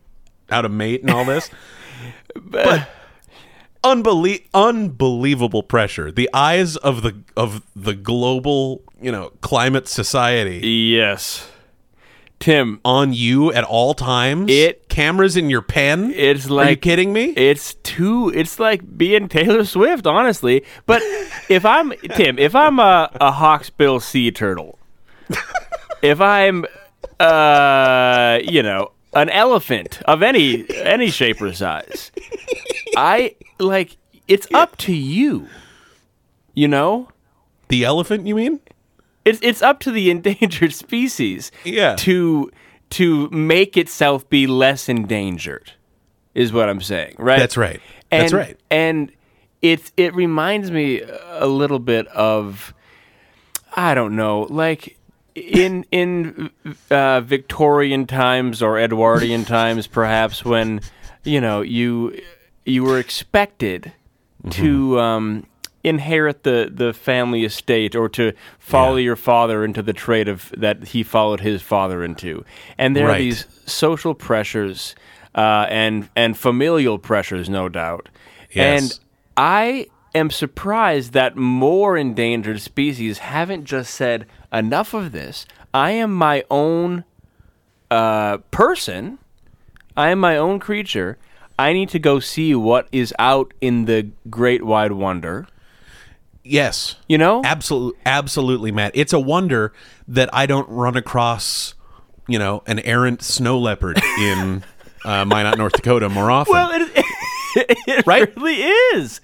how 0.54 0.62
to 0.62 0.70
mate 0.70 1.01
and 1.01 1.10
all 1.10 1.26
this. 1.26 1.49
but 2.36 2.89
unbelie- 3.84 4.45
unbelievable 4.54 5.64
pressure. 5.64 6.12
The 6.12 6.30
eyes 6.34 6.76
of 6.78 7.01
the 7.01 7.16
of 7.36 7.62
the 7.76 7.93
global, 7.93 8.82
you 9.01 9.12
know, 9.12 9.32
climate 9.41 9.88
society 9.88 10.60
Yes. 10.68 11.49
Tim, 12.39 12.82
on 12.84 13.14
you 13.14 13.54
at 13.54 13.64
all 13.64 13.93
times. 13.93 14.51
It- 14.51 14.89
cameras 14.89 15.38
in 15.38 15.49
your 15.49 15.62
pen. 15.62 16.12
it's 16.14 16.49
like 16.49 16.66
Are 16.66 16.70
you 16.70 16.76
like 16.76 16.82
kidding 16.82 17.14
me? 17.14 17.26
It's 17.38 17.74
too. 17.76 18.32
It's 18.36 18.60
like 18.60 18.97
being 18.97 19.28
Taylor 19.30 19.64
Swift, 19.64 20.06
honestly. 20.06 20.64
But 20.86 21.01
if 21.49 21.66
I'm 21.66 21.93
Tim, 22.16 22.38
if 22.38 22.54
I'm 22.56 22.80
a, 22.80 23.10
a 23.22 23.32
hawksbill 23.32 24.01
sea 24.01 24.30
turtle, 24.32 24.78
if 26.01 26.20
I'm, 26.20 26.66
uh, 27.20 28.39
you 28.43 28.62
know, 28.62 28.91
an 29.16 29.30
elephant 29.30 30.01
of 30.03 30.22
any 30.24 30.66
any 30.76 31.09
shape 31.09 31.41
or 31.41 31.53
size, 31.53 32.11
I 32.95 33.36
like. 33.59 33.97
It's 34.28 34.47
up 34.53 34.78
to 34.78 34.93
you. 34.93 35.47
You 36.53 36.68
know, 36.68 37.09
the 37.68 37.84
elephant, 37.84 38.28
you 38.28 38.36
mean? 38.36 38.59
it's 39.26 39.39
it's 39.41 39.61
up 39.61 39.80
to 39.82 39.91
the 39.91 40.09
endangered 40.09 40.74
species. 40.74 41.51
Yeah. 41.64 41.95
To 41.97 42.51
to 42.91 43.30
make 43.30 43.78
itself 43.78 44.30
be 44.30 44.47
less 44.47 44.88
endangered, 44.89 45.74
is 46.34 46.53
what 46.53 46.70
I'm 46.70 46.82
saying. 46.82 47.16
Right. 47.18 47.39
That's 47.39 47.57
right. 47.57 47.82
And, 48.11 48.24
That's 48.24 48.34
right. 48.34 48.59
And 48.70 49.11
it 49.61 49.91
it 49.97 50.14
reminds 50.16 50.72
me 50.72 51.01
a 51.01 51.47
little 51.47 51.80
bit 51.80 52.07
of 52.07 52.74
I 53.76 53.95
don't 53.95 54.16
know, 54.16 54.41
like 54.49 54.97
in 55.36 55.86
in 55.92 56.50
uh, 56.90 57.22
Victorian 57.22 58.06
times 58.08 58.62
or 58.62 58.80
Edwardian 58.80 59.46
times, 59.46 59.88
perhaps 59.88 60.44
when 60.46 60.82
you 61.24 61.40
know 61.42 61.62
you 61.62 62.20
you 62.66 62.84
were 62.84 63.00
expected 63.00 63.94
Mm-hmm. 64.44 64.62
to 64.62 65.00
um, 65.00 65.46
inherit 65.86 66.44
the, 66.44 66.70
the 66.70 66.92
family 66.92 67.46
estate 67.46 67.96
or 67.96 68.10
to 68.10 68.34
follow 68.60 68.98
Yeah. 68.98 69.06
your 69.06 69.16
father 69.16 69.64
into 69.64 69.82
the 69.82 69.94
trade 69.94 70.28
of 70.28 70.52
that 70.58 70.88
he 70.90 71.02
followed 71.02 71.40
his 71.40 71.62
father 71.62 72.04
into. 72.04 72.44
And 72.78 72.94
there 72.94 73.10
are 73.10 73.18
these 73.18 73.46
social 73.66 74.14
pressures 74.14 74.96
uh, 75.34 75.66
and 75.70 76.10
and 76.14 76.38
familial 76.38 77.00
pressures, 77.00 77.48
no 77.48 77.70
doubt. 77.70 78.10
Yes. 78.52 78.82
And 78.82 79.00
I 79.38 79.88
am 80.14 80.30
surprised 80.30 81.14
that 81.14 81.38
more 81.38 81.98
endangered 81.98 82.60
species 82.60 83.20
haven't 83.20 83.64
just 83.64 83.94
said 83.94 84.26
enough 84.54 84.93
of 84.93 85.12
this. 85.12 85.45
I 85.74 85.91
am 85.91 86.14
my 86.14 86.43
own 86.51 87.04
uh, 87.89 88.38
person. 88.51 89.18
I 89.97 90.10
am 90.10 90.20
my 90.20 90.38
own 90.38 90.60
creature. 90.60 91.18
I 91.58 91.74
need 91.74 91.89
to 91.89 91.99
go 91.99 92.20
see 92.20 92.56
what 92.56 92.88
is 92.91 93.14
out 93.20 93.54
in 93.62 93.86
the 93.86 94.10
great 94.30 94.64
wide 94.64 94.93
wonder. 94.93 95.47
Yes. 96.43 96.95
You 97.08 97.18
know? 97.18 97.41
Absolutely, 97.43 97.99
absolutely, 98.06 98.72
Mat. 98.72 98.91
It's 98.95 99.14
a 99.14 99.20
wonder 99.20 99.72
that 100.08 100.30
I 100.34 100.45
don't 100.45 100.68
run 100.70 100.97
across, 100.97 101.74
you 102.28 102.38
know, 102.38 102.64
an 102.68 102.80
errant 102.80 103.22
snow 103.22 103.60
leopard 103.60 104.01
in 104.20 104.64
uh, 105.06 105.26
Minot, 105.26 105.58
North 105.58 105.74
Dakota 105.74 106.10
more 106.10 106.32
often. 106.32 106.54
well, 106.54 106.72
it, 106.72 106.89
it 106.95 107.06
Right? 108.06 108.36
really 108.36 108.62
is. 108.62 109.22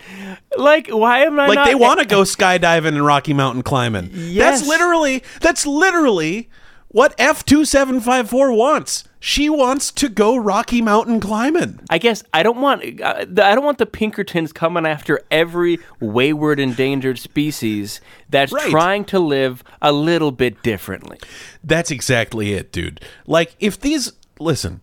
Like, 0.58 0.88
why 0.90 1.20
am 1.20 1.40
I 1.40 1.48
like 1.48 1.56
not? 1.56 1.66
they 1.68 1.76
want 1.76 2.00
to 2.00 2.06
go 2.06 2.22
skydiving 2.22 2.90
and 2.90 3.06
Rocky 3.06 3.34
Mountain 3.34 3.64
climbing. 3.64 4.10
Yes. 4.14 4.60
That's 4.60 4.70
literally 4.70 5.24
that's 5.42 5.66
literally 5.66 6.50
what 6.90 7.14
F 7.18 7.46
two 7.46 7.66
seven 7.66 8.00
five 8.00 8.30
four 8.30 8.52
wants. 8.54 9.04
She 9.22 9.50
wants 9.50 9.92
to 9.94 10.08
go 10.08 10.38
Rocky 10.38 10.82
Mountain 10.82 11.20
climbing. 11.20 11.82
I 11.90 11.98
guess 11.98 12.24
I 12.34 12.42
don't 12.42 12.62
want 12.62 13.02
uh, 13.02 13.16
I 13.22 13.26
don't 13.56 13.66
want 13.66 13.78
the 13.78 13.86
Pinkertons 13.86 14.54
coming 14.54 14.86
after 14.86 15.22
every 15.30 15.80
wayward 16.00 16.60
endangered 16.60 17.20
species 17.20 18.00
that's 18.30 18.54
Right. 18.54 18.70
trying 18.70 19.04
to 19.06 19.20
live 19.20 19.62
a 19.82 19.92
little 19.92 20.32
bit 20.32 20.64
differently. 20.64 21.18
That's 21.64 21.92
exactly 21.92 22.54
it, 22.54 22.72
dude. 22.72 23.02
Like 23.28 23.56
if 23.60 23.80
these 23.80 24.14
listen, 24.40 24.80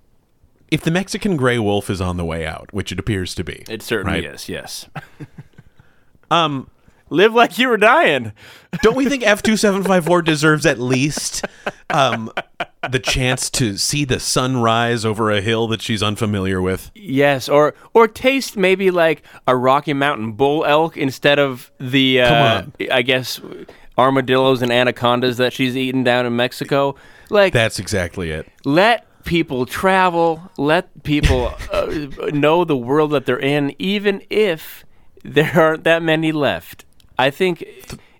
if 0.71 0.81
the 0.83 0.91
Mexican 0.91 1.37
gray 1.37 1.59
wolf 1.59 1.89
is 1.91 2.01
on 2.01 2.17
the 2.17 2.25
way 2.25 2.45
out, 2.47 2.73
which 2.73 2.91
it 2.93 2.99
appears 2.99 3.35
to 3.37 3.45
be, 3.45 3.65
It 3.69 3.83
certainly 3.83 4.21
right? 4.27 4.35
is. 4.35 4.49
Yes. 4.49 4.87
um, 6.31 6.69
live 7.09 7.33
like 7.35 7.59
you 7.59 7.69
were 7.69 7.77
dying. 7.77 8.33
Don't 8.83 8.97
we 8.97 9.07
think 9.07 9.23
F 9.23 9.43
two 9.43 9.57
seven 9.57 9.83
five 9.83 10.05
four 10.05 10.23
deserves 10.23 10.67
at 10.67 10.79
least 10.79 11.45
um, 11.91 12.31
the 12.91 12.99
chance 12.99 13.49
to 13.51 13.77
see 13.79 14.05
the 14.05 14.21
sun 14.21 14.59
rise 14.61 15.05
over 15.05 15.31
a 15.31 15.41
hill 15.41 15.67
that 15.69 15.81
she's 15.81 16.03
unfamiliar 16.03 16.61
with? 16.61 16.91
Yes, 16.95 17.49
or 17.49 17.75
or 17.95 18.07
taste 18.09 18.57
maybe 18.57 18.91
like 18.91 19.23
a 19.47 19.57
Rocky 19.57 19.93
Mountain 19.95 20.33
bull 20.33 20.65
elk 20.65 20.97
instead 20.97 21.39
of 21.39 21.71
the 21.79 22.21
uh, 22.23 22.65
I 22.91 23.03
guess 23.03 23.41
armadillos 23.97 24.61
and 24.61 24.71
anacondas 24.71 25.39
that 25.39 25.53
she's 25.55 25.75
eaten 25.77 26.05
down 26.05 26.27
in 26.27 26.37
Mexico. 26.37 26.97
Like 27.31 27.53
That's 27.55 27.79
exactly 27.79 28.31
it. 28.31 28.47
let 28.65 29.06
people 29.27 29.67
travel, 29.67 30.51
let 30.57 31.03
people 31.03 31.53
uh, 31.71 32.07
know 32.33 32.65
the 32.65 32.77
world 32.77 33.11
that 33.11 33.27
they're 33.27 33.39
in, 33.39 33.75
even 33.79 34.23
if 34.31 34.87
there 35.23 35.53
aren't 35.55 35.85
that 35.85 36.03
many 36.03 36.33
left. 36.33 36.87
I 37.19 37.31
think 37.31 37.65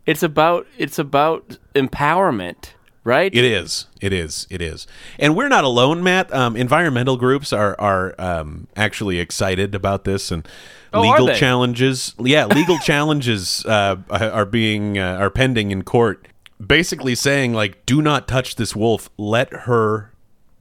it's 0.05 0.23
about 0.23 0.67
it's 0.77 0.99
about 0.99 1.59
empowerment, 1.75 2.73
right? 3.05 3.35
It 3.35 3.45
is. 3.45 3.87
It 4.01 4.13
is. 4.13 4.47
It 4.51 4.61
is. 4.61 4.87
And 5.19 5.35
we're 5.35 5.49
not 5.49 5.65
alone, 5.65 6.03
Mat. 6.03 6.33
Um, 6.35 6.57
environmental 6.57 7.17
groups 7.17 7.53
are 7.53 7.75
are 7.81 8.15
um, 8.19 8.69
actually 8.77 9.19
excited 9.19 9.75
about 9.75 10.05
this, 10.05 10.31
and 10.31 10.47
Oh, 10.93 11.01
legal 11.03 11.29
challenges. 11.35 12.15
Yeah, 12.19 12.47
legal 12.47 12.79
challenges 12.85 13.65
uh, 13.67 13.97
are 14.11 14.47
being 14.47 14.99
uh, 14.99 15.19
are 15.21 15.31
pending 15.31 15.71
in 15.71 15.83
court, 15.83 16.27
basically 16.65 17.15
saying 17.15 17.53
like, 17.53 17.85
"Do 17.87 18.01
not 18.01 18.27
touch 18.27 18.57
this 18.57 18.75
wolf. 18.75 19.11
Let 19.19 19.53
her 19.53 20.13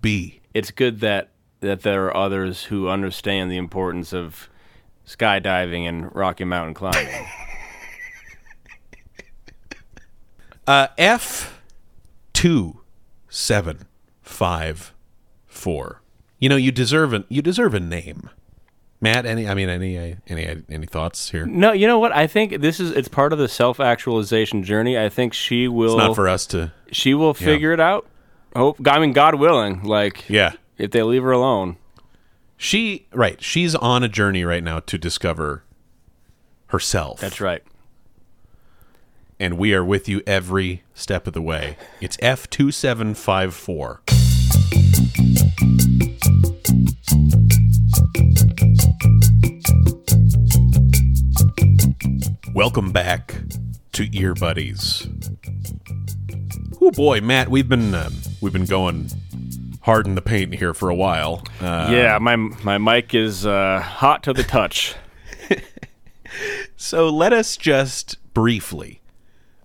be." 0.05 0.41
it's 0.53 0.71
good 0.71 1.01
that 1.01 1.29
that 1.59 1.81
there 1.81 2.05
are 2.05 2.15
others 2.15 2.63
who 2.65 2.87
understand 2.87 3.51
the 3.51 3.57
importance 3.57 4.13
of 4.13 4.49
skydiving 5.05 5.87
and 5.87 6.13
Rocky 6.15 6.45
Mountain 6.45 6.73
climbing. 6.75 7.25
Uh, 10.67 10.87
F 10.97 11.61
two 12.33 12.81
seven 13.29 13.85
five 14.23 14.93
four. 15.45 16.01
You 16.39 16.49
know, 16.49 16.55
you 16.55 16.71
deserve 16.71 17.13
a 17.13 17.23
you 17.29 17.43
deserve 17.43 17.75
a 17.75 17.79
name, 17.79 18.31
Mat. 18.99 19.27
Any? 19.27 19.47
I 19.47 19.53
mean, 19.53 19.69
any 19.69 20.17
any 20.27 20.63
any 20.67 20.85
thoughts 20.87 21.29
here? 21.29 21.45
no, 21.45 21.71
you 21.71 21.85
know 21.85 21.99
what? 21.99 22.15
I 22.15 22.25
think 22.25 22.61
this 22.61 22.79
is 22.79 22.89
it's 22.91 23.07
part 23.07 23.31
of 23.31 23.37
the 23.37 23.47
self-actualization 23.47 24.63
journey. 24.63 24.97
I 24.97 25.07
think 25.07 25.35
she 25.35 25.67
will 25.67 25.99
It's 25.99 26.07
not 26.07 26.15
for 26.15 26.27
us 26.27 26.47
to. 26.47 26.73
she 26.91 27.13
will 27.13 27.35
figure 27.35 27.71
it 27.71 27.79
out. 27.79 28.07
Hope 28.55 28.77
I 28.87 28.99
mean 28.99 29.11
God 29.11 29.35
willing, 29.35 29.83
like 29.83 30.29
Yeah. 30.29 30.53
if 30.77 30.91
they 30.91 31.03
leave 31.03 31.23
her 31.23 31.31
alone. 31.31 31.75
She 32.57 33.05
right. 33.11 33.41
She's 33.43 33.75
on 33.75 34.01
a 34.03 34.07
journey 34.07 34.45
right 34.45 34.63
now 34.63 34.79
to 34.79 34.97
discover 34.97 35.63
herself. 36.67 37.19
That's 37.19 37.41
right. 37.41 37.63
And 39.41 39.57
we 39.57 39.73
are 39.73 39.83
with 39.83 40.07
you 40.07 40.21
every 40.25 40.83
step 40.93 41.27
of 41.27 41.33
the 41.33 41.41
way. 41.41 41.75
It's 41.99 42.17
F 42.21 42.49
two 42.49 42.71
seven 42.71 43.13
five 43.13 43.53
four. 43.53 44.01
Welcome 52.53 52.91
back 52.91 53.35
to 53.93 54.07
Ear 54.17 54.33
Buddies. 54.33 55.07
Oh 56.87 56.91
boy, 56.91 57.19
Mat, 57.19 57.49
we've 57.49 57.67
been 57.67 57.95
um, 57.95 58.13
we've 58.41 58.53
been 58.53 58.65
going 58.65 59.09
hard 59.81 60.05
in 60.05 60.13
the 60.13 60.21
paint 60.21 60.53
here 60.53 60.71
for 60.73 60.89
a 60.89 60.95
while. 60.95 61.43
Uh, 61.59 61.89
yeah, 61.91 62.19
my 62.19 62.35
my 62.35 62.77
mic 62.77 63.15
is 63.15 63.43
uh, 63.45 63.79
hot 63.81 64.21
to 64.23 64.33
the 64.33 64.43
touch. 64.43 64.95
So 66.77 67.07
let 67.09 67.31
us 67.31 67.55
just 67.55 68.17
briefly, 68.33 68.99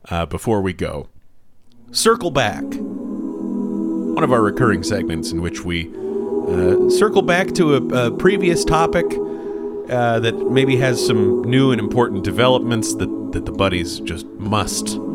uh, 0.09 0.27
before 0.27 0.61
we 0.63 0.73
go, 0.73 1.09
circle 1.91 2.31
back. 2.31 2.63
One 2.63 4.23
of 4.23 4.33
our 4.33 4.41
recurring 4.41 4.85
segments 4.85 5.33
in 5.33 5.43
which 5.43 5.65
we 5.65 5.89
uh, 6.49 6.89
circle 6.91 7.23
back 7.23 7.53
to 7.55 7.75
a, 7.75 8.07
a 8.07 8.11
previous 8.13 8.65
topic 8.65 9.05
uh, 9.91 10.21
that 10.21 10.37
maybe 10.51 10.77
has 10.77 11.05
some 11.05 11.43
new 11.43 11.73
and 11.73 11.81
important 11.81 12.23
developments 12.23 12.95
that, 12.95 13.09
that 13.33 13.45
the 13.47 13.53
buddies 13.53 13.99
just 14.01 14.27
must 14.39 14.91
uh, 14.91 14.91
c- 14.91 14.99
uh, 14.99 15.10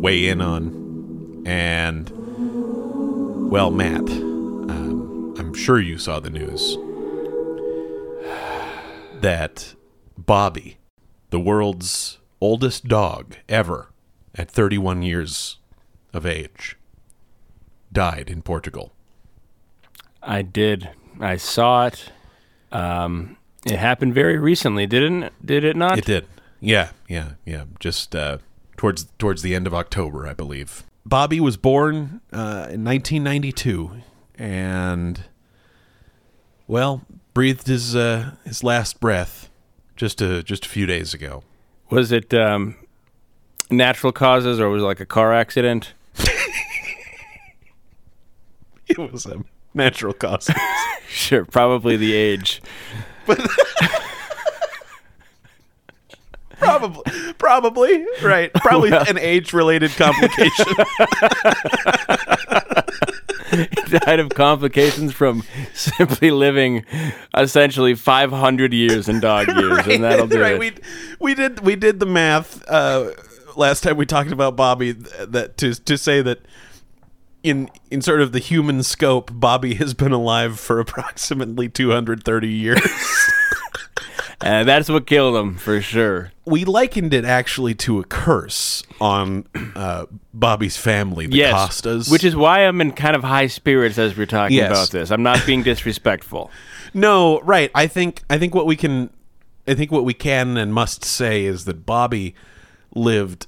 weigh 0.00 0.28
in 0.28 0.40
on. 0.40 1.44
And, 1.46 2.10
well, 3.50 3.70
Mat, 3.70 4.08
um, 4.08 5.34
I'm 5.38 5.54
sure 5.54 5.80
you 5.80 5.98
saw 5.98 6.20
the 6.20 6.30
news 6.30 6.76
that 9.20 9.74
Bobby, 10.16 10.78
the 11.30 11.40
world's 11.40 12.18
oldest 12.40 12.88
dog 12.88 13.36
ever, 13.48 13.90
at 14.34 14.50
31 14.50 15.02
years 15.02 15.58
of 16.12 16.24
age, 16.24 16.76
died 17.92 18.30
in 18.30 18.42
Portugal. 18.42 18.92
I 20.22 20.42
did. 20.42 20.90
I 21.20 21.36
saw 21.36 21.86
it. 21.86 22.12
Um, 22.72 23.36
it 23.66 23.78
happened 23.78 24.14
very 24.14 24.38
recently, 24.38 24.86
didn't 24.86 25.24
it? 25.24 25.32
Did 25.44 25.64
it 25.64 25.76
not? 25.76 25.98
It 25.98 26.04
did. 26.04 26.26
Yeah, 26.60 26.90
yeah, 27.08 27.32
yeah. 27.44 27.64
Just 27.78 28.14
uh, 28.14 28.38
towards 28.80 29.04
towards 29.18 29.42
the 29.42 29.54
end 29.54 29.66
of 29.66 29.74
October, 29.74 30.26
I 30.26 30.32
believe. 30.32 30.84
Bobby 31.04 31.38
was 31.38 31.58
born 31.58 32.22
uh, 32.32 32.64
in 32.70 32.82
1992, 32.82 33.90
and 34.36 35.24
well, 36.66 37.02
breathed 37.34 37.66
his 37.66 37.94
uh, 37.94 38.36
his 38.42 38.64
last 38.64 38.98
breath 38.98 39.50
just 39.96 40.22
a 40.22 40.42
just 40.42 40.64
a 40.64 40.68
few 40.70 40.86
days 40.86 41.12
ago. 41.12 41.42
Was 41.90 42.10
it 42.10 42.32
um, 42.32 42.74
natural 43.70 44.14
causes 44.14 44.58
or 44.58 44.70
was 44.70 44.82
it 44.82 44.86
like 44.86 45.00
a 45.00 45.06
car 45.06 45.34
accident? 45.34 45.92
It 48.86 48.98
was 48.98 49.24
a 49.24 49.44
natural 49.72 50.12
cause. 50.12 50.50
Sure, 51.08 51.44
probably 51.44 51.96
the 51.96 52.12
age. 52.12 52.62
probably, 56.60 57.32
probably 57.34 58.06
right. 58.22 58.52
Probably 58.60 58.92
an 58.92 59.18
age 59.18 59.52
related 59.52 59.90
complication. 59.92 60.66
died 63.90 64.20
of 64.20 64.30
complications 64.30 65.12
from 65.12 65.42
simply 65.74 66.30
living 66.30 66.84
essentially 67.36 67.94
500 67.94 68.72
years 68.72 69.08
in 69.08 69.20
dog 69.20 69.48
years, 69.56 69.86
and 69.86 70.04
that'll 70.04 70.26
do 70.26 70.40
right. 70.40 70.54
it. 70.54 70.58
We 70.58 70.72
we 71.18 71.34
did 71.34 71.60
we 71.60 71.76
did 71.76 72.00
the 72.00 72.06
math 72.06 72.66
uh, 72.68 73.10
last 73.56 73.82
time 73.82 73.96
we 73.96 74.06
talked 74.06 74.30
about 74.30 74.56
Bobby 74.56 74.92
that 74.92 75.56
to 75.58 75.74
to 75.74 75.98
say 75.98 76.22
that 76.22 76.40
in 77.42 77.70
in 77.90 78.02
sort 78.02 78.20
of 78.20 78.32
the 78.32 78.38
human 78.38 78.82
scope, 78.82 79.30
Bobby 79.32 79.74
has 79.74 79.94
been 79.94 80.12
alive 80.12 80.58
for 80.60 80.80
approximately 80.80 81.68
230 81.68 82.48
years. 82.48 82.80
And 84.42 84.68
that's 84.68 84.88
what 84.88 85.06
killed 85.06 85.36
him 85.36 85.56
for 85.56 85.80
sure. 85.80 86.32
we 86.44 86.64
likened 86.64 87.12
it 87.14 87.24
actually 87.24 87.74
to 87.74 87.98
a 88.00 88.04
curse 88.04 88.82
on 89.00 89.46
uh, 89.76 90.06
Bobby's 90.34 90.76
family, 90.76 91.26
the 91.26 91.36
yes, 91.36 91.52
Costas. 91.54 92.10
which 92.10 92.24
is 92.24 92.34
why 92.34 92.60
I'm 92.60 92.80
in 92.80 92.92
kind 92.92 93.14
of 93.16 93.22
high 93.22 93.46
spirits 93.46 93.98
as 93.98 94.16
we're 94.16 94.26
talking 94.26 94.56
Yes. 94.56 94.70
about 94.70 94.90
this. 94.90 95.10
I'm 95.10 95.22
not 95.22 95.44
being 95.46 95.62
disrespectful. 95.72 96.50
no 96.94 97.40
right. 97.42 97.70
I 97.74 97.86
think 97.86 98.22
I 98.30 98.38
think 98.38 98.54
what 98.54 98.66
we 98.66 98.76
can, 98.76 99.10
I 99.68 99.74
think 99.74 99.90
what 99.92 100.04
we 100.04 100.14
can 100.14 100.56
and 100.56 100.72
must 100.74 101.04
say 101.04 101.44
is 101.44 101.64
that 101.66 101.84
Bobby 101.86 102.34
lived 102.94 103.46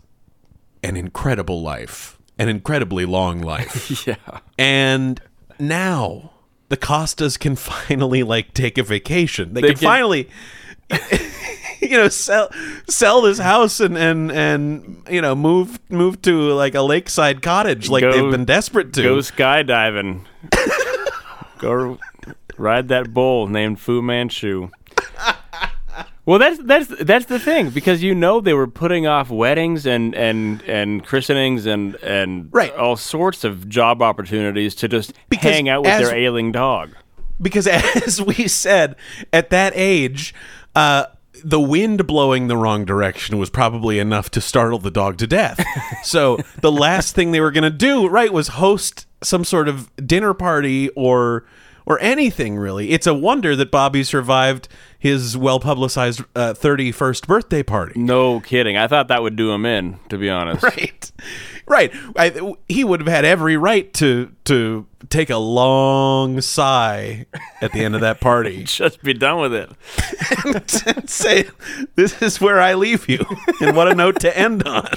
an 0.85 0.97
incredible 0.97 1.63
life, 1.63 2.19
an 2.39 2.49
incredibly 2.49 3.05
long 3.05 3.41
life, 3.41 4.07
yeah, 4.07 4.17
and 4.59 5.21
now 5.59 6.33
the 6.69 6.77
Costas 6.77 7.37
can 7.37 7.57
finally 7.71 8.23
like 8.23 8.53
take 8.55 8.79
a 8.79 8.83
vacation. 8.83 9.55
They, 9.55 9.61
They 9.63 9.69
can, 9.69 9.77
can- 9.79 9.89
finally. 9.89 10.29
You 11.81 11.99
know, 11.99 12.09
sell 12.09 12.49
sell 12.89 13.21
this 13.23 13.39
house 13.39 13.81
and 13.81 13.99
and 13.99 14.31
and 14.31 15.03
you 15.11 15.21
know 15.21 15.35
move 15.35 15.81
move 15.91 16.23
to 16.23 16.53
like 16.53 16.75
a 16.77 16.81
lakeside 16.81 17.43
cottage 17.43 17.91
like 17.91 18.03
Go- 18.03 18.13
they've 18.13 18.31
been 18.31 18.45
desperate 18.45 18.93
to. 18.95 19.03
go 19.03 19.17
skydiving, 19.19 20.25
go 21.59 21.99
ride 22.57 22.89
that 22.89 23.13
bull 23.13 23.49
named 23.49 23.81
Fu 23.81 24.01
Manchu. 24.01 24.71
Well, 26.25 26.39
that's 26.39 26.59
that's 26.63 26.87
that's 27.05 27.27
the 27.27 27.41
thing 27.41 27.71
because 27.71 28.01
you 28.01 28.15
know 28.15 28.41
they 28.41 28.55
were 28.55 28.69
putting 28.69 29.09
off 29.09 29.29
weddings 29.29 29.85
and 29.85 30.15
and 30.15 30.63
and 30.69 31.05
christenings 31.05 31.67
and 31.67 31.97
and 31.97 32.49
Right. 32.53 32.73
all 32.77 32.95
sorts 32.97 33.43
of 33.43 33.69
job 33.69 34.01
opportunities 34.03 34.77
to 34.77 34.89
just 34.89 35.13
Because 35.29 35.51
hang 35.53 35.69
out 35.69 35.83
with 35.83 35.91
as- 35.91 36.09
their 36.09 36.17
ailing 36.17 36.53
dog. 36.53 36.91
because 37.41 37.67
as 38.07 38.23
we 38.23 38.47
said 38.47 38.95
at 39.33 39.51
that 39.51 39.73
age 39.75 40.33
uh 40.75 41.07
the 41.45 41.61
wind 41.61 42.07
blowing 42.07 42.47
the 42.47 42.57
wrong 42.57 42.85
direction 42.85 43.39
was 43.39 43.51
probably 43.51 43.99
enough 43.99 44.31
to 44.31 44.41
startle 44.41 44.79
the 44.79 44.91
dog 44.91 45.17
to 45.19 45.27
death. 45.27 45.65
so 46.05 46.39
the 46.61 46.71
last 46.71 47.15
thing 47.15 47.33
they 47.33 47.41
were 47.41 47.51
going 47.51 47.65
to 47.65 47.71
do, 47.71 48.07
right, 48.07 48.33
was 48.33 48.49
host 48.49 49.07
some 49.23 49.45
sort 49.45 49.69
of 49.69 49.91
dinner 49.97 50.35
party 50.35 50.89
or 50.91 51.45
or 51.85 51.99
anything 52.01 52.57
really. 52.57 52.91
It's 52.91 53.07
a 53.07 53.15
wonder 53.15 53.57
that 53.57 53.71
Bobby 53.71 54.05
survived 54.05 54.69
his 54.99 55.37
well-publicized 55.37 56.21
uh, 56.37 56.55
31st 56.55 57.27
birthday 57.27 57.63
party. 57.65 57.99
No 57.99 58.39
kidding. 58.41 58.77
I 58.77 58.87
thought 58.87 59.09
that 59.09 59.23
would 59.23 59.35
do 59.35 59.51
him 59.51 59.67
in, 59.67 59.99
to 60.09 60.19
be 60.19 60.31
honest. 60.31 60.63
Right. 60.77 61.11
Right. 61.67 61.93
I, 62.17 62.55
he 62.69 62.85
would 62.85 63.01
have 63.01 63.09
had 63.09 63.25
every 63.25 63.57
right 63.57 63.93
to 63.95 64.33
to 64.45 64.87
take 65.09 65.31
a 65.31 65.37
long 65.39 66.41
sigh 66.41 67.27
at 67.61 67.73
the 67.73 67.85
end 67.85 67.95
of 67.95 68.01
that 68.03 68.21
party. 68.21 68.65
Just 68.67 69.03
be 69.03 69.15
done 69.15 69.41
with 69.41 69.55
it. 69.55 69.71
and 70.45 71.09
say, 71.11 71.49
"This 71.95 72.21
is 72.21 72.41
where 72.41 72.61
I 72.61 72.75
leave 72.75 73.09
you," 73.09 73.25
and 73.61 73.77
what 73.77 73.89
a 73.89 73.95
note 73.95 74.21
to 74.21 74.37
end 74.37 74.65
on. 74.67 74.89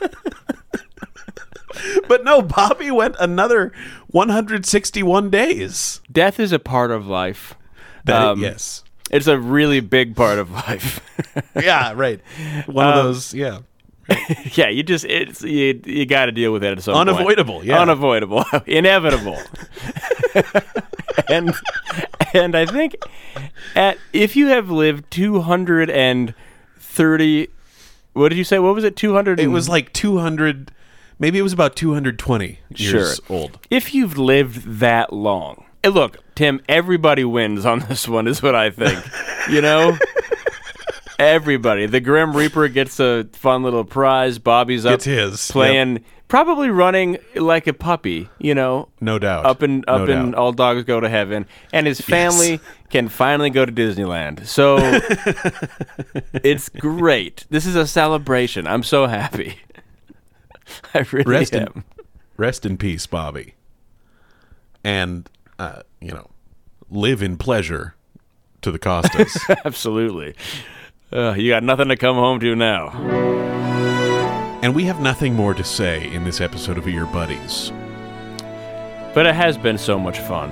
but 2.08 2.24
no, 2.24 2.42
Bobby 2.42 2.90
went 2.90 3.16
another 3.18 3.72
161 4.08 5.30
days. 5.30 6.00
Death 6.10 6.38
is 6.38 6.52
a 6.52 6.58
part 6.58 6.90
of 6.90 7.06
life. 7.06 7.54
That- 8.04 8.22
Um, 8.22 8.40
yes, 8.40 8.84
It's 9.10 9.26
a 9.26 9.38
really 9.38 9.80
big 9.80 10.16
part 10.16 10.38
of 10.38 10.50
life. 10.50 11.00
yeah, 11.60 11.92
right. 11.94 12.20
One 12.66 12.86
Um, 12.86 12.98
of 12.98 13.04
those, 13.04 13.34
yeah. 13.34 13.58
yeah, 14.54 14.68
you 14.68 14.82
just 14.82 15.04
it's 15.04 15.42
you, 15.42 15.80
you 15.84 16.06
got 16.06 16.26
to 16.26 16.32
deal 16.32 16.52
with 16.52 16.62
it 16.64 16.78
at 16.78 16.82
some 16.82 16.94
Unavoidable, 16.94 17.54
point. 17.54 17.66
yeah. 17.66 17.80
unavoidable, 17.80 18.44
inevitable. 18.66 19.38
and 21.28 21.54
and 22.34 22.54
I 22.56 22.66
think 22.66 22.96
at 23.74 23.98
if 24.12 24.36
you 24.36 24.48
have 24.48 24.70
lived 24.70 25.10
two 25.10 25.40
hundred 25.40 25.90
and 25.90 26.34
thirty, 26.78 27.48
what 28.12 28.28
did 28.30 28.38
you 28.38 28.44
say? 28.44 28.58
What 28.58 28.74
was 28.74 28.84
it? 28.84 28.96
Two 28.96 29.14
hundred. 29.14 29.40
It 29.40 29.48
was 29.48 29.68
like 29.68 29.92
200, 29.92 30.70
maybe 31.18 31.38
it 31.38 31.42
was 31.42 31.52
about 31.52 31.76
220 31.76 32.58
years 32.76 33.20
Sure. 33.26 33.36
old. 33.36 33.58
if 33.70 33.94
you've 33.94 34.18
lived 34.18 34.80
that 34.80 35.12
long. 35.12 35.64
Hey, 35.82 35.90
look, 35.90 36.18
Tim. 36.34 36.60
Everybody 36.68 37.24
wins 37.24 37.66
on 37.66 37.80
this 37.80 38.08
one. 38.08 38.26
Is 38.26 38.42
what 38.42 38.54
I 38.54 38.70
think. 38.70 39.04
you 39.50 39.60
know. 39.60 39.96
Everybody. 41.18 41.86
The 41.86 42.00
Grim 42.00 42.36
Reaper 42.36 42.68
gets 42.68 42.98
a 43.00 43.24
fun 43.32 43.62
little 43.62 43.84
prize. 43.84 44.38
Bobby's 44.38 44.84
up 44.84 44.92
Gets 44.94 45.04
his, 45.04 45.50
playing, 45.50 46.04
probably 46.28 46.70
running 46.70 47.18
like 47.36 47.66
a 47.66 47.72
puppy, 47.72 48.28
you 48.38 48.54
know, 48.54 48.88
No 49.00 49.18
doubt. 49.18 49.46
up 49.46 49.62
and 49.62 49.84
up 49.88 50.08
No 50.08 50.12
and 50.14 50.32
doubt. 50.32 50.38
all 50.40 50.52
dogs 50.52 50.82
go 50.84 50.98
to 51.00 51.08
heaven, 51.08 51.46
and 51.72 51.86
his 51.86 52.00
family 52.00 52.60
can 52.90 53.08
finally 53.08 53.50
go 53.50 53.64
to 53.64 53.70
Disneyland. 53.72 54.46
So 54.46 54.76
it's 56.42 56.68
great. 56.68 57.44
This 57.50 57.66
is 57.66 57.76
a 57.76 57.86
celebration. 57.86 58.66
I'm 58.66 58.82
so 58.82 59.06
happy. 59.06 59.58
I 60.94 61.04
really 61.12 61.30
Rest 61.30 61.54
in- 61.54 61.62
am. 61.62 61.84
Rest 62.36 62.66
in 62.66 62.76
peace, 62.76 63.06
Bobby. 63.06 63.54
And, 64.82 65.30
uh, 65.58 65.82
you 66.00 66.10
know, 66.10 66.30
live 66.90 67.22
in 67.22 67.36
pleasure 67.36 67.94
to 68.62 68.70
the 68.72 68.78
Costas. 68.78 69.38
Absolutely. 69.64 70.34
Uh, 71.14 71.32
you 71.34 71.50
got 71.50 71.62
nothing 71.62 71.88
to 71.88 71.96
come 71.96 72.16
home 72.16 72.40
to 72.40 72.56
now. 72.56 72.88
and 74.62 74.74
we 74.74 74.84
have 74.84 75.00
nothing 75.00 75.34
more 75.34 75.54
to 75.54 75.62
say 75.62 76.10
in 76.12 76.24
this 76.24 76.40
episode 76.40 76.78
of 76.78 76.88
Ear 76.88 77.06
Buddies. 77.06 77.70
But 79.14 79.26
it 79.26 79.34
has 79.34 79.56
been 79.56 79.78
so 79.78 79.98
much 79.98 80.18
fun. 80.20 80.50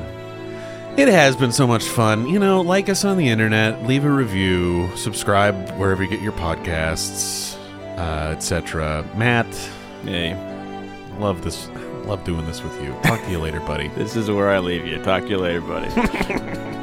It 0.96 1.08
has 1.08 1.34
been 1.34 1.50
so 1.52 1.66
much 1.66 1.84
fun. 1.84 2.28
You 2.28 2.38
know, 2.38 2.60
like 2.60 2.88
us 2.88 3.04
on 3.04 3.16
the 3.16 3.28
internet, 3.28 3.84
leave 3.86 4.04
a 4.04 4.10
review, 4.10 4.88
subscribe 4.94 5.70
wherever 5.78 6.04
you 6.04 6.10
get 6.10 6.20
your 6.20 6.32
podcasts, 6.32 7.56
uh, 7.96 8.30
etc. 8.32 9.04
Mat, 9.16 9.46
Yay. 10.04 10.34
love 11.18 11.42
this. 11.42 11.68
Love 12.04 12.22
doing 12.24 12.44
this 12.46 12.62
with 12.62 12.80
you. 12.82 12.92
Talk 13.04 13.22
to 13.22 13.30
you 13.30 13.38
later, 13.38 13.60
buddy. 13.60 13.88
This 13.96 14.16
is 14.16 14.30
where 14.30 14.50
I 14.50 14.58
leave 14.58 14.86
you. 14.86 15.02
Talk 15.02 15.22
to 15.24 15.28
you 15.30 15.38
later, 15.38 15.60
buddy. 15.60 15.88